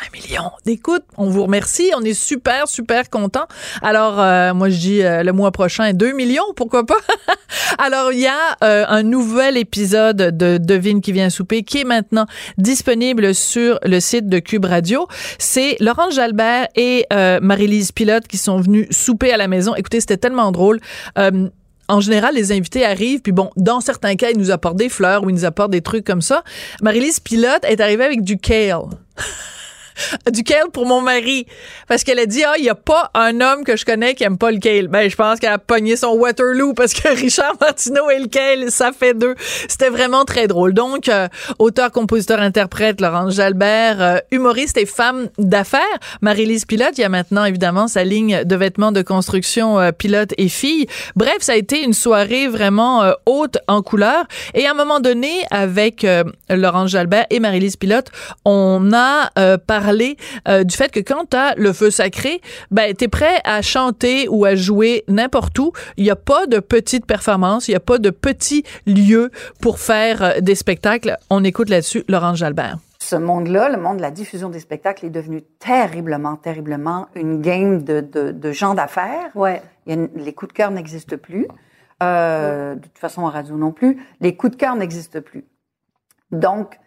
Un 0.03 0.17
million 0.17 0.51
d'écoutes. 0.67 1.05
On 1.17 1.29
vous 1.31 1.45
remercie. 1.45 1.93
On 1.97 2.03
est 2.03 2.15
super, 2.15 2.67
super 2.67 3.09
contents. 3.09 3.47
Alors, 3.83 4.19
euh, 4.19 4.53
moi, 4.53 4.69
je 4.69 4.77
dis 4.77 5.03
euh, 5.03 5.23
le 5.23 5.33
mois 5.33 5.53
prochain, 5.53 5.93
2 5.93 6.13
millions, 6.13 6.43
pourquoi 6.57 6.85
pas? 6.85 6.99
Alors, 7.79 8.13
il 8.13 8.21
y 8.21 8.27
a 8.27 8.57
euh, 8.65 8.85
un 8.89 9.03
nouvel 9.03 9.57
épisode 9.57 10.17
de 10.17 10.59
Devine 10.59 11.01
qui 11.01 11.13
vient 11.13 11.31
souper 11.31 11.63
qui 11.63 11.79
est 11.79 11.85
maintenant 11.85 12.27
disponible 12.59 13.35
sur 13.35 13.79
le 13.85 14.01
site 14.01 14.29
de 14.29 14.39
Cube 14.41 14.65
Radio. 14.65 15.07
C'est 15.39 15.77
Laurence 15.79 16.15
Jalbert 16.15 16.67
et 16.75 17.07
euh, 17.13 17.39
Marie-Lise 17.41 17.93
Pilote 17.93 18.27
qui 18.27 18.39
sont 18.39 18.61
venus 18.61 18.89
souper 18.91 19.33
à 19.33 19.37
la 19.37 19.47
maison. 19.47 19.75
Écoutez, 19.75 20.01
c'était 20.01 20.17
tellement 20.17 20.51
drôle. 20.51 20.81
Euh, 21.19 21.49
en 21.89 22.01
général, 22.01 22.35
les 22.35 22.53
invités 22.53 22.85
arrivent, 22.85 23.21
puis 23.21 23.33
bon, 23.33 23.51
dans 23.57 23.81
certains 23.81 24.17
cas, 24.17 24.31
ils 24.31 24.39
nous 24.39 24.51
apportent 24.51 24.77
des 24.77 24.89
fleurs 24.89 25.25
ou 25.25 25.31
ils 25.31 25.35
nous 25.35 25.45
apportent 25.45 25.73
des 25.73 25.83
trucs 25.83 26.05
comme 26.05 26.23
ça. 26.23 26.43
Marie-Lise 26.81 27.21
Pilote 27.21 27.65
est 27.65 27.81
arrivée 27.81 28.05
avec 28.05 28.23
du 28.23 28.39
kale. 28.39 28.83
du 30.33 30.43
kale 30.43 30.71
pour 30.73 30.87
mon 30.87 31.01
mari. 31.01 31.47
Parce 31.89 32.05
qu'elle 32.05 32.19
a 32.19 32.27
dit, 32.27 32.43
ah, 32.45 32.55
il 32.59 32.65
y 32.65 32.71
a 32.71 32.75
pas 32.75 33.11
un 33.15 33.41
homme 33.41 33.65
que 33.65 33.77
je 33.77 33.85
connais 33.85 34.15
qui 34.15 34.25
aime 34.25 34.39
pas 34.39 34.51
le 34.51 34.59
kale. 34.59 34.89
Ben, 34.89 35.09
je 35.09 35.17
pense 35.17 35.39
qu'elle 35.39 35.53
a 35.53 35.59
pogné 35.59 35.97
son 35.97 36.15
Waterloo 36.15 36.75
parce 36.75 36.95
que 36.95 37.09
Richard 37.17 37.55
Martineau 37.61 38.11
et 38.11 38.19
le 38.19 38.29
kale, 38.29 38.71
ça 38.71 38.93
fait 38.93 39.15
deux. 39.15 39.35
C'était 39.69 39.91
vraiment 39.91 40.25
très 40.25 40.47
drôle. 40.47 40.75
Donc, 40.75 41.09
euh, 41.09 41.29
auteur, 41.59 41.91
compositeur, 41.91 42.41
interprète, 42.41 43.01
Laurence 43.01 43.35
Jalbert, 43.35 44.01
euh, 44.01 44.19
humoriste 44.31 44.77
et 44.77 44.87
femme 44.87 45.29
d'affaires, 45.39 45.81
Marie-Lise 46.21 46.65
Pilote. 46.65 46.93
Il 46.99 47.03
y 47.03 47.05
a 47.05 47.09
maintenant, 47.09 47.45
évidemment, 47.45 47.89
sa 47.89 48.05
ligne 48.05 48.45
de 48.45 48.57
vêtements 48.57 48.93
de 48.93 49.03
construction 49.03 49.79
euh, 49.79 49.93
Pilote 49.93 50.33
et 50.39 50.49
fille. 50.49 50.87
Bref, 51.17 51.39
ça 51.41 51.53
a 51.53 51.57
été 51.57 51.83
une 51.83 51.93
soirée 51.93 52.49
vraiment 52.49 53.03
euh, 53.03 53.13
haute 53.27 53.59
en 53.69 53.83
couleur. 53.83 54.25
Et 54.55 54.67
à 54.67 54.71
un 54.71 54.75
moment 54.75 55.01
donné, 55.01 55.45
avec 55.51 56.05
euh, 56.05 56.25
Laurence 56.49 56.91
Jalbert 56.91 57.27
et 57.31 57.41
Marie-Lise 57.41 57.77
Pilote, 57.77 58.09
on 58.45 58.93
a 58.93 59.31
euh, 59.39 59.59
parlé 59.93 60.17
euh, 60.49 60.65
du 60.65 60.75
fait 60.75 60.91
que 60.91 61.01
quand 61.01 61.27
t'as 61.29 61.55
le 61.57 61.73
feu 61.73 61.91
sacré, 61.91 62.41
ben 62.71 62.95
t'es 62.95 63.09
prêt 63.09 63.41
à 63.45 63.61
chanter 63.63 64.27
ou 64.29 64.45
à 64.45 64.55
jouer 64.55 65.05
n'importe 65.09 65.59
où. 65.59 65.73
Il 65.99 66.05
n'y 66.05 66.11
a 66.11 66.17
pas 66.17 66.47
de 66.47 66.61
petites 66.61 67.05
performances, 67.07 67.69
il 67.69 67.73
n'y 67.73 67.77
a 67.77 67.81
pas 67.81 67.99
de 67.99 68.11
petits 68.11 68.65
lieux 68.87 69.31
pour 69.61 69.79
faire 69.79 70.23
euh, 70.23 70.41
des 70.41 70.55
spectacles. 70.55 71.17
On 71.31 71.45
écoute 71.45 71.69
là-dessus 71.69 72.05
Laurence 72.09 72.39
Jalbert. 72.39 72.79
Ce 73.01 73.17
monde-là, 73.17 73.69
le 73.69 73.77
monde 73.79 73.97
de 73.99 74.03
la 74.03 74.11
diffusion 74.13 74.49
des 74.49 74.61
spectacles, 74.61 75.05
est 75.07 75.11
devenu 75.11 75.43
terriblement, 75.59 76.37
terriblement 76.37 77.09
une 77.15 77.43
game 77.43 77.83
de, 77.83 78.01
de, 78.01 78.31
de 78.31 78.53
gens 78.53 78.75
d'affaires. 78.75 79.31
Ouais. 79.35 79.61
Il 79.87 79.93
y 79.95 79.99
a 79.99 80.01
une- 80.01 80.11
les 80.25 80.33
coups 80.33 80.53
de 80.53 80.57
cœur 80.57 80.71
n'existent 80.71 81.17
plus. 81.19 81.47
Euh, 82.03 82.77
De 82.77 82.81
toute 82.81 82.99
façon, 82.99 83.23
en 83.23 83.29
radio 83.31 83.57
non 83.57 83.73
plus. 83.73 83.99
Les 84.21 84.37
coups 84.37 84.53
de 84.53 84.57
cœur 84.57 84.77
n'existent 84.77 85.21
plus. 85.21 85.45
Donc, 86.31 86.79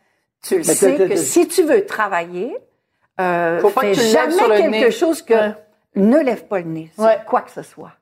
tu 0.41 0.55
le 0.55 0.63
Mais 0.65 0.73
sais 0.73 0.95
que 0.95 1.15
si 1.15 1.47
tu 1.47 1.63
veux 1.63 1.85
travailler, 1.85 2.55
euh, 3.19 3.60
Faut 3.60 3.69
pas 3.69 3.82
fais 3.82 3.91
que 3.91 3.95
tu 3.95 4.01
lèves 4.01 4.13
jamais 4.13 4.32
sur 4.34 4.47
le 4.47 4.56
quelque 4.58 4.69
nez. 4.71 4.91
chose 4.91 5.21
que... 5.21 5.34
Ouais. 5.34 5.56
Ne 5.95 6.19
lève 6.19 6.45
pas 6.47 6.60
le 6.60 6.65
nez 6.65 6.91
sur 6.93 7.04
Ouais. 7.04 7.19
quoi 7.25 7.41
que 7.41 7.51
ce 7.51 7.62
soit 7.62 7.93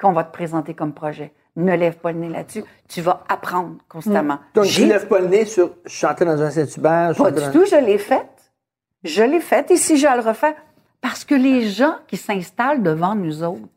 qu'on 0.00 0.12
va 0.12 0.24
te 0.24 0.32
présenter 0.32 0.74
comme 0.74 0.92
projet. 0.94 1.32
Ne 1.54 1.76
lève 1.76 1.96
pas 1.98 2.12
le 2.12 2.18
nez 2.18 2.28
là-dessus. 2.30 2.64
Tu 2.88 3.02
vas 3.02 3.24
apprendre 3.28 3.76
constamment. 3.88 4.38
Donc, 4.54 4.64
J'ai 4.64 4.82
tu 4.84 4.88
lèves 4.88 5.06
pas 5.06 5.18
le 5.20 5.28
nez 5.28 5.44
sur 5.44 5.70
chanter 5.86 6.24
dans 6.24 6.40
un 6.40 6.50
Saint-Hubert. 6.50 7.14
pas 7.16 7.30
du 7.30 7.40
dans- 7.40 7.52
tout, 7.52 7.64
je 7.66 7.76
l'ai 7.76 7.98
faite. 7.98 8.52
Je 9.04 9.22
l'ai 9.22 9.40
faite 9.40 9.70
et 9.70 9.76
si 9.76 9.96
je 9.98 10.06
le 10.06 10.20
refais, 10.26 10.56
parce 11.02 11.24
que 11.24 11.34
les 11.34 11.68
gens 11.68 11.96
qui 12.08 12.16
s'installent 12.16 12.82
devant 12.82 13.14
nous 13.14 13.42
autres, 13.42 13.68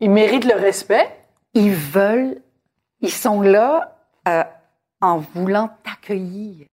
Ils 0.00 0.10
méritent 0.10 0.44
le 0.46 0.58
respect. 0.60 1.06
ils 1.54 1.72
veulent, 1.74 2.40
ils 3.00 3.12
sont 3.12 3.40
là 3.42 3.96
euh, 4.26 4.42
en 5.00 5.18
voulant 5.18 5.70
t'accueillir. 5.84 6.66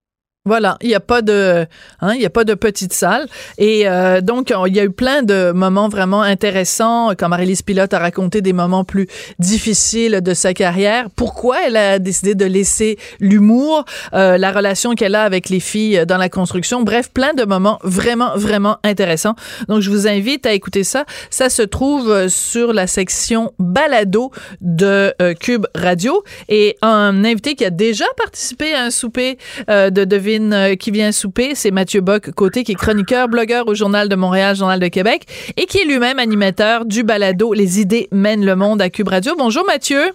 Voilà, 0.45 0.77
il 0.81 0.87
n'y 0.87 0.95
a 0.95 0.99
pas 0.99 1.21
de, 1.21 1.67
hein, 1.99 2.13
il 2.15 2.21
y 2.21 2.25
a 2.25 2.31
pas 2.31 2.43
de 2.45 2.55
petite 2.55 2.93
salle. 2.93 3.27
Et 3.59 3.87
euh, 3.87 4.21
donc, 4.21 4.51
on- 4.55 4.65
il 4.65 4.75
y 4.75 4.79
a 4.79 4.83
eu 4.83 4.89
plein 4.89 5.21
de 5.21 5.51
moments 5.51 5.87
vraiment 5.87 6.23
intéressants. 6.23 7.11
Quand 7.15 7.29
Marie-Lise 7.29 7.61
Pilote 7.61 7.93
a 7.93 7.99
raconté 7.99 8.41
des 8.41 8.51
moments 8.51 8.83
plus 8.83 9.05
difficiles 9.37 10.19
de 10.21 10.33
sa 10.33 10.55
carrière, 10.55 11.11
pourquoi 11.15 11.57
elle 11.67 11.77
a 11.77 11.99
décidé 11.99 12.33
de 12.33 12.45
laisser 12.45 12.97
l'humour, 13.19 13.85
euh, 14.15 14.39
la 14.39 14.51
relation 14.51 14.95
qu'elle 14.95 15.13
a 15.13 15.25
avec 15.25 15.47
les 15.49 15.59
filles 15.59 16.05
dans 16.07 16.17
la 16.17 16.27
construction? 16.27 16.81
Bref, 16.81 17.11
plein 17.13 17.35
de 17.35 17.43
moments 17.45 17.77
vraiment, 17.83 18.35
vraiment 18.35 18.77
intéressants. 18.83 19.35
Donc, 19.67 19.81
je 19.81 19.91
vous 19.91 20.07
invite 20.07 20.47
à 20.47 20.53
écouter 20.53 20.83
ça. 20.83 21.05
Ça 21.29 21.51
se 21.51 21.61
trouve 21.61 22.09
euh, 22.09 22.29
sur 22.29 22.73
la 22.73 22.87
section 22.87 23.53
balado 23.59 24.31
de 24.61 25.13
euh, 25.21 25.35
Cube 25.35 25.67
Radio. 25.75 26.23
Et 26.49 26.77
un 26.81 27.23
invité 27.25 27.53
qui 27.53 27.63
a 27.63 27.69
déjà 27.69 28.05
participé 28.17 28.73
à 28.73 28.85
un 28.85 28.89
souper 28.89 29.37
euh, 29.69 29.91
de 29.91 30.03
Devine 30.03 30.30
euh, 30.39 30.75
qui 30.75 30.91
vient 30.91 31.11
souper, 31.11 31.55
c'est 31.55 31.71
Mathieu 31.71 32.01
Bock 32.01 32.31
Côté, 32.31 32.63
qui 32.63 32.73
est 32.73 32.75
chroniqueur, 32.75 33.27
blogueur 33.27 33.67
au 33.67 33.73
Journal 33.73 34.09
de 34.09 34.15
Montréal, 34.15 34.55
Journal 34.55 34.79
de 34.79 34.87
Québec, 34.87 35.25
et 35.57 35.65
qui 35.65 35.79
est 35.79 35.85
lui-même 35.85 36.19
animateur 36.19 36.85
du 36.85 37.03
balado 37.03 37.53
Les 37.53 37.79
idées 37.79 38.07
mènent 38.11 38.45
le 38.45 38.55
monde 38.55 38.81
à 38.81 38.89
Cube 38.89 39.09
Radio. 39.09 39.33
Bonjour 39.37 39.65
Mathieu. 39.65 40.11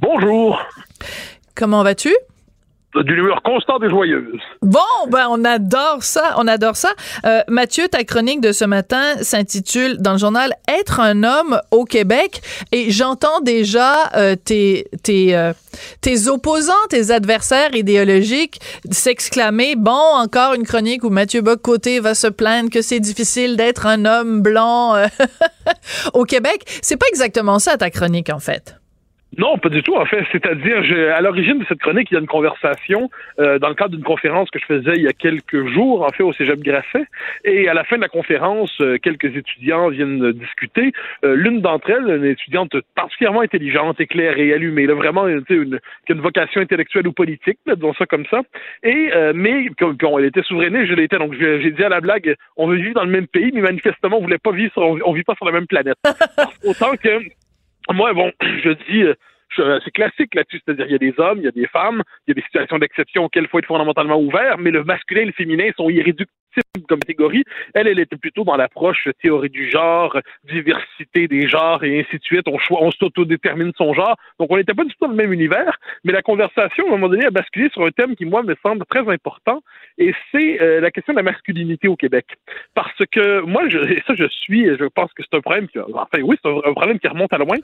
Bonjour. 0.00 0.58
Comment 1.54 1.82
vas-tu? 1.82 2.14
D'une 3.04 3.18
humeur 3.18 3.42
constante 3.42 3.82
et 3.82 3.90
joyeuse. 3.90 4.40
Bon, 4.62 4.80
ben 5.08 5.26
on 5.30 5.44
adore 5.44 6.02
ça, 6.02 6.34
on 6.36 6.46
adore 6.46 6.76
ça. 6.76 6.90
Euh, 7.24 7.40
Mathieu, 7.48 7.88
ta 7.88 8.04
chronique 8.04 8.40
de 8.40 8.52
ce 8.52 8.64
matin 8.64 9.16
s'intitule 9.22 9.98
dans 9.98 10.12
le 10.12 10.18
journal 10.18 10.52
Être 10.68 11.00
un 11.00 11.22
homme 11.22 11.60
au 11.70 11.84
Québec 11.84 12.40
et 12.72 12.90
j'entends 12.90 13.40
déjà 13.40 14.10
euh, 14.16 14.36
tes 14.36 14.88
tes 15.02 15.36
euh, 15.36 15.52
tes 16.00 16.28
opposants, 16.28 16.72
tes 16.88 17.10
adversaires 17.10 17.74
idéologiques 17.74 18.60
s'exclamer 18.90 19.76
bon 19.76 19.92
encore 19.92 20.54
une 20.54 20.64
chronique 20.64 21.04
où 21.04 21.10
Mathieu 21.10 21.40
Bock-Côté 21.42 22.00
va 22.00 22.14
se 22.14 22.26
plaindre 22.26 22.70
que 22.70 22.82
c'est 22.82 23.00
difficile 23.00 23.56
d'être 23.56 23.86
un 23.86 24.04
homme 24.04 24.42
blanc 24.42 24.94
euh, 24.94 25.06
au 26.14 26.24
Québec. 26.24 26.64
C'est 26.82 26.96
pas 26.96 27.06
exactement 27.10 27.58
ça 27.58 27.76
ta 27.76 27.90
chronique 27.90 28.30
en 28.30 28.38
fait. 28.40 28.76
Non, 29.38 29.58
pas 29.58 29.68
du 29.68 29.82
tout, 29.82 29.94
en 29.94 30.06
fait. 30.06 30.24
C'est-à-dire, 30.32 30.78
à 31.14 31.20
l'origine 31.20 31.58
de 31.58 31.64
cette 31.66 31.80
chronique, 31.80 32.08
il 32.10 32.14
y 32.14 32.16
a 32.16 32.20
une 32.20 32.26
conversation 32.26 33.10
euh, 33.38 33.58
dans 33.58 33.68
le 33.68 33.74
cadre 33.74 33.90
d'une 33.94 34.04
conférence 34.04 34.48
que 34.50 34.58
je 34.58 34.64
faisais 34.64 34.92
il 34.96 35.02
y 35.02 35.08
a 35.08 35.12
quelques 35.12 35.66
jours, 35.66 36.06
en 36.06 36.08
fait, 36.10 36.22
au 36.22 36.32
Cégep 36.32 36.60
Grasset. 36.60 37.04
Et 37.44 37.68
à 37.68 37.74
la 37.74 37.84
fin 37.84 37.96
de 37.96 38.00
la 38.02 38.08
conférence, 38.08 38.72
euh, 38.80 38.96
quelques 38.96 39.36
étudiants 39.36 39.88
viennent 39.88 40.32
discuter. 40.32 40.92
Euh, 41.24 41.34
L'une 41.34 41.60
d'entre 41.60 41.90
elles, 41.90 42.08
une 42.16 42.24
étudiante 42.24 42.76
particulièrement 42.94 43.42
intelligente, 43.42 44.00
éclairée, 44.00 44.54
allumée, 44.54 44.86
là, 44.86 44.94
vraiment 44.94 45.26
une, 45.28 45.44
qui 45.44 45.52
a 45.54 46.14
une 46.14 46.22
vocation 46.22 46.62
intellectuelle 46.62 47.06
ou 47.06 47.12
politique, 47.12 47.58
là, 47.66 47.74
disons 47.74 47.92
ça 47.94 48.06
comme 48.06 48.24
ça. 48.30 48.40
Et 48.84 49.10
euh, 49.14 49.32
mais 49.34 49.66
comme, 49.78 49.98
comme 49.98 50.18
elle 50.18 50.26
était 50.26 50.42
souverainiste, 50.44 50.86
je 50.86 50.94
l'étais. 50.94 51.18
Donc 51.18 51.34
j'ai 51.34 51.72
dit 51.72 51.84
à 51.84 51.90
la 51.90 52.00
blague, 52.00 52.36
on 52.56 52.68
veut 52.68 52.76
vivre 52.76 52.94
dans 52.94 53.04
le 53.04 53.10
même 53.10 53.26
pays, 53.26 53.50
mais 53.52 53.60
manifestement, 53.60 54.16
on 54.18 54.22
voulait 54.22 54.38
pas 54.38 54.52
vivre, 54.52 54.72
sur- 54.72 54.82
on, 54.82 54.98
on 55.04 55.12
vit 55.12 55.24
pas 55.24 55.34
sur 55.34 55.44
la 55.44 55.52
même 55.52 55.66
planète. 55.66 55.96
Autant 56.64 56.92
que 56.96 57.18
moi, 57.92 58.12
bon, 58.12 58.32
je 58.42 58.70
dis, 58.90 59.02
euh, 59.02 59.14
je- 59.56 59.80
c'est 59.84 59.90
classique 59.92 60.34
là-dessus, 60.34 60.60
c'est-à-dire 60.64 60.86
il 60.86 60.92
y 60.92 60.94
a 60.94 60.98
des 60.98 61.14
hommes, 61.18 61.38
il 61.38 61.44
y 61.44 61.48
a 61.48 61.52
des 61.52 61.66
femmes, 61.68 62.02
il 62.26 62.30
y 62.30 62.32
a 62.32 62.34
des 62.34 62.42
situations 62.42 62.78
d'exception 62.78 63.24
auxquelles 63.24 63.44
il 63.44 63.48
faut 63.48 63.58
être 63.58 63.66
fondamentalement 63.66 64.18
ouvert, 64.20 64.58
mais 64.58 64.70
le 64.70 64.84
masculin 64.84 65.22
et 65.22 65.26
le 65.26 65.32
féminin 65.32 65.70
sont 65.76 65.88
irréductibles 65.90 66.30
comme 66.88 67.00
catégorie. 67.00 67.44
Elle, 67.74 67.88
elle 67.88 67.98
était 67.98 68.16
plutôt 68.16 68.44
dans 68.44 68.56
l'approche 68.56 69.08
théorie 69.22 69.50
du 69.50 69.70
genre, 69.70 70.18
diversité 70.44 71.28
des 71.28 71.48
genres 71.48 71.82
et 71.84 72.00
ainsi 72.00 72.18
de 72.18 72.22
suite. 72.22 72.46
On, 72.48 72.58
on 72.70 72.90
s'autodétermine 72.90 73.72
son 73.76 73.94
genre. 73.94 74.16
Donc, 74.38 74.50
on 74.50 74.56
n'était 74.56 74.74
pas 74.74 74.84
du 74.84 74.90
tout 74.90 74.98
dans 75.00 75.08
le 75.08 75.14
même 75.14 75.32
univers, 75.32 75.78
mais 76.04 76.12
la 76.12 76.22
conversation, 76.22 76.84
à 76.84 76.88
un 76.88 76.90
moment 76.92 77.08
donné, 77.08 77.26
a 77.26 77.30
basculé 77.30 77.68
sur 77.70 77.84
un 77.84 77.90
thème 77.90 78.16
qui, 78.16 78.24
moi, 78.24 78.42
me 78.42 78.54
semble 78.62 78.84
très 78.86 79.06
important, 79.08 79.62
et 79.98 80.14
c'est 80.32 80.60
euh, 80.60 80.80
la 80.80 80.90
question 80.90 81.12
de 81.12 81.18
la 81.18 81.22
masculinité 81.22 81.88
au 81.88 81.96
Québec. 81.96 82.26
Parce 82.74 83.00
que 83.10 83.40
moi, 83.40 83.68
je, 83.68 83.78
et 83.78 84.02
ça, 84.06 84.14
je 84.14 84.28
suis, 84.28 84.66
je 84.66 84.84
pense 84.84 85.12
que 85.12 85.22
c'est 85.22 85.36
un 85.36 85.40
problème 85.40 85.68
qui, 85.68 85.78
enfin, 85.78 86.20
oui, 86.22 86.36
c'est 86.42 86.50
un, 86.50 86.72
problème 86.72 86.98
qui 86.98 87.08
remonte 87.08 87.32
à 87.32 87.38
loin. 87.38 87.56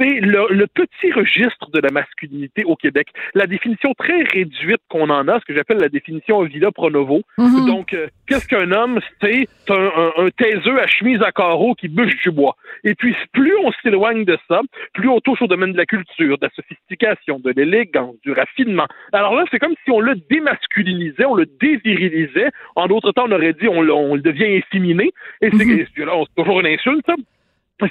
C'est 0.00 0.20
le, 0.20 0.46
le 0.50 0.66
petit 0.66 1.12
registre 1.12 1.70
de 1.70 1.80
la 1.80 1.90
masculinité 1.90 2.64
au 2.64 2.76
Québec. 2.76 3.08
La 3.34 3.46
définition 3.46 3.92
très 3.94 4.22
réduite 4.22 4.80
qu'on 4.88 5.10
en 5.10 5.28
a, 5.28 5.40
ce 5.40 5.44
que 5.44 5.54
j'appelle 5.54 5.78
la 5.78 5.88
définition 5.88 6.42
Villa 6.42 6.72
Pronovo. 6.72 7.22
Mhm. 7.36 7.66
Donc, 7.66 7.92
euh, 7.92 8.08
qu'est-ce 8.28 8.46
qu'un 8.46 8.70
homme? 8.70 9.00
C'est 9.20 9.46
un, 9.70 9.74
un, 9.74 10.12
un 10.24 10.28
taiseux 10.30 10.80
à 10.80 10.86
chemise 10.86 11.20
à 11.22 11.32
carreaux 11.32 11.74
qui 11.74 11.88
bûche 11.88 12.16
du 12.22 12.30
bois. 12.30 12.54
Et 12.84 12.94
puis, 12.94 13.14
plus 13.32 13.56
on 13.64 13.72
s'éloigne 13.82 14.24
de 14.24 14.38
ça, 14.48 14.60
plus 14.94 15.08
on 15.08 15.20
touche 15.20 15.42
au 15.42 15.46
domaine 15.46 15.72
de 15.72 15.76
la 15.78 15.86
culture, 15.86 16.38
de 16.38 16.46
la 16.46 16.50
sophistication, 16.54 17.40
de 17.40 17.50
l'élégance, 17.50 18.16
du 18.22 18.32
raffinement. 18.32 18.86
Alors 19.12 19.34
là, 19.34 19.44
c'est 19.50 19.58
comme 19.58 19.74
si 19.84 19.90
on 19.90 20.00
le 20.00 20.14
démasculinisait, 20.30 21.24
on 21.24 21.34
le 21.34 21.46
dévirilisait. 21.60 22.50
En 22.76 22.86
d'autres 22.86 23.12
temps, 23.12 23.24
on 23.26 23.32
aurait 23.32 23.54
dit 23.54 23.68
on, 23.68 23.82
le- 23.82 23.92
on 23.92 24.14
le 24.14 24.22
devient 24.22 24.44
efféminé. 24.44 25.10
Et 25.40 25.50
c'est 25.50 25.86
c'est 25.96 26.34
toujours 26.36 26.60
une 26.60 26.66
insulte, 26.66 27.04
ça. 27.06 27.14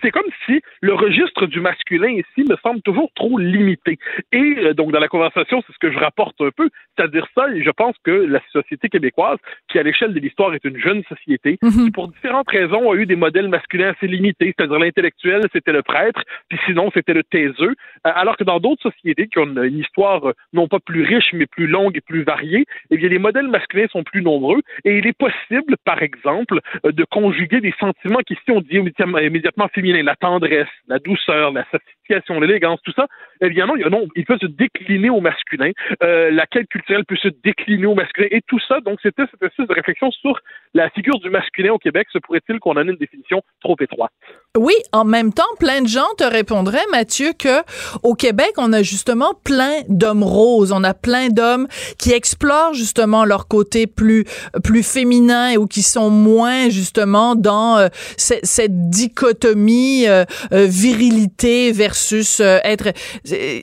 C'est 0.02 0.12
comme 0.12 0.30
si 0.46 0.62
le 0.82 0.94
registre 0.94 1.46
du 1.46 1.60
masculin 1.62 2.10
ici 2.10 2.48
me 2.50 2.56
semble 2.64 2.82
toujours 2.82 3.10
trop 3.16 3.38
limité. 3.38 3.98
Et 4.32 4.56
euh, 4.58 4.74
donc, 4.74 4.92
dans 4.92 5.00
la 5.00 5.08
conversation, 5.08 5.64
c'est 5.66 5.74
ce 5.74 5.80
que 5.80 5.92
je 5.92 5.98
rapporte 5.98 6.40
un 6.42 6.52
peu, 6.52 6.70
c'est-à-dire 6.96 7.28
ça, 7.36 7.50
et 7.54 7.64
je 7.64 7.72
pense 7.72 7.96
que 8.04 8.12
la 8.12 8.42
société 8.52 8.90
québécoise, 8.90 9.38
qui 9.70 9.80
à 9.80 9.84
l'échelle 9.84 10.14
de 10.14 10.20
l'histoire 10.20 10.54
est 10.54 10.64
une 10.66 10.78
jeune 10.78 11.04
société, 11.06 11.58
qui 11.62 11.92
pour 11.92 12.10
différentes 12.10 12.50
raisons 12.50 12.92
a 12.92 12.96
eu 12.96 13.06
des 13.06 13.16
modèles 13.16 13.48
masculins 13.48 13.90
assez 13.90 14.08
limités, 14.08 14.54
c'est-à-dire 14.58 14.80
l'intellectuel, 14.80 15.42
c'était 15.54 15.72
le 15.72 15.84
prêtre, 15.84 16.22
puis 16.50 16.60
sinon, 16.66 16.92
c'était 16.94 17.14
le 17.14 17.24
taiseux, 17.24 17.76
Euh, 18.06 18.12
alors 18.16 18.38
que 18.38 18.44
dans 18.44 18.60
d'autres 18.60 18.82
sociétés 18.82 19.28
qui 19.28 19.40
ont 19.40 19.46
une, 19.46 19.64
une 19.64 19.80
histoire 19.80 20.30
euh, 20.30 20.34
non 20.54 20.68
pas 20.68 20.80
plus 20.80 21.04
riche, 21.04 21.34
mais 21.34 21.46
plus 21.46 21.68
longue 21.68 21.98
et 21.98 22.02
plus 22.02 22.24
variée, 22.24 22.66
eh 22.92 22.98
bien, 22.98 23.10
les 23.10 23.20
modèles 23.20 23.48
masculins 23.48 23.88
sont 23.92 24.04
plus 24.04 24.22
nombreux, 24.22 24.62
et 24.86 24.98
il 24.98 25.08
est 25.08 25.18
possible, 25.18 25.76
par 25.84 26.02
exemple, 26.02 26.60
euh, 26.86 26.92
de 26.92 27.04
conjuguer 27.06 27.62
des 27.62 27.74
sentiments 27.80 28.20
qui, 28.28 28.36
si 28.44 28.52
on 28.52 28.62
dit 28.62 28.78
immédiatement, 28.78 29.70
la 29.82 30.16
tendresse, 30.16 30.68
la 30.88 31.00
douceur, 31.00 31.52
la 31.52 31.66
sophistication, 31.72 32.40
l'élégance, 32.40 32.80
tout 32.84 32.94
ça, 32.96 33.08
non, 33.42 33.76
il 33.76 33.86
non, 33.90 34.08
il 34.16 34.26
peut 34.26 34.38
se 34.42 34.48
décliner 34.48 35.10
au 35.10 35.22
masculin. 35.22 35.72
Euh, 36.04 36.32
la 36.32 36.46
quête 36.48 36.68
culturelle 36.70 37.06
peut 37.06 37.18
se 37.18 37.28
décliner 37.44 37.86
au 37.86 37.94
masculin. 37.96 38.28
Et 38.32 38.42
tout 38.48 38.60
ça, 38.68 38.80
donc 38.82 39.00
c'était 39.04 39.24
cette 39.30 39.44
espèce 39.44 39.68
de 39.68 39.74
réflexion 39.74 40.10
sur 40.12 40.40
la 40.74 40.90
figure 40.90 41.20
du 41.20 41.30
masculin 41.30 41.74
au 41.74 41.78
Québec. 41.78 42.08
Se 42.12 42.18
pourrait-il 42.18 42.60
qu'on 42.60 42.72
en 42.72 42.88
ait 42.88 42.92
une 42.92 42.98
définition 42.98 43.42
trop 43.62 43.76
étroite? 43.80 44.12
Oui, 44.58 44.74
en 44.92 45.06
même 45.06 45.34
temps, 45.34 45.44
plein 45.60 45.82
de 45.82 45.88
gens 45.88 46.08
te 46.18 46.24
répondraient, 46.24 46.86
Mathieu, 46.92 47.32
que 47.38 47.62
au 48.04 48.16
Québec, 48.16 48.52
on 48.58 48.74
a 48.74 48.82
justement 48.82 49.34
plein 49.44 49.82
d'hommes 49.90 50.24
roses. 50.24 50.72
On 50.72 50.84
a 50.84 50.94
plein 50.96 51.28
d'hommes 51.30 51.68
qui 52.00 52.12
explorent 52.14 52.74
justement 52.74 53.26
leur 53.26 53.48
côté 53.48 53.86
plus 53.86 54.24
plus 54.64 54.82
féminin 54.84 55.56
ou 55.58 55.68
qui 55.68 55.82
sont 55.84 56.10
moins 56.10 56.70
justement 56.70 57.36
dans 57.36 57.78
euh, 57.78 57.88
ce- 58.18 58.40
cette 58.44 58.90
dichotomie 58.90 59.67
euh, 60.08 60.26
euh, 60.54 60.66
virilité 60.68 61.72
versus 61.72 62.40
euh, 62.40 62.60
être. 62.64 62.94
euh, 63.32 63.60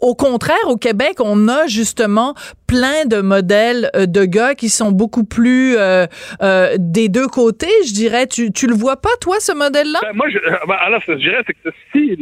au 0.00 0.14
contraire, 0.14 0.66
au 0.66 0.76
Québec, 0.76 1.14
on 1.20 1.48
a 1.48 1.66
justement 1.66 2.34
plein 2.66 3.06
de 3.06 3.22
modèles 3.22 3.90
de 3.94 4.24
gars 4.26 4.54
qui 4.54 4.68
sont 4.68 4.92
beaucoup 4.92 5.24
plus 5.24 5.76
euh, 5.78 6.06
euh, 6.42 6.74
des 6.78 7.08
deux 7.08 7.26
côtés, 7.26 7.70
je 7.86 7.94
dirais. 7.94 8.26
Tu, 8.26 8.52
tu 8.52 8.66
le 8.66 8.74
vois 8.74 8.96
pas, 8.96 9.08
toi, 9.20 9.36
ce 9.40 9.52
modèle-là? 9.52 10.00
Ben, 10.02 10.12
moi, 10.14 10.26
je, 10.28 10.38
ben, 10.68 10.76
alors, 10.80 11.00
je 11.08 11.14
dirais, 11.14 11.42
que 11.44 11.70
si, 11.92 12.18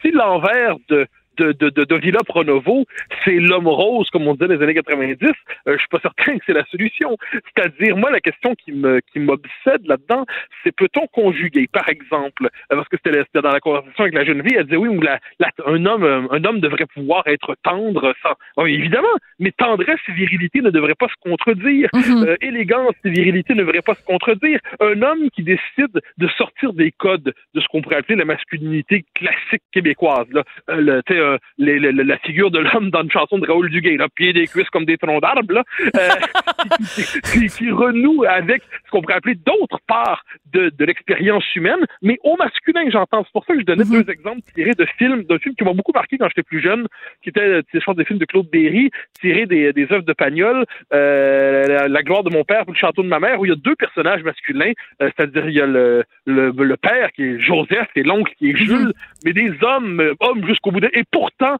si 0.00 0.10
l'envers 0.12 0.76
de, 0.88 1.06
de, 1.38 1.52
de, 1.52 1.70
de, 1.70 1.84
de 1.84 1.96
Villa 1.96 2.20
Pronovo, 2.26 2.84
c'est 3.24 3.34
l'homme 3.38 3.68
rose, 3.68 4.08
comme 4.10 4.26
on 4.28 4.34
disait 4.34 4.48
dans 4.48 4.54
les 4.54 4.62
années 4.62 4.74
90, 4.74 5.26
euh, 5.26 5.32
je 5.74 5.78
suis 5.78 5.88
pas 5.88 6.00
certain 6.00 6.38
que 6.38 6.44
c'est 6.46 6.52
la 6.52 6.64
solution. 6.66 7.16
C'est-à-dire, 7.32 7.96
moi, 7.96 8.10
la 8.10 8.20
question 8.20 8.54
qui 8.54 8.72
me 8.72 9.00
qui 9.12 9.18
m'obsède 9.20 9.86
là-dedans, 9.86 10.24
c'est 10.62 10.74
peut-on 10.74 11.06
conjuguer, 11.08 11.66
par 11.66 11.88
exemple, 11.88 12.44
euh, 12.72 12.76
parce 12.76 12.88
que 12.88 12.96
c'était 13.04 13.22
dans 13.42 13.50
la 13.52 13.60
conversation 13.60 14.02
avec 14.04 14.14
la 14.14 14.24
jeune 14.24 14.42
fille, 14.42 14.56
elle 14.56 14.64
disait 14.64 14.76
oui, 14.76 14.88
ou 14.88 15.00
la, 15.00 15.18
la- 15.38 15.50
un 15.66 15.84
homme 15.86 16.04
un 16.30 16.44
homme 16.44 16.60
devrait 16.60 16.86
pouvoir 16.86 17.26
être 17.26 17.56
tendre, 17.62 18.14
sans, 18.22 18.66
évidemment, 18.66 19.08
mais 19.38 19.50
tendresse 19.52 20.00
et 20.08 20.12
virilité 20.12 20.60
ne 20.60 20.70
devraient 20.70 20.94
pas 20.94 21.08
se 21.08 21.14
contredire. 21.20 21.88
Euh, 22.26 22.36
élégance 22.40 22.94
et 23.04 23.10
virilité 23.10 23.54
ne 23.54 23.60
devraient 23.62 23.82
pas 23.82 23.94
se 23.94 24.04
contredire. 24.04 24.58
Un 24.80 25.00
homme 25.02 25.30
qui 25.34 25.42
décide 25.42 26.00
de 26.18 26.28
sortir 26.36 26.72
des 26.72 26.90
codes 26.92 27.32
de 27.54 27.60
ce 27.60 27.66
qu'on 27.68 27.82
pourrait 27.82 27.96
appeler 27.96 28.16
la 28.16 28.24
masculinité 28.24 29.04
classique 29.14 29.62
québécoise, 29.72 30.26
là, 30.32 30.42
euh, 30.70 30.76
le, 30.80 31.02
euh, 31.24 31.38
les- 31.58 31.78
les- 31.78 31.92
la 31.92 32.18
figure 32.18 32.50
de 32.50 32.58
l'homme 32.58 32.90
dans 32.90 33.02
une 33.02 33.10
chanson 33.10 33.38
de 33.38 33.46
Raoul 33.46 33.70
Duguay, 33.70 33.96
là, 33.96 34.08
pieds 34.14 34.32
des 34.32 34.46
cuisses 34.46 34.70
comme 34.70 34.84
des 34.84 34.98
troncs 34.98 35.22
d'arbres, 35.22 35.52
là, 35.54 35.64
euh, 35.96 36.08
qui, 36.94 37.20
qui- 37.22 37.46
qui 37.48 37.70
renoue 37.70 38.24
avec 38.28 38.62
ce 38.86 38.90
qu'on 38.90 39.00
pourrait 39.02 39.14
appeler 39.14 39.34
d'autres 39.34 39.80
parts 39.86 40.22
de, 40.52 40.70
de 40.70 40.84
l'expérience 40.84 41.44
humaine, 41.56 41.84
mais 42.02 42.18
au 42.22 42.36
masculin, 42.36 42.84
j'entends. 42.90 43.24
C'est 43.24 43.32
pour 43.32 43.44
ça 43.46 43.54
que 43.54 43.60
je 43.60 43.64
donnais 43.64 43.84
deux 43.84 44.10
exemples 44.10 44.40
tirés 44.54 44.74
de 44.78 44.86
films, 44.98 45.22
d'un 45.24 45.38
film 45.38 45.54
qui 45.54 45.64
m'ont 45.64 45.74
beaucoup 45.74 45.92
marqué 45.94 46.18
quand 46.18 46.28
j'étais 46.28 46.42
plus 46.42 46.60
jeune, 46.60 46.86
qui 47.22 47.30
était, 47.30 47.62
je 47.72 47.78
pense, 47.80 47.96
des 47.96 48.04
films 48.04 48.18
de 48.18 48.24
Claude 48.24 48.48
Berry, 48.50 48.90
tirés 49.20 49.46
des, 49.46 49.72
des 49.72 49.84
œuvres 49.92 50.04
de 50.04 50.12
Pagnol, 50.12 50.64
euh, 50.92 51.66
la, 51.66 51.88
La 51.88 52.02
gloire 52.02 52.22
de 52.24 52.30
mon 52.30 52.44
père 52.44 52.64
ou 52.68 52.72
Le 52.72 52.76
château 52.78 53.02
de 53.02 53.08
ma 53.08 53.20
mère, 53.20 53.40
où 53.40 53.44
il 53.46 53.48
y 53.48 53.52
a 53.52 53.56
deux 53.56 53.76
personnages 53.76 54.22
masculins, 54.22 54.72
euh, 55.02 55.10
c'est-à-dire 55.16 55.48
il 55.48 55.54
y 55.54 55.60
a 55.60 55.66
le, 55.66 56.04
le, 56.26 56.50
le 56.50 56.76
père 56.76 57.10
qui 57.12 57.22
est 57.24 57.40
Joseph 57.40 57.88
et 57.96 58.02
l'oncle 58.02 58.32
qui 58.38 58.50
est 58.50 58.56
Jules, 58.56 58.92
mais 59.24 59.32
des 59.32 59.52
hommes, 59.62 60.00
euh, 60.00 60.14
hommes 60.20 60.46
jusqu'au 60.46 60.70
bout 60.70 60.80
de... 60.80 60.90
Pourtant, 61.14 61.56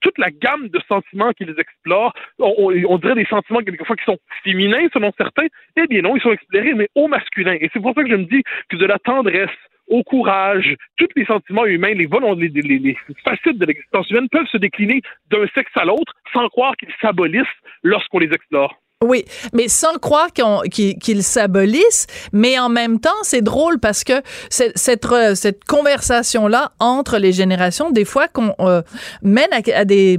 toute 0.00 0.16
la 0.18 0.30
gamme 0.30 0.68
de 0.68 0.80
sentiments 0.88 1.32
qu'ils 1.32 1.54
explorent, 1.58 2.14
on, 2.38 2.72
on- 2.88 2.98
dirait 2.98 3.14
des 3.16 3.26
sentiments 3.26 3.60
quelquefois 3.60 3.96
qui 3.96 4.04
sont 4.04 4.18
féminins 4.42 4.88
selon 4.94 5.12
certains, 5.18 5.46
eh 5.76 5.86
bien 5.88 6.00
non, 6.00 6.16
ils 6.16 6.22
sont 6.22 6.32
explorés, 6.32 6.72
mais 6.74 6.88
au 6.94 7.06
masculin. 7.06 7.56
Et 7.60 7.68
c'est 7.72 7.80
pour 7.80 7.92
ça 7.94 8.02
que 8.02 8.08
je 8.10 8.16
me 8.16 8.24
dis 8.24 8.42
que 8.70 8.76
de 8.76 8.86
la 8.86 8.98
tendresse 8.98 9.50
au 9.88 10.02
courage, 10.04 10.74
tous 10.96 11.08
les 11.16 11.24
sentiments 11.26 11.66
humains, 11.66 11.92
les, 11.94 12.06
volon- 12.06 12.34
les, 12.38 12.48
les, 12.48 12.62
les- 12.62 12.78
les 12.78 12.96
facettes 13.24 13.58
de 13.58 13.66
l'existence 13.66 14.08
humaine 14.10 14.28
peuvent 14.30 14.46
se 14.46 14.58
décliner 14.58 15.02
d'un 15.30 15.46
sexe 15.54 15.72
à 15.76 15.84
l'autre 15.84 16.14
sans 16.32 16.48
croire 16.48 16.74
qu'ils 16.76 16.92
s'abolissent 17.02 17.46
lorsqu'on 17.82 18.20
les 18.20 18.32
explore. 18.32 18.74
Oui, 19.04 19.24
mais 19.52 19.68
sans 19.68 19.96
croire 19.98 20.30
qu'ils 20.32 20.98
qu'ils 20.98 21.22
s'abolissent, 21.22 22.08
mais 22.32 22.58
en 22.58 22.68
même 22.68 22.98
temps, 22.98 23.10
c'est 23.22 23.42
drôle 23.42 23.78
parce 23.78 24.02
que 24.02 24.22
cette, 24.50 24.76
cette 25.36 25.64
conversation-là 25.66 26.72
entre 26.80 27.18
les 27.18 27.32
générations, 27.32 27.92
des 27.92 28.04
fois, 28.04 28.26
qu'on 28.26 28.56
euh, 28.58 28.82
mène 29.22 29.46
à, 29.52 29.78
à 29.78 29.84
des 29.84 30.18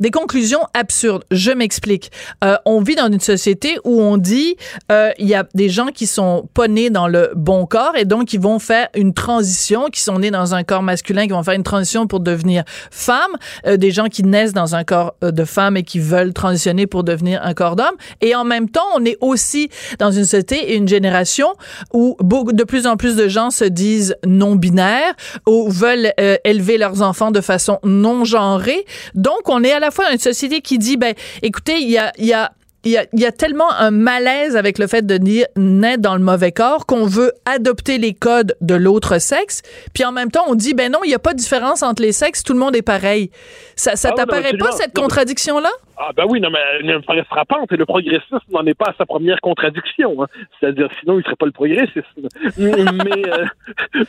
des 0.00 0.10
conclusions 0.10 0.60
absurdes. 0.74 1.24
Je 1.30 1.52
m'explique. 1.52 2.10
Euh, 2.44 2.56
on 2.64 2.80
vit 2.80 2.96
dans 2.96 3.10
une 3.10 3.20
société 3.20 3.78
où 3.84 4.00
on 4.00 4.16
dit 4.16 4.56
euh, 4.90 5.10
il 5.18 5.28
y 5.28 5.34
a 5.34 5.46
des 5.54 5.68
gens 5.68 5.88
qui 5.88 6.06
sont 6.06 6.48
pas 6.54 6.68
nés 6.68 6.90
dans 6.90 7.08
le 7.08 7.30
bon 7.36 7.66
corps 7.66 7.96
et 7.96 8.04
donc 8.04 8.32
ils 8.32 8.40
vont 8.40 8.58
faire 8.58 8.88
une 8.94 9.14
transition, 9.14 9.86
qui 9.92 10.00
sont 10.00 10.18
nés 10.18 10.30
dans 10.30 10.54
un 10.54 10.64
corps 10.64 10.82
masculin, 10.82 11.26
qui 11.26 11.32
vont 11.32 11.42
faire 11.42 11.54
une 11.54 11.62
transition 11.62 12.06
pour 12.06 12.20
devenir 12.20 12.64
femme, 12.90 13.32
euh, 13.66 13.76
des 13.76 13.90
gens 13.90 14.06
qui 14.06 14.22
naissent 14.22 14.52
dans 14.52 14.74
un 14.74 14.84
corps 14.84 15.14
euh, 15.22 15.30
de 15.30 15.44
femme 15.44 15.76
et 15.76 15.82
qui 15.82 15.98
veulent 15.98 16.32
transitionner 16.32 16.86
pour 16.86 17.04
devenir 17.04 17.40
un 17.42 17.54
corps 17.54 17.76
d'homme. 17.76 17.96
Et 18.20 18.34
en 18.34 18.44
même 18.44 18.68
temps, 18.68 18.86
on 18.96 19.04
est 19.04 19.18
aussi 19.20 19.70
dans 19.98 20.10
une 20.10 20.24
société 20.24 20.72
et 20.72 20.76
une 20.76 20.88
génération 20.88 21.48
où 21.92 22.16
beaucoup, 22.20 22.52
de 22.52 22.64
plus 22.64 22.86
en 22.86 22.96
plus 22.96 23.16
de 23.16 23.28
gens 23.28 23.50
se 23.50 23.64
disent 23.64 24.16
non 24.26 24.56
binaires 24.56 25.14
ou 25.46 25.70
veulent 25.70 26.12
euh, 26.20 26.36
élever 26.44 26.78
leurs 26.78 27.02
enfants 27.02 27.30
de 27.30 27.40
façon 27.40 27.78
non 27.84 28.24
genrée. 28.24 28.84
Donc, 29.14 29.48
on 29.48 29.62
est 29.62 29.72
à 29.72 29.80
la 29.80 29.89
fois 29.92 30.12
une 30.12 30.18
société 30.18 30.60
qui 30.60 30.78
dit, 30.78 30.96
ben, 30.96 31.14
écoutez, 31.42 31.78
il 31.80 31.90
y 31.90 31.98
a, 31.98 32.12
il 32.18 32.26
y 32.26 32.32
a 32.32 32.52
il 32.82 32.92
y, 33.12 33.26
a, 33.26 33.32
tellement 33.32 33.70
un 33.72 33.90
malaise 33.90 34.56
avec 34.56 34.78
le 34.78 34.86
fait 34.86 35.04
de 35.04 35.18
naître 35.58 36.00
dans 36.00 36.14
le 36.14 36.22
mauvais 36.22 36.50
corps 36.50 36.86
qu'on 36.86 37.04
veut 37.04 37.32
adopter 37.44 37.98
les 37.98 38.14
codes 38.14 38.56
de 38.62 38.74
l'autre 38.74 39.18
sexe, 39.18 39.60
puis 39.92 40.02
en 40.04 40.12
même 40.12 40.30
temps 40.30 40.44
on 40.46 40.54
dit 40.54 40.72
ben 40.72 40.90
non, 40.90 41.00
il 41.04 41.08
n'y 41.08 41.14
a 41.14 41.18
pas 41.18 41.34
de 41.34 41.38
différence 41.38 41.82
entre 41.82 42.00
les 42.00 42.12
sexes, 42.12 42.42
tout 42.42 42.54
le 42.54 42.58
monde 42.58 42.74
est 42.74 42.82
pareil. 42.82 43.30
Ça, 43.80 43.96
ça 43.96 44.10
Ah 44.12 44.14
t'apparaît 44.14 44.52
pas 44.58 44.72
cette 44.72 44.94
Non, 44.94 45.02
mais- 45.02 45.08
contradiction 45.08 45.58
là 45.58 45.70
Ah 45.96 46.10
ben 46.14 46.24
oui, 46.28 46.38
non, 46.40 46.50
mais 46.50 46.58
elle 46.80 46.84
me 46.86 47.00
paraît 47.00 47.24
frappante 47.24 47.72
et 47.72 47.76
le 47.78 47.86
progressisme 47.86 48.38
n'en 48.50 48.64
est 48.66 48.74
pas 48.74 48.90
à 48.90 48.94
sa 48.98 49.06
première 49.06 49.40
contradiction. 49.40 50.22
hein. 50.22 50.26
C'est-à-dire, 50.58 50.88
sinon, 51.00 51.18
il 51.18 51.24
serait 51.24 51.36
pas 51.36 51.46
le 51.46 51.52
progressisme. 51.52 52.28
mais, 52.58 53.30
euh, 53.30 53.46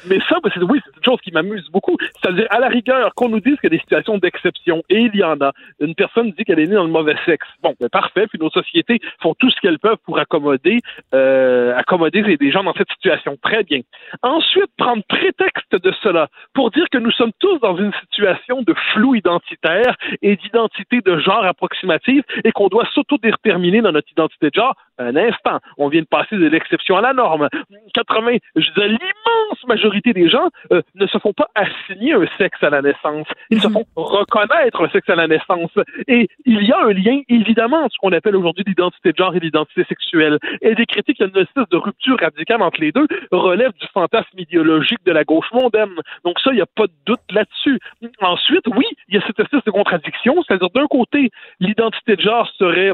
mais 0.07 0.19
ça, 0.27 0.37
ben, 0.43 0.51
c'est, 0.53 0.61
oui, 0.63 0.79
c'est 0.85 0.97
une 0.97 1.03
chose 1.05 1.21
qui 1.21 1.31
m'amuse 1.31 1.67
beaucoup. 1.71 1.95
C'est-à-dire, 2.21 2.47
à 2.49 2.59
la 2.59 2.67
rigueur, 2.67 3.13
qu'on 3.15 3.29
nous 3.29 3.39
dise 3.39 3.55
qu'il 3.59 3.71
y 3.71 3.73
a 3.73 3.77
des 3.77 3.79
situations 3.79 4.17
d'exception, 4.17 4.83
et 4.89 4.99
il 5.01 5.15
y 5.15 5.23
en 5.23 5.39
a. 5.41 5.51
Une 5.79 5.95
personne 5.95 6.31
dit 6.31 6.43
qu'elle 6.43 6.59
est 6.59 6.67
née 6.67 6.75
dans 6.75 6.83
le 6.83 6.89
mauvais 6.89 7.15
sexe. 7.25 7.47
Bon, 7.63 7.73
ben 7.79 7.87
parfait, 7.89 8.27
puis 8.27 8.39
nos 8.39 8.49
sociétés 8.49 8.99
font 9.21 9.33
tout 9.39 9.49
ce 9.51 9.59
qu'elles 9.61 9.79
peuvent 9.79 9.97
pour 10.05 10.19
accommoder, 10.19 10.79
euh, 11.13 11.75
accommoder 11.77 12.21
des- 12.23 12.37
des 12.37 12.51
gens 12.51 12.63
dans 12.63 12.73
cette 12.73 12.91
situation. 12.91 13.37
Très 13.41 13.63
bien. 13.63 13.81
Ensuite, 14.21 14.69
prendre 14.77 15.03
prétexte 15.07 15.75
de 15.75 15.91
cela 16.03 16.27
pour 16.53 16.71
dire 16.71 16.85
que 16.91 16.97
nous 16.97 17.11
sommes 17.11 17.31
tous 17.39 17.57
dans 17.59 17.77
une 17.77 17.93
situation 18.01 18.61
de 18.63 18.73
flou 18.93 19.15
identitaire 19.15 19.60
et 20.21 20.35
d'identité 20.35 21.01
de 21.01 21.17
genre 21.19 21.45
approximative 21.45 22.23
et 22.43 22.51
qu'on 22.51 22.67
doit 22.67 22.87
s'autodéterminer 22.93 23.81
dans 23.81 23.91
notre 23.91 24.11
identité 24.11 24.49
de 24.49 24.55
genre. 24.55 24.75
Un 24.97 25.15
instant, 25.15 25.59
on 25.77 25.89
vient 25.89 26.01
de 26.01 26.07
passer 26.07 26.37
de 26.37 26.47
l'exception 26.47 26.95
à 26.97 27.01
la 27.01 27.13
norme. 27.13 27.49
80, 27.93 28.37
je 28.55 28.69
disais, 28.69 28.87
l'immense 28.87 29.67
majorité 29.67 30.13
des 30.13 30.29
gens 30.29 30.49
euh, 30.71 30.81
ne 30.95 31.07
se 31.07 31.17
font 31.17 31.33
pas 31.33 31.47
assigner 31.55 32.13
un 32.13 32.25
sexe 32.37 32.61
à 32.63 32.69
la 32.69 32.81
naissance. 32.81 33.27
Ils 33.49 33.61
se 33.61 33.67
font 33.67 33.85
reconnaître 33.95 34.83
un 34.83 34.89
sexe 34.89 35.09
à 35.09 35.15
la 35.15 35.27
naissance. 35.27 35.71
Et 36.07 36.29
il 36.45 36.63
y 36.63 36.71
a 36.71 36.79
un 36.79 36.93
lien, 36.93 37.21
évidemment, 37.29 37.83
entre 37.83 37.93
ce 37.93 37.97
qu'on 37.99 38.11
appelle 38.11 38.35
aujourd'hui 38.35 38.63
l'identité 38.67 39.11
de 39.11 39.17
genre 39.17 39.35
et 39.35 39.39
l'identité 39.39 39.83
sexuelle. 39.85 40.37
Et 40.61 40.75
des 40.75 40.85
critiques, 40.85 41.17
il 41.19 41.23
y 41.23 41.25
a 41.25 41.29
une 41.29 41.41
espèce 41.41 41.69
de 41.69 41.77
rupture 41.77 42.17
radicale 42.19 42.61
entre 42.61 42.81
les 42.81 42.91
deux, 42.91 43.07
relève 43.31 43.71
du 43.79 43.87
fantasme 43.93 44.37
idéologique 44.37 45.03
de 45.05 45.11
la 45.11 45.23
gauche 45.23 45.51
mondaine. 45.51 45.95
Donc 46.23 46.39
ça, 46.39 46.51
il 46.51 46.55
n'y 46.55 46.61
a 46.61 46.67
pas 46.67 46.87
de 46.87 46.93
doute 47.05 47.19
là-dessus. 47.31 47.79
Ensuite, 48.21 48.67
oui, 48.67 48.85
il 49.07 49.15
y 49.15 49.17
a 49.17 49.21
cette 49.25 49.39
espèce 49.51 49.65
de 49.65 49.71
contradiction, 49.71 50.35
c'est-à-dire 50.43 50.69
d'un 50.73 50.87
côté, 50.87 51.29
l'identité 51.59 52.15
de 52.15 52.21
genre 52.21 52.49
serait 52.57 52.93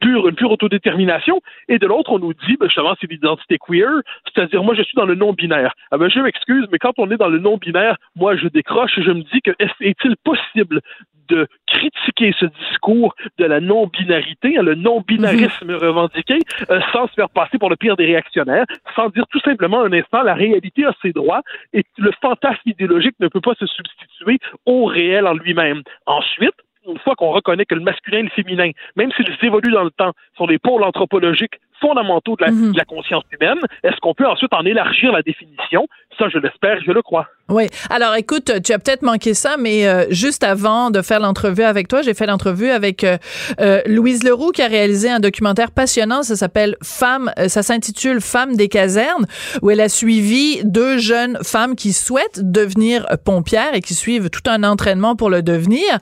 pure, 0.00 0.28
une 0.28 0.34
pure 0.34 0.50
autodétermination, 0.50 1.40
et 1.68 1.78
de 1.78 1.86
l'autre, 1.86 2.10
on 2.12 2.18
nous 2.18 2.34
dit, 2.34 2.56
ben, 2.58 2.66
justement, 2.66 2.94
c'est 3.00 3.10
l'identité 3.10 3.58
queer, 3.58 3.88
c'est-à-dire, 4.26 4.62
moi, 4.62 4.74
je 4.74 4.82
suis 4.82 4.94
dans 4.96 5.06
le 5.06 5.14
non-binaire. 5.14 5.72
Ah 5.90 5.98
ben, 5.98 6.08
je 6.08 6.20
m'excuse, 6.20 6.66
mais 6.72 6.78
quand 6.78 6.92
on 6.98 7.10
est 7.10 7.16
dans 7.16 7.28
le 7.28 7.38
non-binaire, 7.38 7.96
moi, 8.16 8.36
je 8.36 8.48
décroche 8.48 8.96
et 8.98 9.02
je 9.02 9.10
me 9.10 9.22
dis 9.22 9.40
que 9.42 9.52
est- 9.58 9.70
est-il 9.80 10.16
possible 10.24 10.80
de 11.28 11.46
critiquer 11.66 12.34
ce 12.40 12.46
discours 12.46 13.14
de 13.36 13.44
la 13.44 13.60
non-binarité, 13.60 14.56
hein, 14.56 14.62
le 14.62 14.74
non-binarisme 14.74 15.72
revendiqué, 15.74 16.38
euh, 16.70 16.80
sans 16.90 17.06
se 17.06 17.12
faire 17.12 17.28
passer 17.28 17.58
pour 17.58 17.68
le 17.68 17.76
pire 17.76 17.96
des 17.96 18.06
réactionnaires, 18.06 18.64
sans 18.96 19.10
dire 19.10 19.26
tout 19.30 19.40
simplement 19.40 19.82
un 19.82 19.92
instant, 19.92 20.22
la 20.22 20.32
réalité 20.32 20.86
a 20.86 20.94
ses 21.02 21.12
droits 21.12 21.42
et 21.74 21.84
le 21.98 22.10
fantasme 22.22 22.62
idéologique 22.64 23.14
ne 23.20 23.28
peut 23.28 23.42
pas 23.42 23.54
se 23.56 23.66
substituer 23.66 24.38
au 24.64 24.86
réel 24.86 25.26
en 25.26 25.34
lui-même. 25.34 25.82
Ensuite, 26.06 26.54
une 26.88 26.98
fois 26.98 27.14
qu'on 27.14 27.30
reconnaît 27.30 27.64
que 27.64 27.74
le 27.74 27.80
masculin 27.80 28.18
et 28.18 28.22
le 28.22 28.30
féminin, 28.30 28.70
même 28.96 29.10
s'ils 29.12 29.28
évoluent 29.42 29.72
dans 29.72 29.84
le 29.84 29.90
temps, 29.90 30.12
sont 30.36 30.46
des 30.46 30.58
pôles 30.58 30.82
anthropologiques 30.82 31.60
fondamentaux 31.80 32.36
de 32.36 32.44
la, 32.44 32.50
de 32.50 32.76
la 32.76 32.84
conscience 32.84 33.22
humaine, 33.32 33.58
est-ce 33.84 33.96
qu'on 34.00 34.14
peut 34.14 34.26
ensuite 34.26 34.52
en 34.52 34.64
élargir 34.64 35.12
la 35.12 35.22
définition? 35.22 35.86
Ça, 36.18 36.28
je 36.28 36.38
l'espère, 36.38 36.80
je 36.84 36.90
le 36.90 37.02
crois. 37.02 37.28
Oui. 37.48 37.68
Alors, 37.88 38.14
écoute, 38.16 38.50
tu 38.62 38.72
as 38.72 38.78
peut-être 38.78 39.02
manqué 39.02 39.32
ça, 39.32 39.56
mais 39.56 39.86
euh, 39.86 40.04
juste 40.10 40.42
avant 40.42 40.90
de 40.90 41.00
faire 41.00 41.20
l'entrevue 41.20 41.62
avec 41.62 41.86
toi, 41.88 42.02
j'ai 42.02 42.14
fait 42.14 42.26
l'entrevue 42.26 42.70
avec 42.70 43.04
euh, 43.04 43.16
euh, 43.60 43.80
Louise 43.86 44.24
Leroux 44.24 44.50
qui 44.50 44.62
a 44.62 44.66
réalisé 44.66 45.08
un 45.08 45.20
documentaire 45.20 45.70
passionnant. 45.70 46.22
Ça 46.22 46.36
s'appelle 46.36 46.76
Femmes, 46.82 47.30
euh, 47.38 47.48
ça 47.48 47.62
s'intitule 47.62 48.20
Femmes 48.20 48.56
des 48.56 48.68
casernes, 48.68 49.26
où 49.62 49.70
elle 49.70 49.80
a 49.80 49.88
suivi 49.88 50.60
deux 50.64 50.98
jeunes 50.98 51.38
femmes 51.44 51.76
qui 51.76 51.92
souhaitent 51.92 52.40
devenir 52.42 53.06
pompières 53.24 53.74
et 53.74 53.80
qui 53.80 53.94
suivent 53.94 54.30
tout 54.30 54.50
un 54.50 54.64
entraînement 54.64 55.14
pour 55.14 55.30
le 55.30 55.42
devenir. 55.42 55.98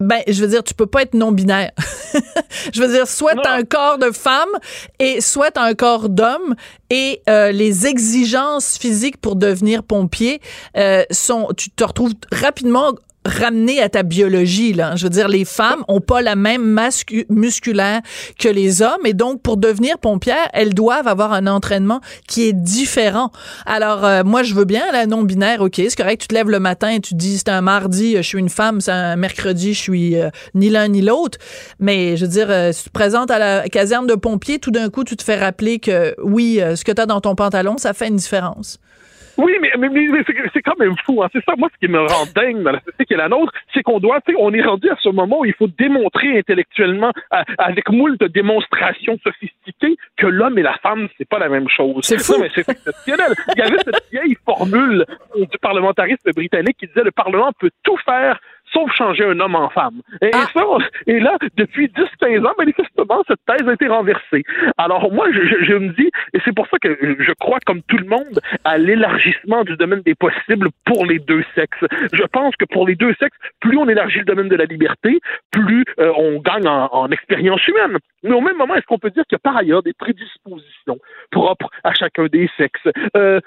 Ben, 0.00 0.22
je 0.26 0.40
veux 0.40 0.48
dire, 0.48 0.64
tu 0.64 0.72
peux 0.72 0.86
pas 0.86 1.02
être 1.02 1.14
non-binaire. 1.14 1.72
je 2.72 2.80
veux 2.80 2.88
dire, 2.88 3.06
soit 3.06 3.34
t'as 3.34 3.52
un 3.52 3.64
corps 3.64 3.98
de 3.98 4.10
femme 4.10 4.48
et 4.98 5.20
soit 5.20 5.50
t'as 5.50 5.62
un 5.62 5.74
corps 5.74 6.08
d'homme 6.08 6.54
et 6.88 7.22
euh, 7.28 7.52
les 7.52 7.86
exigences 7.86 8.78
physiques 8.78 9.18
pour 9.18 9.36
devenir 9.36 9.82
pompier 9.82 10.40
euh, 10.76 11.04
sont, 11.10 11.48
tu 11.56 11.70
te 11.70 11.84
retrouves 11.84 12.14
rapidement 12.32 12.92
ramené 13.26 13.80
à 13.80 13.88
ta 13.88 14.02
biologie 14.02 14.72
là. 14.72 14.96
Je 14.96 15.04
veux 15.04 15.10
dire, 15.10 15.28
les 15.28 15.44
femmes 15.44 15.84
ont 15.88 16.00
pas 16.00 16.22
la 16.22 16.36
même 16.36 16.64
masse 16.64 17.04
cu- 17.04 17.26
musculaire 17.28 18.00
que 18.38 18.48
les 18.48 18.80
hommes 18.80 19.04
et 19.04 19.12
donc 19.12 19.42
pour 19.42 19.58
devenir 19.58 19.98
pompière, 19.98 20.48
elles 20.54 20.72
doivent 20.72 21.06
avoir 21.06 21.32
un 21.32 21.46
entraînement 21.46 22.00
qui 22.26 22.44
est 22.48 22.52
différent. 22.52 23.30
Alors 23.66 24.04
euh, 24.04 24.24
moi 24.24 24.42
je 24.42 24.54
veux 24.54 24.64
bien 24.64 24.90
la 24.92 25.06
non 25.06 25.22
binaire, 25.22 25.60
ok, 25.60 25.74
c'est 25.76 25.96
correct. 25.96 26.22
Tu 26.22 26.28
te 26.28 26.34
lèves 26.34 26.48
le 26.48 26.60
matin 26.60 26.88
et 26.90 27.00
tu 27.00 27.14
dis 27.14 27.36
c'est 27.38 27.50
un 27.50 27.60
mardi, 27.60 28.16
je 28.16 28.22
suis 28.22 28.38
une 28.38 28.48
femme, 28.48 28.80
c'est 28.80 28.92
un 28.92 29.16
mercredi, 29.16 29.74
je 29.74 29.80
suis 29.80 30.16
euh, 30.16 30.30
ni 30.54 30.70
l'un 30.70 30.88
ni 30.88 31.02
l'autre. 31.02 31.38
Mais 31.78 32.16
je 32.16 32.24
veux 32.24 32.30
dire, 32.30 32.50
euh, 32.50 32.72
si 32.72 32.84
tu 32.84 32.88
te 32.88 32.94
présentes 32.94 33.30
à 33.30 33.38
la 33.38 33.68
caserne 33.68 34.06
de 34.06 34.14
pompiers, 34.14 34.58
tout 34.58 34.70
d'un 34.70 34.88
coup 34.88 35.04
tu 35.04 35.16
te 35.16 35.22
fais 35.22 35.38
rappeler 35.38 35.78
que 35.78 36.14
oui, 36.22 36.58
euh, 36.60 36.74
ce 36.74 36.84
que 36.84 36.92
tu 36.92 37.00
as 37.02 37.06
dans 37.06 37.20
ton 37.20 37.34
pantalon, 37.34 37.76
ça 37.76 37.92
fait 37.92 38.08
une 38.08 38.16
différence. 38.16 38.78
Oui, 39.42 39.52
mais, 39.60 39.70
mais, 39.78 39.88
mais- 39.88 40.08
mais 40.08 40.22
c'est 40.52 40.62
quand 40.62 40.78
même 40.78 40.94
fou. 41.04 41.22
Hein. 41.22 41.28
C'est 41.32 41.44
ça, 41.44 41.54
moi, 41.56 41.68
ce 41.72 41.78
qui 41.84 41.90
me 41.90 41.98
rend 42.00 42.26
dingue 42.34 42.62
dans 42.62 42.72
la 42.72 42.78
société 42.80 43.04
qui 43.06 43.14
est 43.14 43.16
la 43.16 43.28
nôtre, 43.28 43.52
c'est 43.74 43.82
qu'on 43.82 43.98
doit, 44.00 44.20
tu 44.20 44.32
sais, 44.32 44.38
on 44.40 44.52
est 44.52 44.62
rendu 44.62 44.88
à 44.90 44.96
ce 45.00 45.08
moment 45.08 45.40
où 45.40 45.44
il 45.44 45.54
faut 45.54 45.68
démontrer 45.68 46.38
intellectuellement, 46.38 47.12
à- 47.30 47.44
avec 47.58 47.88
moult 47.90 48.18
de 48.20 48.26
démonstrations 48.26 49.18
sophistiquées, 49.24 49.96
que 50.16 50.26
l'homme 50.26 50.58
et 50.58 50.62
la 50.62 50.76
femme, 50.78 51.08
c'est 51.18 51.28
pas 51.28 51.38
la 51.38 51.48
même 51.48 51.68
chose. 51.68 52.00
C'est 52.02 52.18
fou. 52.22 52.34
Non, 52.34 52.40
mais 52.40 52.50
c'est 52.54 52.68
exceptionnel. 52.68 53.32
Il 53.56 53.58
y 53.58 53.62
avait 53.62 53.78
cette 53.84 54.02
vieille 54.12 54.36
formule 54.44 55.04
du 55.36 55.58
parlementarisme 55.58 56.30
britannique 56.32 56.76
qui 56.78 56.86
disait 56.86 57.02
le 57.04 57.10
Parlement 57.12 57.50
peut 57.58 57.70
tout 57.82 57.96
faire 58.04 58.40
sauf 58.72 58.90
changer 58.94 59.24
un 59.24 59.38
homme 59.40 59.54
en 59.56 59.68
femme. 59.70 60.00
Et, 60.22 60.26
et 60.28 60.32
ça, 60.54 60.64
et 61.06 61.20
là, 61.20 61.36
depuis 61.56 61.86
10-15 61.88 62.46
ans, 62.46 62.52
manifestement, 62.58 63.22
cette 63.26 63.40
thèse 63.46 63.68
a 63.68 63.72
été 63.72 63.88
renversée. 63.88 64.42
Alors 64.78 65.12
moi, 65.12 65.26
je, 65.32 65.40
je- 65.44 65.64
je 65.64 65.74
me 65.74 65.88
dis, 65.94 66.10
et 66.34 66.38
c'est 66.44 66.54
pour 66.54 66.66
ça 66.68 66.78
que 66.78 66.96
je 67.18 67.32
crois, 67.40 67.58
comme 67.66 67.82
tout 67.82 67.96
le 67.98 68.06
monde, 68.06 68.40
à 68.64 68.78
l'élargissement 68.78 69.64
du 69.64 69.76
domaine 69.76 70.02
des 70.02 70.14
possibles 70.14 70.68
pour 70.84 71.06
les 71.06 71.18
deux 71.18 71.44
sexes. 71.54 71.84
Je 72.12 72.22
pense 72.24 72.54
que 72.56 72.64
pour 72.66 72.86
les 72.86 72.94
deux 72.94 73.14
sexes, 73.14 73.36
plus 73.60 73.76
on 73.76 73.88
élargit 73.88 74.18
le 74.20 74.24
domaine 74.24 74.48
de 74.48 74.56
la 74.56 74.64
liberté, 74.64 75.20
plus 75.50 75.84
euh, 75.98 76.12
on 76.16 76.38
gagne 76.40 76.66
en, 76.66 76.88
en 76.92 77.10
expérience 77.10 77.66
humaine. 77.68 77.98
Mais 78.22 78.32
au 78.32 78.40
même 78.40 78.56
moment, 78.56 78.74
est-ce 78.74 78.86
qu'on 78.86 78.98
peut 78.98 79.10
dire 79.10 79.24
qu'il 79.24 79.36
y 79.36 79.40
a 79.40 79.40
par 79.50 79.56
ailleurs 79.56 79.82
des 79.82 79.92
prédispositions 79.92 80.70
propres 81.30 81.68
à 81.84 81.92
chacun 81.94 82.26
des 82.26 82.48
sexes, 82.56 82.88
euh, 83.16 83.40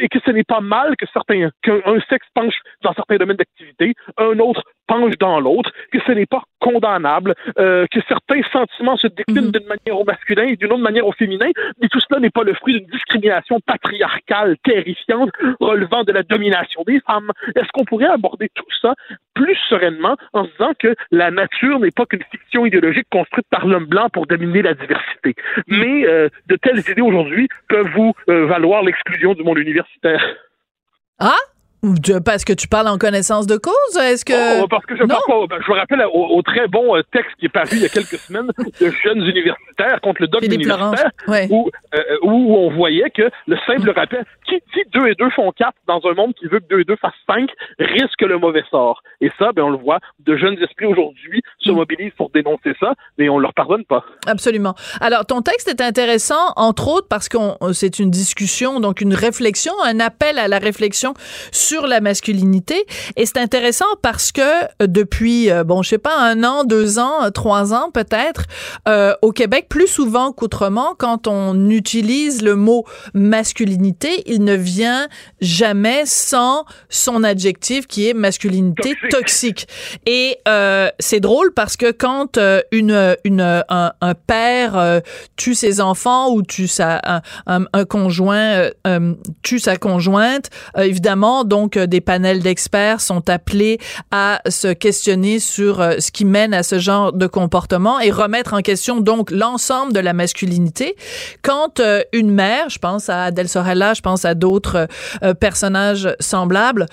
et 0.00 0.08
que 0.08 0.18
ce 0.24 0.30
n'est 0.30 0.44
pas 0.44 0.60
mal 0.60 0.96
que 0.96 1.06
certains, 1.12 1.50
qu'un 1.62 1.80
un 1.84 2.00
sexe 2.08 2.26
penche 2.34 2.58
dans 2.82 2.92
certains 2.94 3.16
domaines 3.16 3.36
d'activité, 3.36 3.94
un 4.16 4.38
autre 4.38 4.62
penche 4.90 5.16
dans 5.18 5.38
l'autre, 5.38 5.70
que 5.92 6.00
ce 6.04 6.10
n'est 6.10 6.26
pas 6.26 6.42
condamnable, 6.58 7.34
euh, 7.58 7.86
que 7.92 8.00
certains 8.08 8.42
sentiments 8.52 8.96
se 8.96 9.06
déclinent 9.06 9.52
d'une 9.52 9.66
manière 9.66 10.00
au 10.00 10.04
masculin 10.04 10.48
et 10.48 10.56
d'une 10.56 10.72
autre 10.72 10.82
manière 10.82 11.06
au 11.06 11.12
féminin, 11.12 11.50
mais 11.80 11.88
tout 11.88 12.00
cela 12.00 12.18
n'est 12.20 12.30
pas 12.30 12.42
le 12.42 12.54
fruit 12.54 12.80
d'une 12.80 12.90
discrimination 12.90 13.60
patriarcale 13.60 14.56
terrifiante 14.64 15.30
relevant 15.60 16.02
de 16.02 16.12
la 16.12 16.24
domination 16.24 16.82
des 16.84 17.00
femmes. 17.06 17.30
Est-ce 17.54 17.68
qu'on 17.72 17.84
pourrait 17.84 18.06
aborder 18.06 18.48
tout 18.52 18.64
ça 18.82 18.94
plus 19.34 19.56
sereinement 19.68 20.16
en 20.32 20.44
se 20.44 20.50
disant 20.50 20.72
que 20.76 20.94
la 21.12 21.30
nature 21.30 21.78
n'est 21.78 21.92
pas 21.92 22.06
qu'une 22.06 22.24
fiction 22.30 22.66
idéologique 22.66 23.06
construite 23.12 23.46
par 23.48 23.66
l'homme 23.66 23.86
blanc 23.86 24.08
pour 24.12 24.26
dominer 24.26 24.62
la 24.62 24.74
diversité, 24.74 25.36
mais 25.68 26.04
euh, 26.06 26.28
de 26.48 26.56
telles 26.56 26.80
idées 26.90 27.00
aujourd'hui 27.00 27.48
peuvent 27.68 27.90
vous 27.94 28.12
euh, 28.28 28.46
valoir 28.46 28.82
l'exclusion 28.82 29.34
du 29.34 29.44
monde 29.44 29.58
universitaire. 29.58 30.24
Ah? 31.20 31.36
Parce 32.24 32.44
que 32.44 32.52
tu 32.52 32.68
parles 32.68 32.88
en 32.88 32.98
connaissance 32.98 33.46
de 33.46 33.56
cause? 33.56 33.96
Est-ce 33.96 34.24
que. 34.24 34.62
Oh, 34.62 34.68
parce 34.68 34.84
que 34.84 34.96
je, 34.96 35.02
non. 35.02 35.16
parle 35.26 35.48
ben, 35.48 35.58
je 35.64 35.70
me 35.70 35.76
rappelle 35.76 36.02
au, 36.12 36.36
au 36.36 36.42
très 36.42 36.68
bon 36.68 36.96
euh, 36.96 37.02
texte 37.10 37.30
qui 37.38 37.46
est 37.46 37.50
paru 37.50 37.68
il 37.72 37.82
y 37.82 37.86
a 37.86 37.88
quelques 37.88 38.18
semaines 38.18 38.50
de 38.80 38.90
jeunes 39.02 39.22
universitaires 39.22 40.00
contre 40.02 40.20
le 40.22 40.28
dogme 40.28 40.44
universitaire, 40.44 41.10
ouais. 41.28 41.48
où, 41.50 41.70
euh, 41.94 41.98
où 42.22 42.54
on 42.56 42.70
voyait 42.70 43.10
que 43.10 43.30
le 43.46 43.56
simple 43.66 43.90
rappel, 43.90 44.24
qui 44.46 44.56
dit 44.74 44.82
2 44.92 45.08
et 45.08 45.14
2 45.14 45.30
font 45.30 45.52
4 45.52 45.72
dans 45.86 46.00
un 46.04 46.14
monde 46.14 46.34
qui 46.34 46.46
veut 46.46 46.60
que 46.60 46.66
2 46.68 46.80
et 46.80 46.84
2 46.84 46.96
fassent 46.96 47.12
5, 47.26 47.48
risque 47.78 48.20
le 48.20 48.38
mauvais 48.38 48.64
sort. 48.70 49.02
Et 49.20 49.30
ça, 49.38 49.52
ben, 49.52 49.62
on 49.62 49.70
le 49.70 49.78
voit, 49.78 50.00
de 50.18 50.36
jeunes 50.36 50.58
esprits 50.62 50.86
aujourd'hui 50.86 51.42
se 51.60 51.70
mobilisent 51.70 52.12
pour 52.16 52.30
dénoncer 52.30 52.74
ça, 52.78 52.94
mais 53.16 53.28
on 53.28 53.38
leur 53.38 53.54
pardonne 53.54 53.84
pas. 53.84 54.04
Absolument. 54.26 54.74
Alors, 55.00 55.24
ton 55.24 55.40
texte 55.40 55.68
est 55.68 55.80
intéressant, 55.80 56.52
entre 56.56 56.88
autres, 56.88 57.08
parce 57.08 57.28
qu'on 57.28 57.56
c'est 57.72 57.98
une 57.98 58.10
discussion, 58.10 58.80
donc 58.80 59.00
une 59.00 59.14
réflexion, 59.14 59.72
un 59.84 60.00
appel 60.00 60.38
à 60.38 60.48
la 60.48 60.58
réflexion 60.58 61.14
sur 61.52 61.69
la 61.86 62.00
masculinité. 62.00 62.84
Et 63.16 63.26
c'est 63.26 63.38
intéressant 63.38 63.86
parce 64.02 64.32
que 64.32 64.40
euh, 64.40 64.86
depuis, 64.86 65.50
euh, 65.50 65.64
bon, 65.64 65.82
je 65.82 65.90
sais 65.90 65.98
pas, 65.98 66.16
un 66.18 66.42
an, 66.44 66.64
deux 66.64 66.98
ans, 66.98 67.24
euh, 67.24 67.30
trois 67.30 67.72
ans 67.72 67.90
peut-être, 67.92 68.44
euh, 68.88 69.14
au 69.22 69.32
Québec, 69.32 69.66
plus 69.68 69.86
souvent 69.86 70.32
qu'autrement, 70.32 70.94
quand 70.98 71.26
on 71.26 71.70
utilise 71.70 72.42
le 72.42 72.56
mot 72.56 72.84
masculinité, 73.14 74.22
il 74.26 74.44
ne 74.44 74.54
vient 74.54 75.08
jamais 75.40 76.02
sans 76.06 76.64
son 76.88 77.24
adjectif 77.24 77.86
qui 77.86 78.08
est 78.08 78.14
masculinité 78.14 78.96
toxique. 79.10 79.66
Et 80.06 80.38
euh, 80.48 80.88
c'est 80.98 81.20
drôle 81.20 81.52
parce 81.54 81.76
que 81.76 81.90
quand 81.90 82.36
euh, 82.38 82.60
une, 82.72 83.16
une, 83.24 83.40
un, 83.68 83.92
un 84.00 84.14
père 84.14 84.76
euh, 84.76 85.00
tue 85.36 85.54
ses 85.54 85.80
enfants 85.80 86.30
ou 86.32 86.42
tue 86.42 86.68
sa, 86.68 87.00
un, 87.04 87.22
un- 87.46 87.66
un 87.72 87.84
conjoint 87.84 88.68
tue 89.42 89.58
sa 89.58 89.76
conjointe, 89.76 90.50
euh, 90.76 90.82
évidemment, 90.82 91.44
donc 91.44 91.59
euh, 91.76 91.86
des 91.86 92.00
panels 92.00 92.40
d'experts 92.40 93.00
sont 93.00 93.28
appelés 93.28 93.78
à 94.10 94.40
se 94.48 94.72
questionner 94.72 95.38
sur 95.38 95.80
euh, 95.80 95.98
ce 95.98 96.10
qui 96.10 96.24
mène 96.24 96.54
à 96.54 96.62
ce 96.62 96.78
genre 96.78 97.12
de 97.12 97.26
comportement 97.26 98.00
et 98.00 98.10
remettre 98.10 98.54
en 98.54 98.60
question 98.60 99.00
donc 99.00 99.30
l'ensemble 99.30 99.92
de 99.92 100.00
la 100.00 100.12
masculinité. 100.12 100.94
Quand 101.42 101.80
euh, 101.80 102.02
une 102.12 102.30
mère, 102.30 102.68
je 102.68 102.78
pense 102.78 103.08
à 103.08 103.24
Adèle 103.24 103.48
Sorella, 103.48 103.94
je 103.94 104.00
pense 104.00 104.24
à 104.24 104.34
d'autres 104.34 104.88
personnages 105.40 106.08
semblables, 106.20 106.86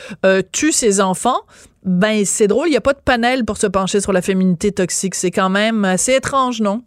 tue 0.52 0.72
ses 0.72 1.02
enfants, 1.02 1.42
ben 1.84 2.26
c'est 2.26 2.48
drôle, 2.48 2.68
il 2.68 2.72
n'y 2.72 2.78
a 2.78 2.82
pas 2.82 2.94
de 2.94 3.02
panel 3.04 3.46
pour 3.46 3.58
se 3.58 3.68
pencher 3.68 4.02
sur 4.02 4.12
la 4.12 4.22
féminité 4.22 4.72
toxique. 4.72 5.16
C'est 5.16 5.32
quand 5.32 5.50
même 5.50 5.86
assez 5.86 6.14
étrange, 6.14 6.62
non? 6.62 6.82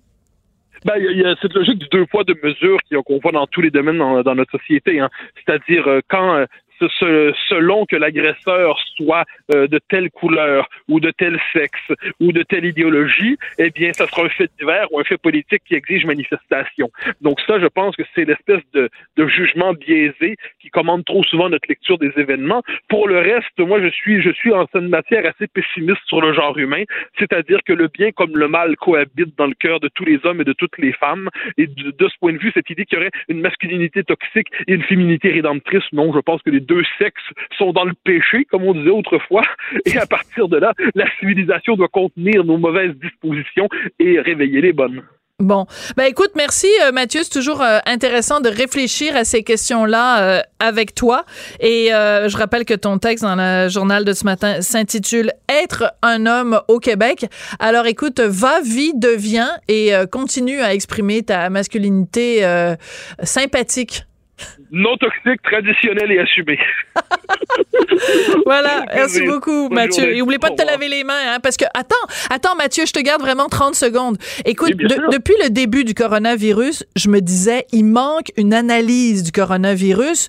Ben, 0.85 0.95
il 0.99 1.19
y, 1.19 1.25
a- 1.25 1.35
cette 1.41 1.55
logique 1.55 1.79
du 1.79 1.89
deux 1.89 2.07
poids, 2.07 2.25
deux 2.25 2.39
mesures 2.43 2.79
qu'on 3.05 3.19
voit 3.19 3.33
dans 3.33 3.47
tous 3.47 3.61
les 3.61 3.71
domaines 3.71 3.99
dans, 3.99 4.35
notre 4.35 4.59
société. 4.59 5.01
Hein. 5.01 5.11
C'est-à-dire 5.37 6.01
quand 6.09 6.45
selon 6.89 7.87
que 7.87 7.97
l'agresseur 7.97 8.79
soit 8.97 9.25
euh, 9.55 9.67
de 9.67 9.81
telle 9.89 10.11
couleur 10.11 10.69
ou 10.89 11.01
de 11.01 11.11
tel 11.11 11.41
sexe 11.53 11.93
ou 12.21 12.33
de 12.33 12.43
telle 12.43 12.65
idéologie, 12.65 13.37
eh 13.59 13.71
bien, 13.71 13.93
ça 13.93 14.07
sera 14.07 14.25
un 14.25 14.29
fait 14.29 14.51
divers 14.59 14.87
ou 14.93 15.01
un 15.01 15.05
fait 15.05 15.19
politique 15.19 15.63
qui 15.67 15.75
exige 15.75 16.05
manifestation. 16.05 16.91
Donc 17.21 17.41
ça, 17.47 17.59
je 17.59 17.67
pense 17.67 17.97
que 17.97 18.03
c'est 18.15 18.25
l'espèce 18.25 18.63
de, 18.73 18.89
jugement 19.29 19.75
biaisé 19.75 20.37
qui 20.61 20.71
commande 20.71 21.05
trop 21.05 21.23
souvent 21.23 21.51
notre 21.51 21.69
lecture 21.69 21.99
des 21.99 22.11
événements. 22.17 22.63
Pour 22.89 23.07
le 23.07 23.19
reste, 23.19 23.59
moi, 23.59 23.81
je 23.81 23.89
suis, 23.89 24.23
je 24.23 24.31
suis 24.31 24.53
en 24.53 24.67
cette 24.73 24.83
matière 24.83 25.25
assez 25.27 25.47
pessimiste 25.47 26.01
sur 26.07 26.21
le 26.21 26.33
genre 26.33 26.57
humain, 26.59 26.83
c'est-à-dire 27.19 27.61
que 27.65 27.73
le 27.73 27.89
bien 27.89 28.11
comme 28.11 28.37
le 28.37 28.49
mal 28.49 28.77
cohabitent 28.77 29.37
dans 29.37 29.47
le 29.47 29.55
cœur 29.55 29.79
de 29.79 29.89
tous 29.95 30.05
les 30.05 30.19
hommes 30.25 30.41
et 30.41 30.45
de 30.45 30.55
toutes 30.55 30.79
les 30.79 30.93
femmes. 30.93 31.29
Et 31.59 31.67
de, 31.67 31.91
de 31.91 32.09
ce 32.09 32.19
point 32.19 32.33
de 32.33 32.39
vue, 32.39 32.51
cette 32.55 32.71
idée 32.71 32.87
qu'il 32.87 32.99
y 32.99 33.01
aurait 33.01 33.11
une 33.29 33.41
masculinité 33.41 34.03
toxique 34.03 34.49
et 34.67 34.73
une 34.73 34.83
féminité 34.83 35.31
rédemptrice, 35.31 35.85
non, 35.93 36.13
je 36.13 36.21
pense 36.21 36.43
que 36.43 36.51
les 36.51 36.61
deux 36.71 36.83
sexes 36.99 37.21
sont 37.59 37.73
dans 37.73 37.85
le 37.85 37.95
péché, 38.05 38.47
comme 38.51 38.65
on 38.65 38.75
disait 38.75 38.91
autrefois, 38.91 39.43
et 39.85 39.99
à 39.99 40.07
partir 40.07 40.49
de 40.49 40.57
là, 40.57 40.73
la 40.95 41.07
civilisation 41.19 41.77
doit 41.77 41.89
contenir 41.89 42.45
nos 42.45 42.59
mauvaises 42.59 42.95
dispositions 43.03 43.69
et 43.99 44.21
réveiller 44.21 44.61
les 44.61 44.73
bonnes. 44.73 45.03
Bon, 45.41 45.65
ben 45.97 46.05
écoute, 46.05 46.33
merci 46.37 46.69
euh, 46.83 46.93
Mathieu, 46.93 47.23
c'est 47.23 47.33
toujours 47.33 47.63
euh, 47.63 47.79
intéressant 47.87 48.41
de 48.41 48.51
réfléchir 48.51 49.17
à 49.17 49.25
ces 49.25 49.43
questions-là 49.43 50.21
euh, 50.21 50.43
avec 50.59 50.95
toi. 50.95 51.25
Et 51.61 51.89
je 51.91 52.37
rappelle 52.37 52.67
que 52.67 52.75
ton 52.75 52.99
texte 52.99 53.25
dans 53.25 53.37
le 53.37 53.71
journal 53.71 54.05
de 54.05 54.13
ce 54.13 54.25
matin 54.25 54.61
s'intitule 54.61 55.33
Être 55.49 55.95
un 56.03 56.27
homme 56.27 56.61
au 56.69 56.79
Québec. 56.79 57.25
Alors 57.59 57.87
écoute, 57.87 58.21
va, 58.21 58.61
vis, 58.61 58.93
deviens 58.95 59.49
et 59.69 59.93
continue 60.13 60.61
à 60.61 60.75
exprimer 60.75 61.23
ta 61.23 61.49
masculinité 61.49 62.45
sympathique. 63.23 64.05
Non 64.73 64.97
toxique, 64.99 65.43
traditionnel 65.43 66.13
et 66.13 66.19
assumé. 66.21 66.59
Voilà, 68.47 68.85
merci 68.95 69.23
beaucoup 69.23 69.69
Bonne 69.69 69.75
Mathieu. 69.75 70.03
journée. 70.03 70.17
Et 70.19 70.23
oublie 70.23 70.39
pas 70.39 70.51
de 70.51 70.55
te 70.57 70.63
laver 70.65 70.89
les 70.89 71.05
mains, 71.05 71.35
hein, 71.35 71.39
parce 71.43 71.57
que 71.57 71.65
attends, 71.75 71.95
attends 72.31 72.55
Mathieu, 72.57 72.85
je 72.87 72.93
te 72.93 73.01
garde 73.01 73.21
vraiment 73.21 73.49
30 73.49 73.75
secondes. 73.75 74.17
Écoute, 74.45 74.77
de- 74.77 75.11
depuis 75.13 75.35
le 75.43 75.51
début 75.51 75.85
du 75.85 75.95
coronavirus, 75.95 76.85
je 76.97 77.09
me 77.09 77.21
disais, 77.21 77.67
il 77.73 77.85
manque 77.85 78.31
une 78.37 78.55
analyse 78.55 79.23
du 79.23 79.33
coronavirus. 79.33 80.29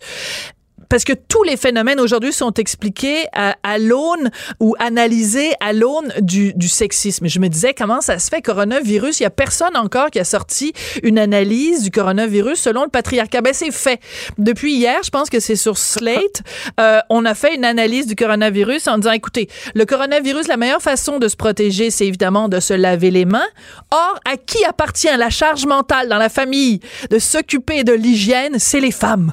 Parce 0.92 1.06
que 1.06 1.14
tous 1.14 1.44
les 1.44 1.56
phénomènes 1.56 2.02
aujourd'hui 2.02 2.34
sont 2.34 2.52
expliqués 2.56 3.26
à, 3.32 3.78
l'aune 3.78 4.30
ou 4.60 4.76
analysés 4.78 5.54
à 5.62 5.72
l'aune 5.72 6.12
du, 6.20 6.54
du 6.54 6.68
sexisme. 6.68 7.30
Je 7.30 7.40
me 7.40 7.48
disais, 7.48 7.74
comment 7.74 8.02
ça 8.02 8.20
se 8.20 8.28
fait, 8.28 8.42
coronavirus? 8.42 9.22
Il 9.22 9.24
y 9.24 9.26
a 9.26 9.30
personne 9.30 9.78
encore 9.78 10.12
qui 10.12 10.20
a 10.20 10.26
sorti 10.26 10.74
une 11.02 11.18
analyse 11.18 11.84
du 11.84 11.92
coronavirus 11.92 12.60
selon 12.60 12.84
le 12.84 12.90
patriarcat. 12.90 13.40
Ben, 13.40 13.54
c'est 13.54 13.72
fait. 13.72 14.02
Depuis 14.38 14.74
hier, 14.74 15.00
je 15.02 15.10
pense 15.12 15.30
que 15.30 15.40
c'est 15.40 15.56
sur 15.56 15.78
Slate, 15.78 16.42
euh, 16.82 17.00
on 17.10 17.24
a 17.24 17.36
fait 17.36 17.56
une 17.56 17.64
analyse 17.64 18.06
du 18.06 18.18
coronavirus 18.18 18.90
en 18.90 18.98
disant, 18.98 19.14
écoutez, 19.14 19.48
le 19.74 19.86
coronavirus, 19.86 20.50
la 20.50 20.58
meilleure 20.58 20.82
façon 20.82 21.20
de 21.20 21.30
se 21.30 21.38
protéger, 21.38 21.90
c'est 21.90 22.06
évidemment 22.06 22.50
de 22.50 22.60
se 22.60 22.74
laver 22.74 23.12
les 23.12 23.24
mains. 23.24 23.48
Or, 23.92 24.20
à 24.30 24.36
qui 24.36 24.66
appartient 24.66 25.08
la 25.18 25.30
charge 25.30 25.66
mentale 25.66 26.10
dans 26.10 26.18
la 26.18 26.28
famille 26.28 26.82
de 27.10 27.18
s'occuper 27.18 27.86
de 27.86 27.94
l'hygiène? 27.94 28.60
C'est 28.60 28.82
les 28.82 28.92
femmes. 28.92 29.32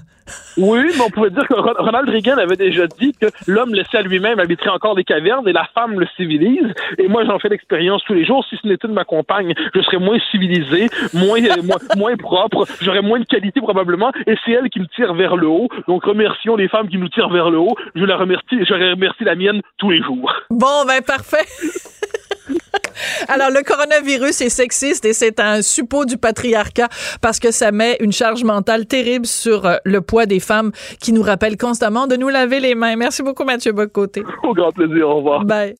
Oui, 0.56 0.80
mais 0.96 1.04
on 1.06 1.10
pouvait 1.10 1.30
dire 1.30 1.46
que 1.48 1.54
Ron- 1.54 1.74
Ronald 1.78 2.08
Reagan 2.08 2.36
avait 2.38 2.56
déjà 2.56 2.86
dit 2.86 3.12
que 3.20 3.26
l'homme 3.46 3.74
laissé 3.74 3.96
à 3.96 4.02
lui-même 4.02 4.38
habiterait 4.40 4.70
encore 4.70 4.94
des 4.94 5.04
cavernes 5.04 5.48
et 5.48 5.52
la 5.52 5.66
femme 5.74 5.98
le 6.00 6.06
civilise. 6.16 6.66
Et 6.98 7.08
moi, 7.08 7.24
j'en 7.24 7.38
fais 7.38 7.48
l'expérience 7.48 8.02
tous 8.06 8.14
les 8.14 8.24
jours. 8.24 8.44
Si 8.48 8.56
ce 8.60 8.66
n'était 8.66 8.88
de 8.88 8.92
ma 8.92 9.04
compagne, 9.04 9.54
je 9.74 9.80
serais 9.82 9.98
moins 9.98 10.18
civilisé, 10.30 10.88
moins, 11.14 11.42
euh, 11.44 11.62
moins 11.96 12.16
propre, 12.18 12.66
j'aurais 12.80 13.02
moins 13.02 13.20
de 13.20 13.24
qualité 13.24 13.60
probablement. 13.60 14.10
Et 14.26 14.34
c'est 14.44 14.52
elle 14.52 14.68
qui 14.70 14.80
me 14.80 14.86
tire 14.86 15.14
vers 15.14 15.36
le 15.36 15.46
haut. 15.46 15.68
Donc, 15.86 16.04
remercions 16.04 16.56
les 16.56 16.68
femmes 16.68 16.88
qui 16.88 16.98
nous 16.98 17.08
tirent 17.08 17.28
vers 17.30 17.50
le 17.50 17.58
haut. 17.58 17.76
Je 17.94 18.04
la 18.04 18.16
remercie, 18.16 18.64
je 18.64 18.74
remercie 18.74 19.24
la 19.24 19.34
mienne 19.34 19.60
tous 19.78 19.90
les 19.90 20.02
jours. 20.02 20.32
Bon, 20.50 20.84
ben 20.86 21.00
parfait. 21.06 21.46
Alors, 23.28 23.50
le 23.50 23.62
coronavirus 23.62 24.40
est 24.40 24.48
sexiste 24.48 25.04
et 25.04 25.12
c'est 25.12 25.40
un 25.40 25.62
suppôt 25.62 26.04
du 26.04 26.16
patriarcat 26.16 26.88
parce 27.20 27.38
que 27.38 27.50
ça 27.50 27.72
met 27.72 27.96
une 28.00 28.12
charge 28.12 28.44
mentale 28.44 28.86
terrible 28.86 29.26
sur 29.26 29.66
euh, 29.66 29.76
le 29.84 30.00
poids 30.00 30.26
des 30.26 30.40
femmes 30.40 30.72
qui 31.00 31.12
nous 31.12 31.22
rappellent 31.22 31.56
constamment 31.56 32.06
de 32.06 32.16
nous 32.16 32.28
laver 32.28 32.60
les 32.60 32.74
mains. 32.74 32.96
Merci 32.96 33.22
beaucoup, 33.22 33.44
Mathieu 33.44 33.72
Bocoté. 33.72 34.22
Au 34.42 34.54
grand 34.54 34.72
plaisir. 34.72 35.08
Au 35.08 35.16
revoir. 35.16 35.44
Bye. 35.44 35.76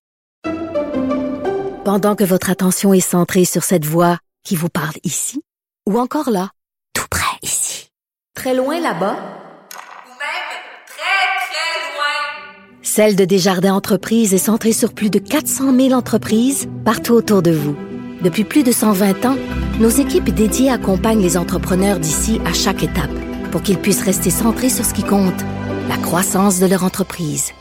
Pendant 1.85 2.15
que 2.17 2.25
votre 2.25 2.51
attention 2.51 2.93
est 2.93 3.01
centrée 3.01 3.45
sur 3.45 3.65
cette 3.65 3.87
voix 3.87 4.19
qui 4.45 4.57
vous 4.57 4.69
parle 4.69 4.95
ici, 5.05 5.43
ou 5.89 5.99
encore 5.99 6.31
là, 6.31 6.51
tout 6.95 7.07
près 7.11 7.39
ici, 7.43 7.91
très 8.35 8.55
loin 8.55 8.79
là-bas, 8.79 9.17
Ou 9.17 10.11
même 10.11 10.49
très, 10.87 11.49
très 11.49 11.95
loin. 11.95 12.83
Celle 12.99 13.15
de 13.15 13.25
Desjardins 13.25 13.75
Entreprises 13.75 14.35
est 14.35 14.39
centrée 14.39 14.73
sur 14.73 14.93
plus 14.93 15.09
de 15.09 15.21
400 15.21 15.73
000 15.73 15.93
entreprises 15.93 16.69
partout 16.85 17.13
autour 17.13 17.43
de 17.43 17.53
vous. 17.53 17.77
Depuis 18.23 18.43
plus 18.43 18.65
de 18.65 18.73
120 18.73 19.25
ans, 19.25 19.37
nos 19.79 19.89
équipes 19.89 20.31
dédiées 20.35 20.69
accompagnent 20.69 21.23
les 21.23 21.37
entrepreneurs 21.37 22.01
d'ici 22.01 22.41
à 22.45 22.53
chaque 22.53 22.83
étape 22.83 23.13
pour 23.53 23.63
qu'ils 23.63 23.79
puissent 23.79 24.03
rester 24.03 24.31
centrés 24.31 24.69
sur 24.69 24.85
ce 24.85 24.93
qui 24.93 25.05
compte, 25.05 25.41
la 25.89 25.97
croissance 25.97 26.59
de 26.59 26.67
leur 26.67 26.83
entreprise. 26.83 27.53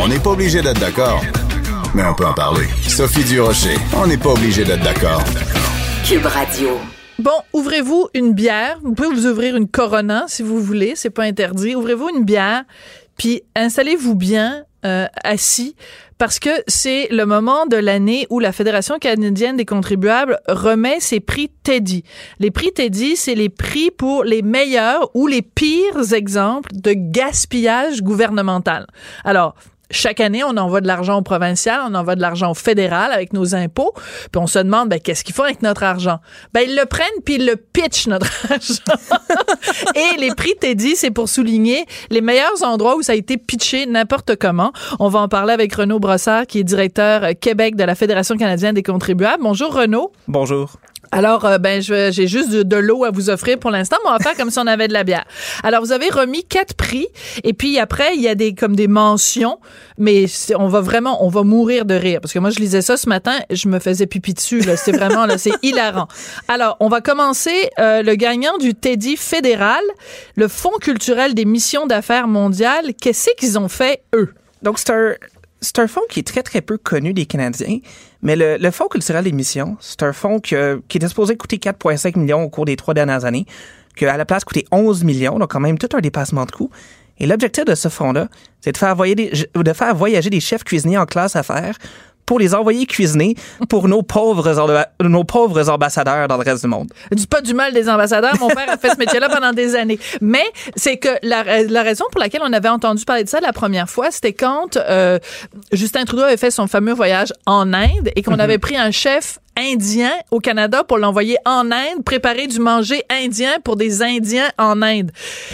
On 0.00 0.08
n'est 0.08 0.18
pas 0.18 0.30
obligé 0.30 0.62
d'être 0.62 0.80
d'accord, 0.80 1.22
mais 1.94 2.02
on 2.02 2.14
peut 2.14 2.26
en 2.26 2.34
parler. 2.34 2.66
Sophie 2.88 3.22
Durocher, 3.22 3.76
on 3.94 4.08
n'est 4.08 4.18
pas 4.18 4.30
obligé 4.30 4.64
d'être 4.64 4.82
d'accord. 4.82 5.22
Cube 6.04 6.26
Radio. 6.26 6.70
Bon, 7.18 7.32
ouvrez-vous 7.54 8.08
une 8.12 8.34
bière. 8.34 8.78
Vous 8.82 8.92
pouvez 8.92 9.08
vous 9.08 9.26
ouvrir 9.26 9.56
une 9.56 9.68
Corona 9.68 10.24
si 10.28 10.42
vous 10.42 10.60
voulez, 10.60 10.94
c'est 10.96 11.10
pas 11.10 11.22
interdit. 11.22 11.74
Ouvrez-vous 11.74 12.10
une 12.10 12.24
bière, 12.24 12.64
puis 13.16 13.42
installez-vous 13.54 14.14
bien 14.14 14.64
euh, 14.84 15.06
assis 15.24 15.74
parce 16.18 16.38
que 16.38 16.50
c'est 16.66 17.08
le 17.10 17.24
moment 17.24 17.66
de 17.66 17.76
l'année 17.76 18.26
où 18.28 18.38
la 18.38 18.52
Fédération 18.52 18.98
canadienne 18.98 19.56
des 19.56 19.64
contribuables 19.64 20.40
remet 20.46 21.00
ses 21.00 21.20
prix 21.20 21.50
Teddy. 21.62 22.04
Les 22.38 22.50
prix 22.50 22.72
Teddy, 22.72 23.16
c'est 23.16 23.34
les 23.34 23.48
prix 23.48 23.90
pour 23.90 24.22
les 24.22 24.42
meilleurs 24.42 25.10
ou 25.14 25.26
les 25.26 25.42
pires 25.42 26.12
exemples 26.12 26.70
de 26.74 26.92
gaspillage 26.94 28.02
gouvernemental. 28.02 28.86
Alors, 29.24 29.54
chaque 29.90 30.20
année, 30.20 30.42
on 30.44 30.56
envoie 30.56 30.80
de 30.80 30.86
l'argent 30.86 31.18
au 31.18 31.22
provincial, 31.22 31.80
on 31.86 31.94
envoie 31.94 32.16
de 32.16 32.20
l'argent 32.20 32.50
au 32.50 32.54
fédéral 32.54 33.12
avec 33.12 33.32
nos 33.32 33.54
impôts, 33.54 33.92
puis 33.94 34.40
on 34.40 34.46
se 34.46 34.58
demande 34.58 34.88
ben, 34.88 35.00
qu'est-ce 35.00 35.22
qu'ils 35.24 35.34
font 35.34 35.44
avec 35.44 35.62
notre 35.62 35.82
argent? 35.84 36.18
Ben 36.52 36.62
ils 36.66 36.74
le 36.74 36.86
prennent 36.86 37.06
puis 37.24 37.36
ils 37.36 37.46
le 37.46 37.56
pitchent 37.56 38.08
notre 38.08 38.26
argent. 38.50 38.82
Et 39.94 40.20
les 40.20 40.34
prix 40.34 40.54
Teddy, 40.60 40.96
c'est 40.96 41.10
pour 41.10 41.28
souligner 41.28 41.86
les 42.10 42.20
meilleurs 42.20 42.62
endroits 42.62 42.96
où 42.96 43.02
ça 43.02 43.12
a 43.12 43.16
été 43.16 43.36
pitché 43.36 43.86
n'importe 43.86 44.36
comment. 44.36 44.72
On 44.98 45.08
va 45.08 45.20
en 45.20 45.28
parler 45.28 45.52
avec 45.52 45.74
Renaud 45.74 46.00
Brossard 46.00 46.46
qui 46.46 46.58
est 46.58 46.64
directeur 46.64 47.22
Québec 47.40 47.76
de 47.76 47.84
la 47.84 47.94
Fédération 47.94 48.36
canadienne 48.36 48.74
des 48.74 48.82
contribuables. 48.82 49.42
Bonjour 49.42 49.72
Renaud. 49.72 50.12
Bonjour. 50.26 50.76
Alors, 51.12 51.44
euh, 51.44 51.58
ben, 51.58 51.80
j'ai 51.80 52.26
juste 52.26 52.50
de, 52.50 52.76
l'eau 52.76 53.04
à 53.04 53.10
vous 53.10 53.30
offrir 53.30 53.58
pour 53.58 53.70
l'instant, 53.70 53.96
mais 54.04 54.10
on 54.10 54.16
va 54.16 54.18
faire 54.18 54.36
comme 54.36 54.50
si 54.50 54.58
on 54.58 54.66
avait 54.66 54.88
de 54.88 54.92
la 54.92 55.04
bière. 55.04 55.24
Alors, 55.62 55.80
vous 55.80 55.92
avez 55.92 56.08
remis 56.08 56.44
quatre 56.44 56.74
prix, 56.74 57.08
et 57.44 57.52
puis 57.52 57.78
après, 57.78 58.14
il 58.14 58.22
y 58.22 58.28
a 58.28 58.34
des 58.34 58.54
comme 58.54 58.76
des 58.76 58.88
mentions, 58.88 59.58
mais 59.98 60.26
on 60.56 60.68
va 60.68 60.80
vraiment, 60.80 61.24
on 61.24 61.28
va 61.28 61.42
mourir 61.42 61.84
de 61.84 61.94
rire 61.94 62.20
parce 62.20 62.32
que 62.32 62.38
moi, 62.38 62.50
je 62.50 62.58
lisais 62.58 62.82
ça 62.82 62.96
ce 62.96 63.08
matin, 63.08 63.38
je 63.50 63.68
me 63.68 63.78
faisais 63.78 64.06
pipi 64.06 64.34
dessus. 64.34 64.62
C'est 64.76 64.92
vraiment 64.92 65.26
là, 65.26 65.38
c'est 65.38 65.52
hilarant. 65.62 66.08
Alors, 66.48 66.76
on 66.80 66.88
va 66.88 67.00
commencer 67.00 67.70
euh, 67.78 68.02
le 68.02 68.14
gagnant 68.14 68.58
du 68.58 68.74
Teddy 68.74 69.16
fédéral, 69.16 69.82
le 70.36 70.48
Fonds 70.48 70.78
culturel 70.80 71.34
des 71.34 71.44
missions 71.44 71.86
d'affaires 71.86 72.28
mondiales. 72.28 72.94
Qu'est-ce 73.00 73.30
qu'ils 73.38 73.58
ont 73.58 73.68
fait 73.68 74.02
eux? 74.14 74.32
Donc, 74.62 74.78
c'est 74.78 74.90
un, 74.90 75.14
c'est 75.60 75.78
un 75.78 75.86
fonds 75.86 76.02
qui 76.08 76.20
est 76.20 76.26
très, 76.26 76.42
très 76.42 76.60
peu 76.60 76.78
connu 76.78 77.12
des 77.12 77.26
Canadiens. 77.26 77.78
Mais 78.22 78.36
le, 78.36 78.70
Fonds 78.70 78.88
culturel 78.88 79.24
des 79.24 79.32
missions, 79.32 79.76
c'est 79.80 80.02
un 80.02 80.12
fonds 80.12 80.40
qui 80.40 80.54
était 80.54 81.08
supposé 81.08 81.36
coûter 81.36 81.58
4,5 81.58 82.18
millions 82.18 82.42
au 82.42 82.48
cours 82.48 82.64
des 82.64 82.76
trois 82.76 82.94
dernières 82.94 83.24
années, 83.24 83.46
qui 83.96 84.04
à 84.06 84.16
la 84.16 84.24
place 84.24 84.44
coûtait 84.44 84.66
11 84.70 85.04
millions, 85.04 85.38
donc 85.38 85.50
quand 85.50 85.60
même 85.60 85.78
tout 85.78 85.88
un 85.96 86.00
dépassement 86.00 86.44
de 86.44 86.50
coûts. 86.50 86.70
Et 87.18 87.26
l'objectif 87.26 87.64
de 87.64 87.74
ce 87.74 87.88
fonds-là, 87.88 88.28
c'est 88.60 88.72
de 88.72 88.76
faire, 88.76 88.94
voyager 88.94 89.14
des, 89.14 89.62
de 89.62 89.72
faire 89.72 89.94
voyager 89.94 90.28
des 90.28 90.40
chefs 90.40 90.64
cuisiniers 90.64 90.98
en 90.98 91.06
classe 91.06 91.34
à 91.34 91.42
faire 91.42 91.76
pour 92.26 92.38
les 92.40 92.54
envoyer 92.54 92.86
cuisiner 92.86 93.34
pour 93.68 93.88
nos 93.88 94.02
pauvres, 94.02 94.52
orba- 94.54 94.88
nos 95.00 95.24
pauvres 95.24 95.68
ambassadeurs 95.70 96.26
dans 96.28 96.36
le 96.36 96.42
reste 96.42 96.62
du 96.62 96.68
monde. 96.68 96.88
Je 97.10 97.16
dis 97.16 97.26
pas 97.26 97.40
du 97.40 97.54
mal 97.54 97.72
des 97.72 97.88
ambassadeurs. 97.88 98.34
Mon 98.40 98.48
père 98.48 98.68
a 98.68 98.76
fait 98.76 98.90
ce 98.90 98.98
métier-là 98.98 99.28
pendant 99.28 99.52
des 99.52 99.76
années. 99.76 99.98
Mais 100.20 100.44
c'est 100.74 100.96
que 100.96 101.08
la, 101.22 101.62
la 101.62 101.82
raison 101.82 102.04
pour 102.10 102.20
laquelle 102.20 102.42
on 102.44 102.52
avait 102.52 102.68
entendu 102.68 103.04
parler 103.04 103.24
de 103.24 103.28
ça 103.28 103.40
la 103.40 103.52
première 103.52 103.88
fois, 103.88 104.10
c'était 104.10 104.32
quand 104.32 104.76
euh, 104.76 105.18
Justin 105.72 106.04
Trudeau 106.04 106.22
avait 106.24 106.36
fait 106.36 106.50
son 106.50 106.66
fameux 106.66 106.92
voyage 106.92 107.32
en 107.46 107.72
Inde 107.72 108.10
et 108.16 108.22
qu'on 108.22 108.32
Mhm. 108.34 108.40
avait 108.40 108.58
pris 108.58 108.76
un 108.76 108.90
chef 108.90 109.38
indien 109.58 110.10
au 110.30 110.38
Canada 110.40 110.84
pour 110.84 110.98
l'envoyer 110.98 111.36
en 111.44 111.70
Inde, 111.70 112.04
préparer 112.04 112.46
du 112.46 112.58
manger 112.60 113.02
indien 113.10 113.52
pour 113.64 113.76
des 113.76 114.02
Indiens 114.02 114.48
en 114.58 114.82
Inde. 114.82 115.10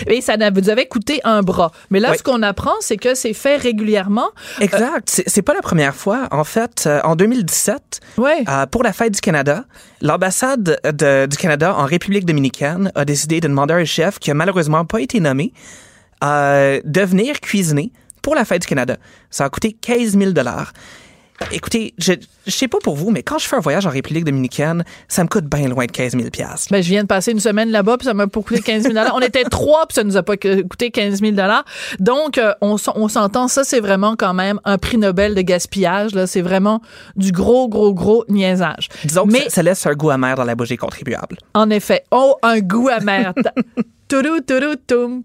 Et 0.06 0.20
ça 0.20 0.36
vous 0.54 0.70
avait 0.70 0.86
coûté 0.86 1.20
un 1.24 1.42
bras. 1.42 1.72
Mais 1.90 2.00
là, 2.00 2.10
Oui. 2.12 2.18
ce 2.18 2.22
qu'on 2.22 2.42
apprend, 2.42 2.74
c'est 2.80 2.96
que 2.96 3.14
c'est 3.14 3.32
fait 3.34 3.56
régulièrement. 3.56 4.28
Exact. 4.60 5.08
C'est- 5.10 5.24
C'est 5.28 5.42
pas 5.42 5.54
la 5.54 5.62
première 5.62 5.94
fois. 5.94 6.28
En 6.30 6.44
fait, 6.44 6.84
euh, 6.86 7.00
en 7.04 7.16
2017, 7.16 8.00
euh, 8.18 8.66
pour 8.66 8.82
la 8.82 8.92
fête 8.92 9.12
du 9.14 9.20
Canada, 9.20 9.64
l'ambassade 10.00 10.78
de- 10.84 11.26
du 11.26 11.36
Canada 11.36 11.74
en 11.76 11.84
République 11.84 12.24
dominicaine 12.26 12.90
a 12.94 13.04
décidé 13.04 13.40
de 13.40 13.48
demander 13.48 13.74
à 13.74 13.76
un 13.78 13.84
chef 13.84 14.18
qui 14.18 14.30
a 14.30 14.34
malheureusement 14.34 14.84
pas 14.84 15.00
été 15.00 15.20
nommé 15.20 15.52
euh, 16.24 16.80
de 16.84 17.00
venir 17.00 17.40
cuisiner 17.40 17.92
pour 18.22 18.34
la 18.36 18.44
fête 18.44 18.62
du 18.62 18.68
Canada. 18.68 18.96
Ça 19.30 19.44
a 19.44 19.48
coûté 19.50 19.72
15 19.72 20.16
000 20.16 20.30
dollars. 20.30 20.72
Écoutez, 21.50 21.94
je, 21.98 22.12
je 22.46 22.50
sais 22.50 22.68
pas 22.68 22.78
pour 22.82 22.96
vous, 22.96 23.10
mais 23.10 23.22
quand 23.22 23.38
je 23.38 23.46
fais 23.48 23.56
un 23.56 23.60
voyage 23.60 23.86
en 23.86 23.90
République 23.90 24.24
dominicaine, 24.24 24.84
ça 25.08 25.24
me 25.24 25.28
coûte 25.28 25.44
bien 25.46 25.68
loin 25.68 25.86
de 25.86 25.90
15 25.92 26.12
000 26.12 26.30
piastres. 26.30 26.68
Ben, 26.70 26.82
je 26.82 26.88
viens 26.88 27.02
de 27.02 27.06
passer 27.08 27.32
une 27.32 27.40
semaine 27.40 27.70
là-bas, 27.70 27.98
puis 27.98 28.06
ça 28.06 28.14
m'a 28.14 28.26
pas 28.26 28.40
coûté 28.40 28.60
15 28.60 28.84
000 28.92 28.94
On 29.14 29.20
était 29.20 29.44
trois, 29.44 29.86
puis 29.86 29.94
ça 29.94 30.04
nous 30.04 30.16
a 30.16 30.22
pas 30.22 30.36
que- 30.36 30.62
coûté 30.62 30.90
15 30.90 31.20
000 31.20 31.34
Donc, 31.98 32.38
euh, 32.38 32.52
on, 32.60 32.76
s'entend, 32.76 33.48
ça, 33.48 33.64
c'est 33.64 33.80
vraiment 33.80 34.14
quand 34.16 34.34
même 34.34 34.60
un 34.64 34.78
prix 34.78 34.98
Nobel 34.98 35.34
de 35.34 35.40
gaspillage. 35.42 36.14
Là, 36.14 36.26
c'est 36.26 36.42
vraiment 36.42 36.80
du 37.16 37.32
gros, 37.32 37.68
gros, 37.68 37.92
gros 37.94 38.24
niaisage. 38.28 38.88
Disons 39.04 39.26
que 39.26 39.32
Mais 39.32 39.44
ça, 39.44 39.50
ça 39.50 39.62
laisse 39.62 39.86
un 39.86 39.94
goût 39.94 40.10
amer 40.10 40.34
dans 40.36 40.44
la 40.44 40.54
bougie 40.54 40.76
contribuable. 40.76 41.38
en 41.54 41.70
effet, 41.70 42.04
oh, 42.10 42.36
un 42.42 42.60
goût 42.60 42.88
amer. 42.88 43.32
Tourou, 44.08 44.40
tourou, 44.46 44.74
toum. 44.86 45.22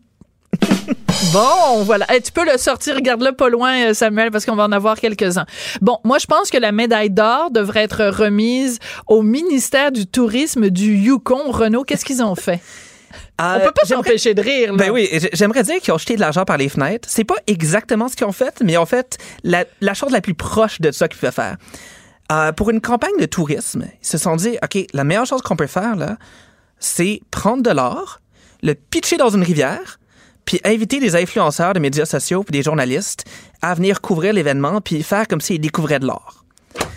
Bon, 1.33 1.83
voilà. 1.83 2.05
Eh, 2.13 2.21
tu 2.21 2.31
peux 2.31 2.45
le 2.45 2.57
sortir, 2.57 2.95
regarde-le 2.95 3.31
pas 3.31 3.49
loin, 3.49 3.89
euh, 3.89 3.93
Samuel, 3.93 4.31
parce 4.31 4.45
qu'on 4.45 4.55
va 4.55 4.63
en 4.63 4.71
avoir 4.71 4.99
quelques-uns. 4.99 5.45
Bon, 5.81 5.99
moi, 6.03 6.19
je 6.19 6.25
pense 6.25 6.49
que 6.49 6.57
la 6.57 6.71
médaille 6.71 7.09
d'or 7.09 7.51
devrait 7.51 7.83
être 7.83 8.05
remise 8.05 8.79
au 9.07 9.21
ministère 9.21 9.91
du 9.91 10.05
Tourisme 10.05 10.69
du 10.69 10.95
Yukon. 10.95 11.51
Renaud, 11.51 11.83
qu'est-ce 11.83 12.05
qu'ils 12.05 12.23
ont 12.23 12.35
fait? 12.35 12.61
On 13.39 13.59
peut 13.59 13.71
pas 13.71 13.85
s'empêcher 13.85 14.33
de 14.33 14.41
rire. 14.41 14.73
Là. 14.73 14.77
Ben 14.77 14.91
oui, 14.91 15.09
j'aimerais 15.33 15.63
dire 15.63 15.79
qu'ils 15.79 15.93
ont 15.93 15.97
jeté 15.97 16.15
de 16.15 16.21
l'argent 16.21 16.43
par 16.43 16.57
les 16.57 16.69
fenêtres. 16.69 17.07
C'est 17.11 17.23
pas 17.23 17.37
exactement 17.45 18.07
ce 18.07 18.15
qu'ils 18.15 18.25
ont 18.25 18.31
fait, 18.31 18.61
mais 18.63 18.77
en 18.77 18.85
fait, 18.85 19.17
la, 19.43 19.65
la 19.81 19.93
chose 19.93 20.11
la 20.11 20.21
plus 20.21 20.33
proche 20.33 20.81
de 20.81 20.91
ça 20.91 21.07
qu'ils 21.07 21.19
peuvent 21.19 21.31
faire. 21.33 21.57
Euh, 22.31 22.51
pour 22.51 22.69
une 22.71 22.81
campagne 22.81 23.17
de 23.19 23.25
tourisme, 23.25 23.85
ils 24.01 24.07
se 24.07 24.17
sont 24.17 24.35
dit, 24.35 24.57
OK, 24.63 24.85
la 24.93 25.03
meilleure 25.03 25.25
chose 25.25 25.41
qu'on 25.41 25.55
peut 25.55 25.67
faire, 25.67 25.95
là, 25.95 26.17
c'est 26.79 27.21
prendre 27.31 27.63
de 27.63 27.69
l'or, 27.69 28.21
le 28.63 28.73
pitcher 28.73 29.17
dans 29.17 29.29
une 29.29 29.43
rivière, 29.43 29.99
puis 30.47 30.59
inviter 30.63 30.99
des 30.99 31.15
influenceurs 31.15 31.73
de 31.73 31.79
médias 31.79 32.05
sociaux 32.05 32.43
puis 32.43 32.51
des 32.53 32.63
journalistes 32.63 33.25
à 33.61 33.75
venir 33.75 34.01
couvrir 34.01 34.33
l'événement 34.33 34.81
puis 34.81 35.03
faire 35.03 35.27
comme 35.27 35.41
s'ils 35.41 35.61
découvraient 35.61 35.99
de 35.99 36.07
l'or. 36.07 36.43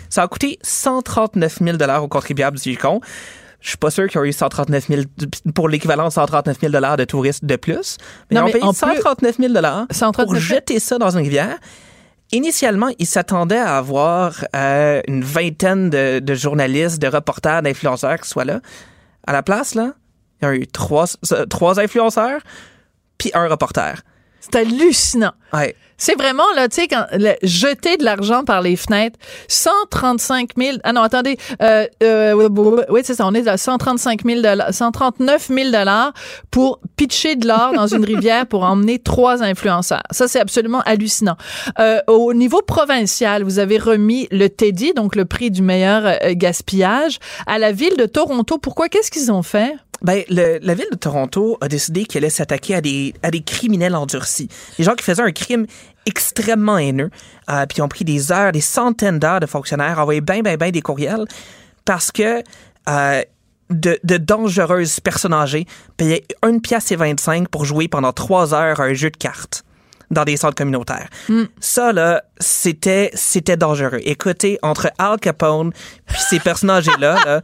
Ça 0.09 0.23
a 0.23 0.27
coûté 0.27 0.57
139 0.63 1.59
000 1.63 1.77
aux 2.01 2.07
contribuables 2.07 2.57
du 2.57 2.71
Yukon. 2.71 2.99
Je 3.59 3.69
suis 3.69 3.77
pas 3.77 3.91
sûr 3.91 4.07
qu'ils 4.09 4.19
ont 4.19 4.23
eu 4.23 4.33
139 4.33 4.87
000 4.87 5.01
pour 5.53 5.69
l'équivalent 5.69 6.07
de 6.07 6.13
139 6.13 6.57
000 6.59 6.71
de 6.97 7.03
touristes 7.03 7.45
de 7.45 7.55
plus. 7.55 7.97
Mais 8.31 8.37
Non, 8.39 8.41
ils 8.41 8.43
ont 8.43 8.45
mais 8.47 8.51
payé 8.53 8.63
en 8.63 8.73
plus- 8.73 8.79
139 8.79 9.37
000 9.37 9.53
pour 9.53 9.61
139 9.95 10.29
000. 10.29 10.55
jeter 10.55 10.79
ça 10.79 10.97
dans 10.97 11.11
une 11.11 11.23
rivière. 11.23 11.57
Initialement, 12.31 12.87
ils 12.97 13.05
s'attendaient 13.05 13.57
à 13.57 13.77
avoir 13.77 14.45
euh, 14.55 15.01
une 15.07 15.23
vingtaine 15.23 15.89
de, 15.89 16.19
de 16.19 16.33
journalistes, 16.33 16.99
de 17.01 17.07
reporters, 17.07 17.61
d'influenceurs 17.61 18.19
qui 18.19 18.29
soient 18.29 18.45
là. 18.45 18.61
À 19.27 19.33
la 19.33 19.43
place, 19.43 19.75
là, 19.75 19.91
il 20.41 20.45
y 20.45 20.47
a 20.47 20.55
eu 20.55 20.65
trois, 20.67 21.05
euh, 21.33 21.45
trois 21.45 21.79
influenceurs 21.79 22.41
puis 23.21 23.29
un 23.35 23.47
reporter. 23.47 24.01
C'est 24.39 24.55
hallucinant. 24.55 25.33
Ouais. 25.53 25.75
C'est 25.97 26.15
vraiment, 26.15 26.51
là, 26.55 26.67
tu 26.67 26.81
sais, 26.81 26.87
quand 26.87 27.05
le- 27.13 27.35
jeter 27.43 27.95
de 27.97 28.03
l'argent 28.03 28.43
par 28.43 28.61
les 28.63 28.75
fenêtres, 28.75 29.19
135 29.47 30.49
000, 30.57 30.77
ah 30.83 30.93
non, 30.93 31.01
attendez, 31.03 31.37
euh, 31.61 31.85
euh, 32.01 32.49
oui, 32.89 33.01
c'est 33.03 33.13
ça, 33.13 33.27
on 33.27 33.35
est 33.35 33.47
à 33.47 33.57
135 33.57 34.21
000 34.25 34.41
139 34.71 35.47
000 35.49 35.69
dollars 35.69 36.11
pour 36.49 36.79
pitcher 36.95 37.35
de 37.35 37.47
l'or 37.47 37.73
dans 37.75 37.85
une 37.85 38.03
rivière 38.03 38.47
pour 38.47 38.63
emmener 38.63 38.97
trois 38.97 39.43
influenceurs. 39.43 40.01
Ça, 40.09 40.27
c'est 40.27 40.39
absolument 40.39 40.81
hallucinant. 40.87 41.35
Euh, 41.77 41.99
au 42.07 42.33
niveau 42.33 42.63
provincial, 42.63 43.43
vous 43.43 43.59
avez 43.59 43.77
remis 43.77 44.27
le 44.31 44.47
Teddy, 44.49 44.93
donc 44.95 45.15
le 45.15 45.25
prix 45.25 45.51
du 45.51 45.61
meilleur 45.61 46.03
euh, 46.05 46.33
gaspillage, 46.33 47.19
à 47.45 47.59
la 47.59 47.71
ville 47.71 47.95
de 47.95 48.07
Toronto. 48.07 48.57
Pourquoi? 48.57 48.89
Qu'est-ce 48.89 49.11
qu'ils 49.11 49.31
ont 49.31 49.43
fait? 49.43 49.75
Ben, 50.01 50.23
le- 50.29 50.57
la 50.61 50.73
ville 50.73 50.87
de 50.91 50.97
Toronto 50.97 51.57
a 51.61 51.67
décidé 51.67 52.05
qu'elle 52.05 52.23
allait 52.23 52.29
s'attaquer 52.31 52.75
à 52.75 52.81
des, 52.81 53.13
à 53.23 53.29
des 53.31 53.41
criminels 53.41 53.95
endurcis. 53.95 54.47
Des 54.77 54.83
gens 54.83 54.95
qui 54.95 55.03
faisaient 55.03 55.21
un 55.21 55.31
crime 55.31 55.65
extrêmement 56.05 56.77
haineux, 56.77 57.11
euh, 57.49 57.65
puis 57.67 57.81
ont 57.81 57.87
pris 57.87 58.03
des 58.05 58.31
heures, 58.31 58.51
des 58.51 58.61
centaines 58.61 59.19
d'heures 59.19 59.39
de 59.39 59.45
fonctionnaires, 59.45 59.99
envoyé 59.99 60.19
ben, 60.21 60.41
ben, 60.41 60.57
ben 60.57 60.71
des 60.71 60.81
courriels, 60.81 61.25
parce 61.85 62.11
que 62.11 62.41
euh, 62.89 63.21
de, 63.69 63.99
de 64.03 64.17
dangereuses 64.17 64.99
personnes 64.99 65.33
âgées 65.33 65.65
payaient 65.97 66.25
une 66.47 66.61
pièce 66.61 66.91
et 66.91 66.95
25 66.95 67.47
pour 67.47 67.65
jouer 67.65 67.87
pendant 67.87 68.11
trois 68.11 68.53
heures 68.53 68.79
à 68.81 68.85
un 68.85 68.93
jeu 68.93 69.11
de 69.11 69.17
cartes 69.17 69.63
dans 70.09 70.25
des 70.25 70.35
centres 70.35 70.55
communautaires. 70.55 71.07
Ça, 71.61 71.93
là, 71.93 72.23
c'était, 72.41 73.09
c'était 73.13 73.57
dangereux. 73.57 73.99
Écoutez, 74.03 74.59
entre 74.61 74.91
Al 74.97 75.19
Capone 75.19 75.71
puis 76.07 76.17
ces 76.29 76.39
personnages-là, 76.39 77.15
là, 77.25 77.41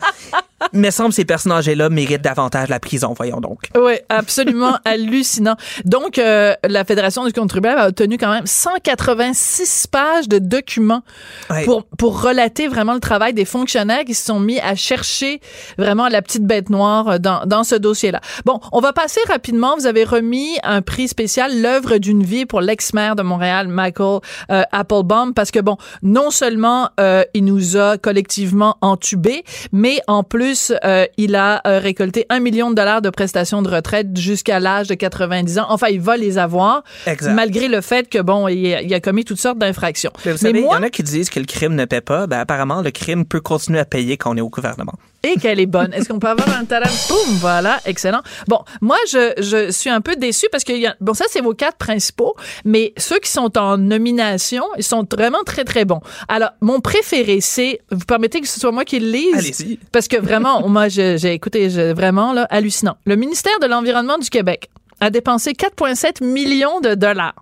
il 0.74 0.80
me 0.80 0.89
semble 0.89 1.14
ces 1.14 1.24
personnages-là 1.24 1.89
méritent 1.89 2.22
davantage 2.24 2.68
la 2.68 2.80
prison, 2.80 3.14
voyons 3.16 3.39
donc. 3.39 3.70
Oui, 3.80 3.93
absolument 4.10 4.78
hallucinant. 4.86 5.56
Donc, 5.86 6.18
euh, 6.18 6.54
la 6.68 6.84
Fédération 6.84 7.26
du 7.26 7.32
contribuable 7.32 7.80
a 7.80 7.88
obtenu 7.88 8.18
quand 8.18 8.32
même 8.32 8.45
186 8.45 9.88
pages 9.88 10.28
de 10.28 10.39
documents 10.39 11.04
Ouais. 11.50 11.64
pour, 11.66 11.86
pour 11.98 12.22
relater 12.22 12.68
vraiment 12.68 12.93
le 12.93 13.00
travail 13.00 13.34
des 13.34 13.45
fonctionnaires 13.45 14.04
qui 14.04 14.14
se 14.14 14.26
sont 14.26 14.39
mis 14.39 14.60
à 14.60 14.76
chercher 14.76 15.39
vraiment 15.78 16.08
la 16.10 16.22
petite 16.22 16.43
bête 16.43 16.70
noire 16.70 17.20
dans, 17.20 17.45
dans 17.45 17.64
ce 17.64 17.76
dossier-là. 17.76 18.20
Bon, 18.45 18.60
on 18.72 18.80
va 18.82 18.91
passer 18.91 19.20
rapidement. 19.28 19.76
Vous 19.78 19.86
avez 19.86 20.04
remis 20.04 20.58
un 20.64 20.82
prix 20.82 21.08
spécial, 21.08 21.62
l'œuvre 21.62 21.98
d'une 21.98 22.24
vie 22.24 22.45
pour 22.45 22.60
l'ex-maire 22.62 23.16
de 23.16 23.22
Montréal, 23.24 23.68
Michael 23.68 24.20
euh, 24.52 24.64
à 24.72 24.84
Applebaum 24.88 25.34
parce 25.34 25.52
que 25.52 25.60
bon, 25.60 25.78
non 26.02 26.32
seulement 26.32 26.90
euh, 27.00 27.24
il 27.34 27.44
nous 27.46 27.76
a 27.78 27.98
collectivement 27.98 28.78
entubés, 28.82 29.44
mais 29.72 30.00
en 30.08 30.24
plus 30.24 30.72
euh, 30.86 31.06
il 31.18 31.36
a 31.36 31.62
euh, 31.68 31.80
récolté 31.80 32.26
un 32.30 32.40
million 32.40 32.70
de 32.70 32.76
dollars 32.76 33.02
de 33.02 33.10
prestations 33.10 33.62
de 33.62 33.70
retraite 33.70 34.16
jusqu'à 34.18 34.60
l'âge 34.60 34.88
de 34.88 34.94
90 34.96 35.60
ans. 35.60 35.66
Enfin, 35.70 35.88
il 35.90 36.00
va 36.02 36.16
les 36.18 36.38
avoir 36.38 36.84
Exact. 37.06 37.34
malgré 37.34 37.68
le 37.68 37.82
fait 37.82 38.10
que 38.10 38.20
bon, 38.22 38.48
il, 38.48 38.74
a- 38.74 38.82
il 38.82 38.94
a 38.94 39.00
commis 39.00 39.26
toutes 39.26 39.40
sortes 39.40 39.58
d'infractions. 39.60 40.12
Mais 40.26 40.32
vous 40.32 40.38
savez, 40.38 40.60
il 40.60 40.66
y 40.66 40.68
en 40.68 40.84
a 40.84 40.90
qui 40.90 41.04
disent 41.04 41.30
que 41.30 41.40
le 41.40 41.46
crime 41.46 41.76
ne 41.76 41.86
paie 41.86 42.02
pas. 42.02 42.28
Ben, 42.28 42.40
apparemment, 42.40 42.82
le 42.82 42.92
crime 42.92 43.26
peut 43.26 43.42
continuer 43.42 43.80
à 43.80 43.86
payer 43.86 44.18
quand 44.18 44.32
on 44.34 44.38
est 44.38 44.42
au 44.42 44.50
gouvernement. 44.50 44.94
Et 45.24 45.36
qu'elle 45.39 45.59
est 45.59 45.65
bonne. 45.65 45.93
Est-ce 45.93 46.09
qu'on 46.09 46.20
peut 46.20 46.28
avoir 46.28 46.49
un 46.57 46.63
talent? 46.63 46.89
Boum! 47.09 47.36
Voilà, 47.39 47.80
excellent. 47.86 48.22
Bon, 48.47 48.59
moi, 48.82 48.97
je, 49.11 49.34
je 49.39 49.72
suis 49.72 49.89
un 49.89 49.99
peu 49.99 50.15
déçue 50.15 50.47
parce 50.51 50.63
que, 50.63 50.72
y 50.74 50.86
a, 50.86 50.95
bon, 51.01 51.13
ça, 51.13 51.26
c'est 51.30 51.41
vos 51.41 51.53
quatre 51.53 51.78
principaux, 51.78 52.36
mais 52.65 52.93
ceux 52.97 53.18
qui 53.20 53.30
sont 53.32 53.57
en 53.57 53.78
nomination, 53.78 54.63
ils 54.78 54.84
sont 54.84 55.05
vraiment 55.11 55.43
très, 55.45 55.63
très 55.63 55.86
bons. 55.86 55.99
Alors, 56.28 56.51
mon 56.61 56.80
préféré, 56.80 57.41
c'est, 57.41 57.82
vous 57.91 58.05
permettez 58.05 58.41
que 58.41 58.47
ce 58.47 58.59
soit 58.59 58.72
moi 58.72 58.86
qui 58.86 58.99
le 58.99 59.09
lise? 59.09 59.36
Allez-y. 59.36 59.80
Parce 59.91 60.07
que 60.07 60.18
vraiment, 60.18 60.68
moi, 60.70 60.88
j'ai 60.88 61.34
écouté, 61.34 61.70
je- 61.70 61.93
vraiment, 61.93 62.32
là, 62.34 62.47
hallucinant. 62.49 62.97
Le 63.05 63.15
ministère 63.15 63.59
de 63.59 63.65
l'Environnement 63.68 64.18
du 64.20 64.30
Québec 64.30 64.70
a 64.99 65.09
dépensé 65.09 65.51
4,7 65.53 66.24
millions 66.24 66.80
de 66.80 66.93
dollars 66.95 67.36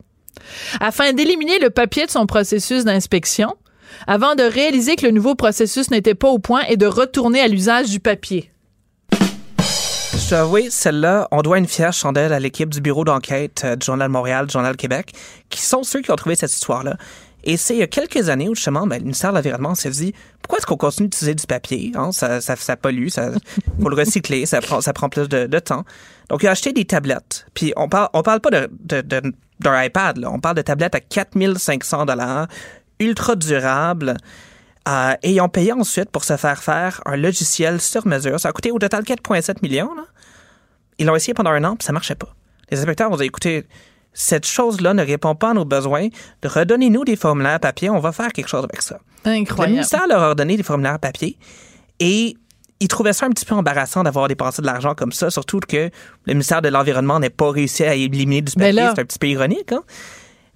afin 0.80 1.14
d'éliminer 1.14 1.60
le 1.60 1.70
papier 1.70 2.06
de 2.06 2.12
son 2.12 2.26
processus 2.26 2.84
d'inspection 2.84 3.56
avant 4.08 4.36
de 4.36 4.44
réaliser 4.44 4.96
que 4.96 5.06
le 5.06 5.12
nouveau 5.12 5.36
processus 5.36 5.92
n'était 5.92 6.16
pas 6.16 6.30
au 6.30 6.40
point 6.40 6.62
et 6.70 6.78
de 6.78 6.86
retourner 6.86 7.42
à 7.42 7.48
l'usage 7.48 7.90
du 7.90 8.00
papier. 8.00 8.52
Je 9.12 10.30
dois 10.30 10.40
avouer, 10.40 10.70
celle-là, 10.72 11.28
on 11.32 11.42
doit 11.42 11.60
une 11.60 11.68
fière 11.68 11.94
chandelle 11.94 12.34
à 12.34 12.40
l'équipe 12.40 12.70
du 12.70 12.82
bureau 12.82 13.04
d'enquête 13.04 13.62
euh, 13.64 13.76
du 13.76 13.86
Journal 13.86 14.10
Montréal, 14.10 14.48
du 14.48 14.54
Journal 14.54 14.76
Québec, 14.76 15.12
qui 15.50 15.62
sont 15.62 15.84
ceux 15.84 16.02
qui 16.02 16.10
ont 16.10 16.16
trouvé 16.16 16.36
cette 16.36 16.52
histoire-là. 16.52 16.98
Et 17.44 17.58
c'est 17.58 17.76
il 17.76 17.80
y 17.80 17.84
a 17.84 17.88
quelques 17.88 18.30
années 18.30 18.50
où, 18.50 18.56
justement, 18.56 18.88
ben, 18.88 18.98
le 18.98 19.04
ministère 19.04 19.32
de 19.32 19.36
l'Environnement 19.36 19.76
s'est 19.76 19.92
dit 19.92 20.14
pourquoi 20.42 20.58
est-ce 20.58 20.66
qu'on 20.66 20.78
continue 20.78 21.10
d'utiliser 21.10 21.36
du 21.36 21.46
papier 21.46 21.92
hein? 21.96 22.12
ça, 22.12 22.42
ça, 22.42 22.76
pollue, 22.76 23.10
ça 23.10 23.30
faut 23.80 23.90
le 23.90 23.96
recycler, 23.96 24.46
ça 24.48 24.62
prend, 24.62 24.82
ça 24.82 24.94
prend 24.94 25.10
plus 25.10 25.30
de, 25.30 25.60
temps. 25.60 25.86
Donc, 26.30 26.42
il 26.42 26.48
a 26.48 26.52
acheté 26.52 26.74
des 26.74 26.86
tablettes. 26.86 27.46
Puis, 27.54 27.74
on 27.76 27.88
parle, 27.88 28.10
parle 28.24 28.40
pas 28.40 28.50
de, 28.50 28.70
de, 28.84 29.02
de- 29.02 29.34
d'un 29.60 29.84
iPad, 29.84 30.26
on 30.26 30.40
parle 30.40 30.56
de 30.56 30.62
tablettes 30.62 30.96
à 30.96 31.00
4500 31.00 32.06
dollars, 32.06 32.48
ultra 33.00 33.36
durables. 33.36 34.18
Euh, 34.88 35.16
et 35.24 35.32
ils 35.32 35.42
ont 35.42 35.50
payé 35.50 35.72
ensuite 35.72 36.10
pour 36.12 36.24
se 36.24 36.38
faire 36.38 36.62
faire 36.62 37.02
un 37.06 37.18
logiciel 37.18 37.82
sur 37.82 38.06
mesure. 38.06 38.40
Ça 38.40 38.50
a 38.50 38.52
coûté 38.52 38.72
au 38.72 38.78
total 38.78 39.04
4,7 39.04 39.58
millions. 39.64 39.94
Là. 39.96 40.04
Ils 41.00 41.06
l'ont 41.08 41.16
essayé 41.16 41.34
pendant 41.34 41.50
un 41.52 41.64
an, 41.64 41.76
puis 41.76 41.86
ça 41.86 41.92
marchait 41.94 42.16
pas. 42.16 42.34
Les 42.70 42.80
inspecteurs 42.80 43.12
ont 43.12 43.18
dit, 43.18 43.26
écoutez, 43.26 43.66
cette 44.14 44.46
chose-là 44.46 44.94
ne 44.94 45.04
répond 45.04 45.36
pas 45.36 45.52
à 45.52 45.54
nos 45.54 45.66
besoins. 45.66 46.08
Redonnez-nous 46.44 47.04
des 47.04 47.16
formulaires 47.16 47.60
papier, 47.60 47.90
on 47.90 48.00
va 48.00 48.12
faire 48.12 48.32
quelque 48.32 48.48
chose 48.48 48.64
avec 48.64 48.82
ça. 48.82 49.00
Le 49.26 49.32
Incroyable. 49.32 49.74
ministère 49.74 50.08
leur 50.08 50.22
a 50.22 50.30
redonné 50.30 50.56
des 50.56 50.64
formulaires 50.64 51.00
papier 51.00 51.38
et 52.00 52.36
ils 52.80 52.88
trouvaient 52.88 53.14
ça 53.14 53.26
un 53.26 53.30
petit 53.30 53.46
peu 53.46 53.56
embarrassant 53.56 54.04
d'avoir 54.04 54.28
dépensé 54.28 54.62
de 54.62 54.68
l'argent 54.68 54.96
comme 54.96 55.12
ça, 55.12 55.30
surtout 55.30 55.60
que 55.60 55.90
le 56.26 56.34
ministère 56.34 56.62
de 56.62 56.70
l'Environnement 56.70 57.20
n'a 57.20 57.30
pas 57.30 57.52
réussi 57.52 57.84
à 57.84 57.96
éliminer 57.96 58.42
du 58.42 58.54
Mais 58.58 58.74
papier. 58.74 58.92
C'est 58.96 59.02
un 59.02 59.06
petit 59.06 59.20
peu 59.20 59.28
ironique. 59.28 59.72
Hein? 59.72 59.84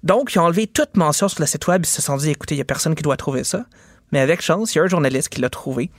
Donc, 0.02 0.34
ils 0.34 0.38
ont 0.38 0.44
enlevé 0.44 0.66
toute 0.66 0.96
mention 0.96 1.28
sur 1.28 1.40
le 1.40 1.46
site 1.46 1.66
web. 1.66 1.82
Ils 1.84 1.88
se 1.88 2.02
sont 2.02 2.16
dit, 2.16 2.30
écoutez, 2.30 2.54
il 2.54 2.58
n'y 2.58 2.62
a 2.62 2.66
personne 2.66 2.94
qui 2.94 3.02
doit 3.02 3.16
trouver 3.16 3.44
ça. 3.44 3.64
Mais 4.12 4.20
avec 4.20 4.40
chance, 4.40 4.74
il 4.74 4.78
y 4.78 4.80
a 4.80 4.84
un 4.84 4.88
journaliste 4.88 5.28
qui 5.28 5.40
l'a 5.40 5.50
trouvé, 5.50 5.90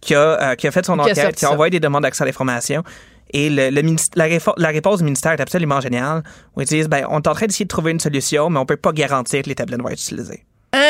qui 0.00 0.14
a, 0.14 0.18
euh, 0.50 0.54
qui 0.54 0.66
a 0.66 0.70
fait 0.70 0.86
son 0.86 0.94
Qui 0.94 1.00
enquête, 1.00 1.36
qui 1.36 1.44
a 1.44 1.52
envoyé 1.52 1.70
des 1.70 1.80
demandes 1.80 2.02
d'accès 2.02 2.22
à 2.22 2.26
l'information. 2.26 2.82
Et 3.30 3.50
le, 3.50 3.70
le 3.70 3.82
minis- 3.82 4.10
la, 4.14 4.68
réponse 4.68 4.98
du 4.98 5.04
ministère 5.04 5.32
est 5.32 5.40
absolument 5.40 5.80
géniale, 5.80 6.22
où 6.54 6.60
ils 6.60 6.66
disent, 6.66 6.88
ben, 6.88 7.04
on 7.10 7.20
est 7.20 7.28
en 7.28 7.34
train 7.34 7.46
d'essayer 7.46 7.64
de 7.64 7.68
trouver 7.68 7.90
une 7.90 8.00
solution, 8.00 8.48
mais 8.48 8.58
on 8.58 8.64
peut 8.66 8.76
pas 8.76 8.92
garantir 8.92 9.42
que 9.42 9.48
les 9.48 9.54
tablettes 9.54 9.82
vont 9.82 9.88
être 9.88 10.00
utilisées. 10.00 10.44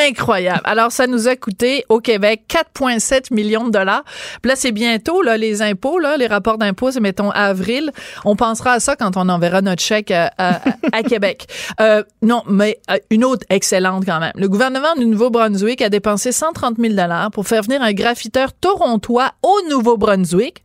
Incroyable. 0.09 0.61
Alors, 0.65 0.91
ça 0.93 1.07
nous 1.07 1.29
a 1.29 1.37
coûté 1.37 1.85
au 1.89 2.01
Québec 2.01 2.43
4,7 2.49 3.33
millions 3.33 3.67
de 3.67 3.71
dollars. 3.71 4.03
Puis 4.43 4.49
là, 4.51 4.57
c'est 4.57 4.73
bientôt, 4.73 5.23
là, 5.23 5.37
les 5.37 5.63
impôts, 5.63 5.99
là, 5.99 6.17
les 6.17 6.27
rapports 6.27 6.59
d'impôts, 6.59 6.91
c'est, 6.91 7.01
mettons, 7.01 7.31
avril. 7.31 7.93
On 8.25 8.37
pensera 8.37 8.73
à 8.73 8.81
ça 8.81 8.97
quand 8.97 9.17
on 9.17 9.29
enverra 9.29 9.63
notre 9.63 9.83
chèque 9.83 10.11
à, 10.11 10.31
à- 10.39 10.61
à 10.93 11.03
Québec. 11.03 11.47
Euh, 11.81 12.03
non, 12.23 12.43
mais 12.49 12.79
euh, 12.91 12.97
une 13.11 13.25
autre 13.25 13.45
excellente 13.51 14.05
quand 14.07 14.19
même. 14.19 14.33
Le 14.35 14.49
gouvernement 14.49 14.95
du 14.97 15.05
Nouveau-Brunswick 15.05 15.83
a 15.83 15.91
dépensé 15.91 16.33
130 16.33 16.77
000 16.79 16.95
dollars 16.95 17.31
pour 17.31 17.47
faire 17.47 17.63
venir 17.63 17.83
un 17.83 17.93
graffiteur 17.93 18.53
torontois 18.55 19.33
au 19.43 19.55
Nouveau-Brunswick 19.69 20.63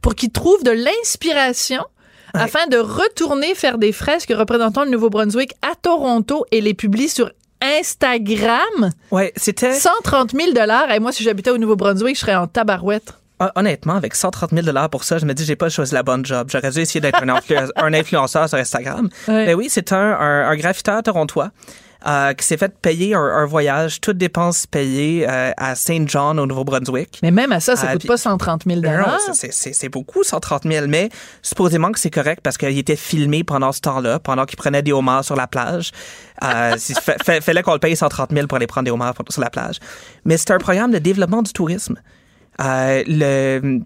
pour 0.00 0.14
qu'il 0.14 0.30
trouve 0.30 0.62
de 0.62 0.70
l'inspiration 0.70 1.82
afin 2.32 2.66
de 2.68 2.78
retourner 2.78 3.54
faire 3.54 3.76
des 3.76 3.92
fresques 3.92 4.32
représentant 4.34 4.84
le 4.84 4.90
Nouveau-Brunswick 4.90 5.52
à 5.62 5.74
Toronto 5.74 6.46
et 6.52 6.60
les 6.60 6.74
publier 6.74 7.08
sur 7.08 7.30
Instagram. 7.62 8.90
Ouais, 9.10 9.32
c'était. 9.36 9.72
130 9.74 10.32
000 10.32 10.52
dollars. 10.52 10.90
Et 10.90 11.00
moi, 11.00 11.12
si 11.12 11.22
j'habitais 11.22 11.50
au 11.50 11.58
Nouveau-Brunswick, 11.58 12.14
je 12.16 12.20
serais 12.20 12.34
en 12.36 12.46
tabarouette. 12.46 13.12
Hon- 13.40 13.50
Honnêtement, 13.54 13.94
avec 13.94 14.14
130 14.14 14.50
000 14.52 14.88
pour 14.90 15.04
ça, 15.04 15.18
je 15.18 15.24
me 15.26 15.32
dis, 15.34 15.44
j'ai 15.44 15.56
pas 15.56 15.68
choisi 15.68 15.94
la 15.94 16.02
bonne 16.02 16.24
job. 16.26 16.48
J'aurais 16.50 16.70
dû 16.70 16.80
essayer 16.80 17.00
d'être 17.00 17.22
un, 17.22 17.26
influ- 17.26 17.70
un 17.76 17.92
influenceur 17.94 18.48
sur 18.48 18.58
Instagram. 18.58 19.08
Ouais. 19.28 19.46
Mais 19.46 19.54
oui, 19.54 19.68
c'est 19.70 19.92
un, 19.92 19.98
un, 19.98 20.48
un 20.50 20.56
graffiteur 20.56 21.02
torontois 21.02 21.50
euh, 22.06 22.32
qui 22.34 22.46
s'est 22.46 22.56
fait 22.56 22.72
payer 22.80 23.14
un, 23.14 23.20
un 23.20 23.46
voyage, 23.46 24.00
toutes 24.00 24.16
dépenses 24.18 24.66
payées 24.66 25.26
euh, 25.28 25.50
à 25.56 25.74
Saint 25.74 26.04
John 26.06 26.38
au 26.38 26.46
Nouveau-Brunswick. 26.46 27.18
Mais 27.22 27.30
même 27.30 27.52
à 27.52 27.60
ça, 27.60 27.76
ça 27.76 27.86
Ah, 27.88 27.92
coûte 27.92 28.00
puis- 28.00 28.08
pas 28.08 28.16
130 28.16 28.62
000 28.66 28.80
Non, 28.80 28.90
c'est- 29.32 29.88
beaucoup, 29.88 30.22
130 30.24 30.62
000, 30.64 30.86
mais 30.88 31.08
supposément 31.42 31.92
que 31.92 31.98
c'est 32.00 32.10
correct 32.10 32.40
parce 32.42 32.56
qu'il 32.58 32.78
était 32.78 32.96
filmé 32.96 33.44
pendant 33.44 33.72
ce 33.72 33.80
temps-là, 33.80 34.18
pendant 34.18 34.44
qu'il 34.46 34.56
prenait 34.56 34.82
des 34.82 34.92
homards 34.92 35.24
sur 35.24 35.36
la 35.36 35.46
plage. 35.46 35.90
Euh, 36.42 36.76
il 36.88 36.94
fa- 36.94 37.16
fa- 37.22 37.40
fallait 37.40 37.62
qu'on 37.62 37.74
le 37.74 37.78
paye 37.78 37.96
130 37.96 38.30
000 38.32 38.46
pour 38.46 38.56
aller 38.56 38.66
prendre 38.66 38.84
des 38.86 38.90
homards 38.90 39.14
sur 39.28 39.42
la 39.42 39.50
plage. 39.50 39.78
Mais 40.24 40.36
c'est 40.36 40.50
un 40.52 40.58
programme 40.58 40.90
de 40.92 40.98
développement 40.98 41.42
du 41.42 41.52
tourisme. 41.52 41.96
Euh, 42.60 43.02
le, 43.06 43.80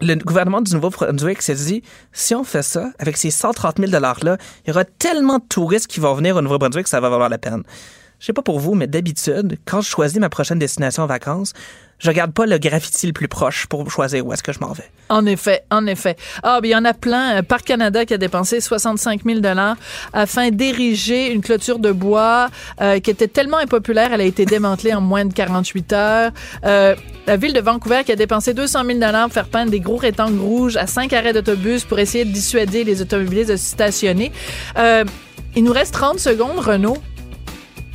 le 0.00 0.14
gouvernement 0.16 0.60
du 0.60 0.74
Nouveau-Brunswick 0.74 1.42
s'est 1.42 1.54
dit, 1.54 1.82
si 2.12 2.34
on 2.34 2.44
fait 2.44 2.62
ça, 2.62 2.90
avec 2.98 3.16
ces 3.16 3.30
130 3.30 3.78
000 3.78 3.90
$-là, 3.90 4.36
il 4.64 4.68
y 4.68 4.70
aura 4.70 4.84
tellement 4.84 5.38
de 5.38 5.44
touristes 5.48 5.86
qui 5.86 6.00
vont 6.00 6.14
venir 6.14 6.36
au 6.36 6.42
Nouveau-Brunswick 6.42 6.84
que 6.84 6.90
ça 6.90 7.00
va 7.00 7.08
valoir 7.08 7.28
la 7.28 7.38
peine. 7.38 7.62
Je 8.20 8.26
sais 8.26 8.32
pas 8.32 8.42
pour 8.42 8.58
vous, 8.58 8.74
mais 8.74 8.86
d'habitude, 8.86 9.58
quand 9.64 9.80
je 9.80 9.88
choisis 9.88 10.18
ma 10.18 10.28
prochaine 10.28 10.58
destination 10.58 11.04
en 11.04 11.06
vacances, 11.06 11.52
je 11.98 12.08
regarde 12.08 12.32
pas 12.32 12.46
le 12.46 12.58
graffiti 12.58 13.06
le 13.06 13.12
plus 13.12 13.28
proche 13.28 13.66
pour 13.66 13.90
choisir 13.90 14.24
où 14.26 14.32
est-ce 14.32 14.42
que 14.42 14.52
je 14.52 14.60
m'en 14.60 14.72
vais. 14.72 14.90
En 15.08 15.26
effet, 15.26 15.62
en 15.70 15.86
effet. 15.86 16.16
Ah, 16.42 16.60
ben, 16.60 16.68
il 16.68 16.72
y 16.72 16.76
en 16.76 16.84
a 16.84 16.94
plein. 16.94 17.38
Euh, 17.38 17.42
Parc 17.42 17.64
Canada 17.64 18.04
qui 18.04 18.14
a 18.14 18.18
dépensé 18.18 18.60
65 18.60 19.22
000 19.24 19.40
dollars 19.40 19.76
afin 20.12 20.50
d'ériger 20.50 21.32
une 21.32 21.40
clôture 21.40 21.78
de 21.78 21.90
bois 21.92 22.48
euh, 22.80 23.00
qui 23.00 23.10
était 23.10 23.28
tellement 23.28 23.58
impopulaire, 23.58 24.12
elle 24.12 24.20
a 24.20 24.24
été 24.24 24.44
démantelée 24.44 24.94
en 24.94 25.00
moins 25.00 25.24
de 25.24 25.32
48 25.32 25.92
heures. 25.92 26.30
Euh, 26.64 26.94
la 27.26 27.36
ville 27.36 27.52
de 27.52 27.60
Vancouver 27.60 28.02
qui 28.04 28.12
a 28.12 28.16
dépensé 28.16 28.54
200 28.54 28.84
000 28.84 28.98
dollars 28.98 29.24
pour 29.24 29.34
faire 29.34 29.48
peindre 29.48 29.70
des 29.70 29.80
gros 29.80 29.96
rectangles 29.96 30.38
rouges 30.40 30.76
à 30.76 30.86
cinq 30.86 31.12
arrêts 31.12 31.32
d'autobus 31.32 31.84
pour 31.84 31.98
essayer 31.98 32.24
de 32.24 32.32
dissuader 32.32 32.84
les 32.84 33.02
automobilistes 33.02 33.50
de 33.50 33.56
se 33.56 33.66
stationner. 33.66 34.32
Euh, 34.78 35.04
il 35.56 35.64
nous 35.64 35.72
reste 35.72 35.94
30 35.94 36.18
secondes, 36.18 36.58
Renaud. 36.58 36.98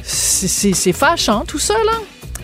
C'est 0.04 0.94
fâchant, 0.94 1.46
tout 1.46 1.60
ça, 1.60 1.76
là. 1.86 2.00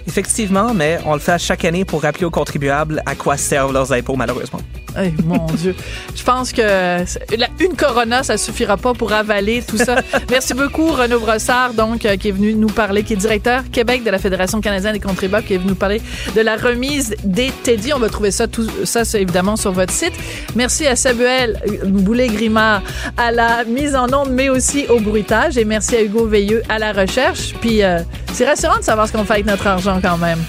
Effectivement, 0.09 0.73
mais 0.73 0.97
on 1.05 1.13
le 1.13 1.19
fait 1.19 1.33
à 1.33 1.37
chaque 1.37 1.63
année 1.65 1.85
pour 1.85 2.01
rappeler 2.01 2.25
aux 2.25 2.31
contribuables 2.31 3.03
à 3.05 3.13
quoi 3.13 3.37
servent 3.37 3.71
leurs 3.71 3.93
impôts, 3.93 4.15
malheureusement. 4.15 4.59
Mon 5.23 5.45
Dieu. 5.55 5.75
Je 6.15 6.23
pense 6.23 6.51
que 6.51 6.61
la- 6.63 7.47
une 7.59 7.75
Corona, 7.77 8.23
ça 8.23 8.37
suffira 8.37 8.75
pas 8.75 8.93
pour 8.93 9.13
avaler 9.13 9.61
tout 9.61 9.77
ça. 9.77 9.97
Merci 10.31 10.55
beaucoup, 10.55 10.87
Renaud 10.91 11.19
Brossard, 11.19 11.75
donc, 11.75 12.05
euh, 12.07 12.17
qui 12.17 12.29
est 12.29 12.31
venu 12.31 12.55
nous 12.55 12.69
parler, 12.69 13.03
qui 13.03 13.13
est 13.13 13.17
directeur 13.17 13.61
Québec 13.71 14.03
de 14.03 14.09
la 14.09 14.17
Fédération 14.17 14.59
canadienne 14.61 14.93
des 14.93 14.99
contribuables, 14.99 15.45
qui 15.45 15.53
est 15.53 15.57
venu 15.57 15.69
nous 15.69 15.75
parler 15.75 16.01
de 16.35 16.41
la 16.41 16.55
remise 16.57 17.15
des 17.23 17.51
Teddy. 17.63 17.93
On 17.93 17.99
va 17.99 18.09
trouver 18.09 18.31
ça, 18.31 18.47
tout 18.47 18.67
ça, 18.85 19.03
évidemment 19.13 19.57
sur 19.57 19.71
votre 19.73 19.93
site. 19.93 20.13
Merci 20.55 20.87
à 20.87 20.95
Samuel 20.95 21.61
Boulet-Grimard 21.85 22.81
à 23.15 23.31
la 23.31 23.63
mise 23.65 23.95
en 23.95 24.07
onde, 24.11 24.31
mais 24.31 24.49
aussi 24.49 24.87
au 24.89 24.99
bruitage. 24.99 25.55
Et 25.57 25.65
merci 25.65 25.95
à 25.97 26.01
Hugo 26.03 26.25
Veilleux 26.25 26.63
à 26.67 26.79
la 26.79 26.93
recherche. 26.93 27.53
Puis, 27.61 27.83
euh, 27.83 27.99
c'est 28.33 28.45
rassurant 28.45 28.77
de 28.79 28.83
savoir 28.83 29.07
ce 29.07 29.13
qu'on 29.13 29.23
fait 29.25 29.33
avec 29.33 29.45
notre 29.45 29.67
argent 29.67 29.98
quand 30.01 30.17
même. 30.17 30.43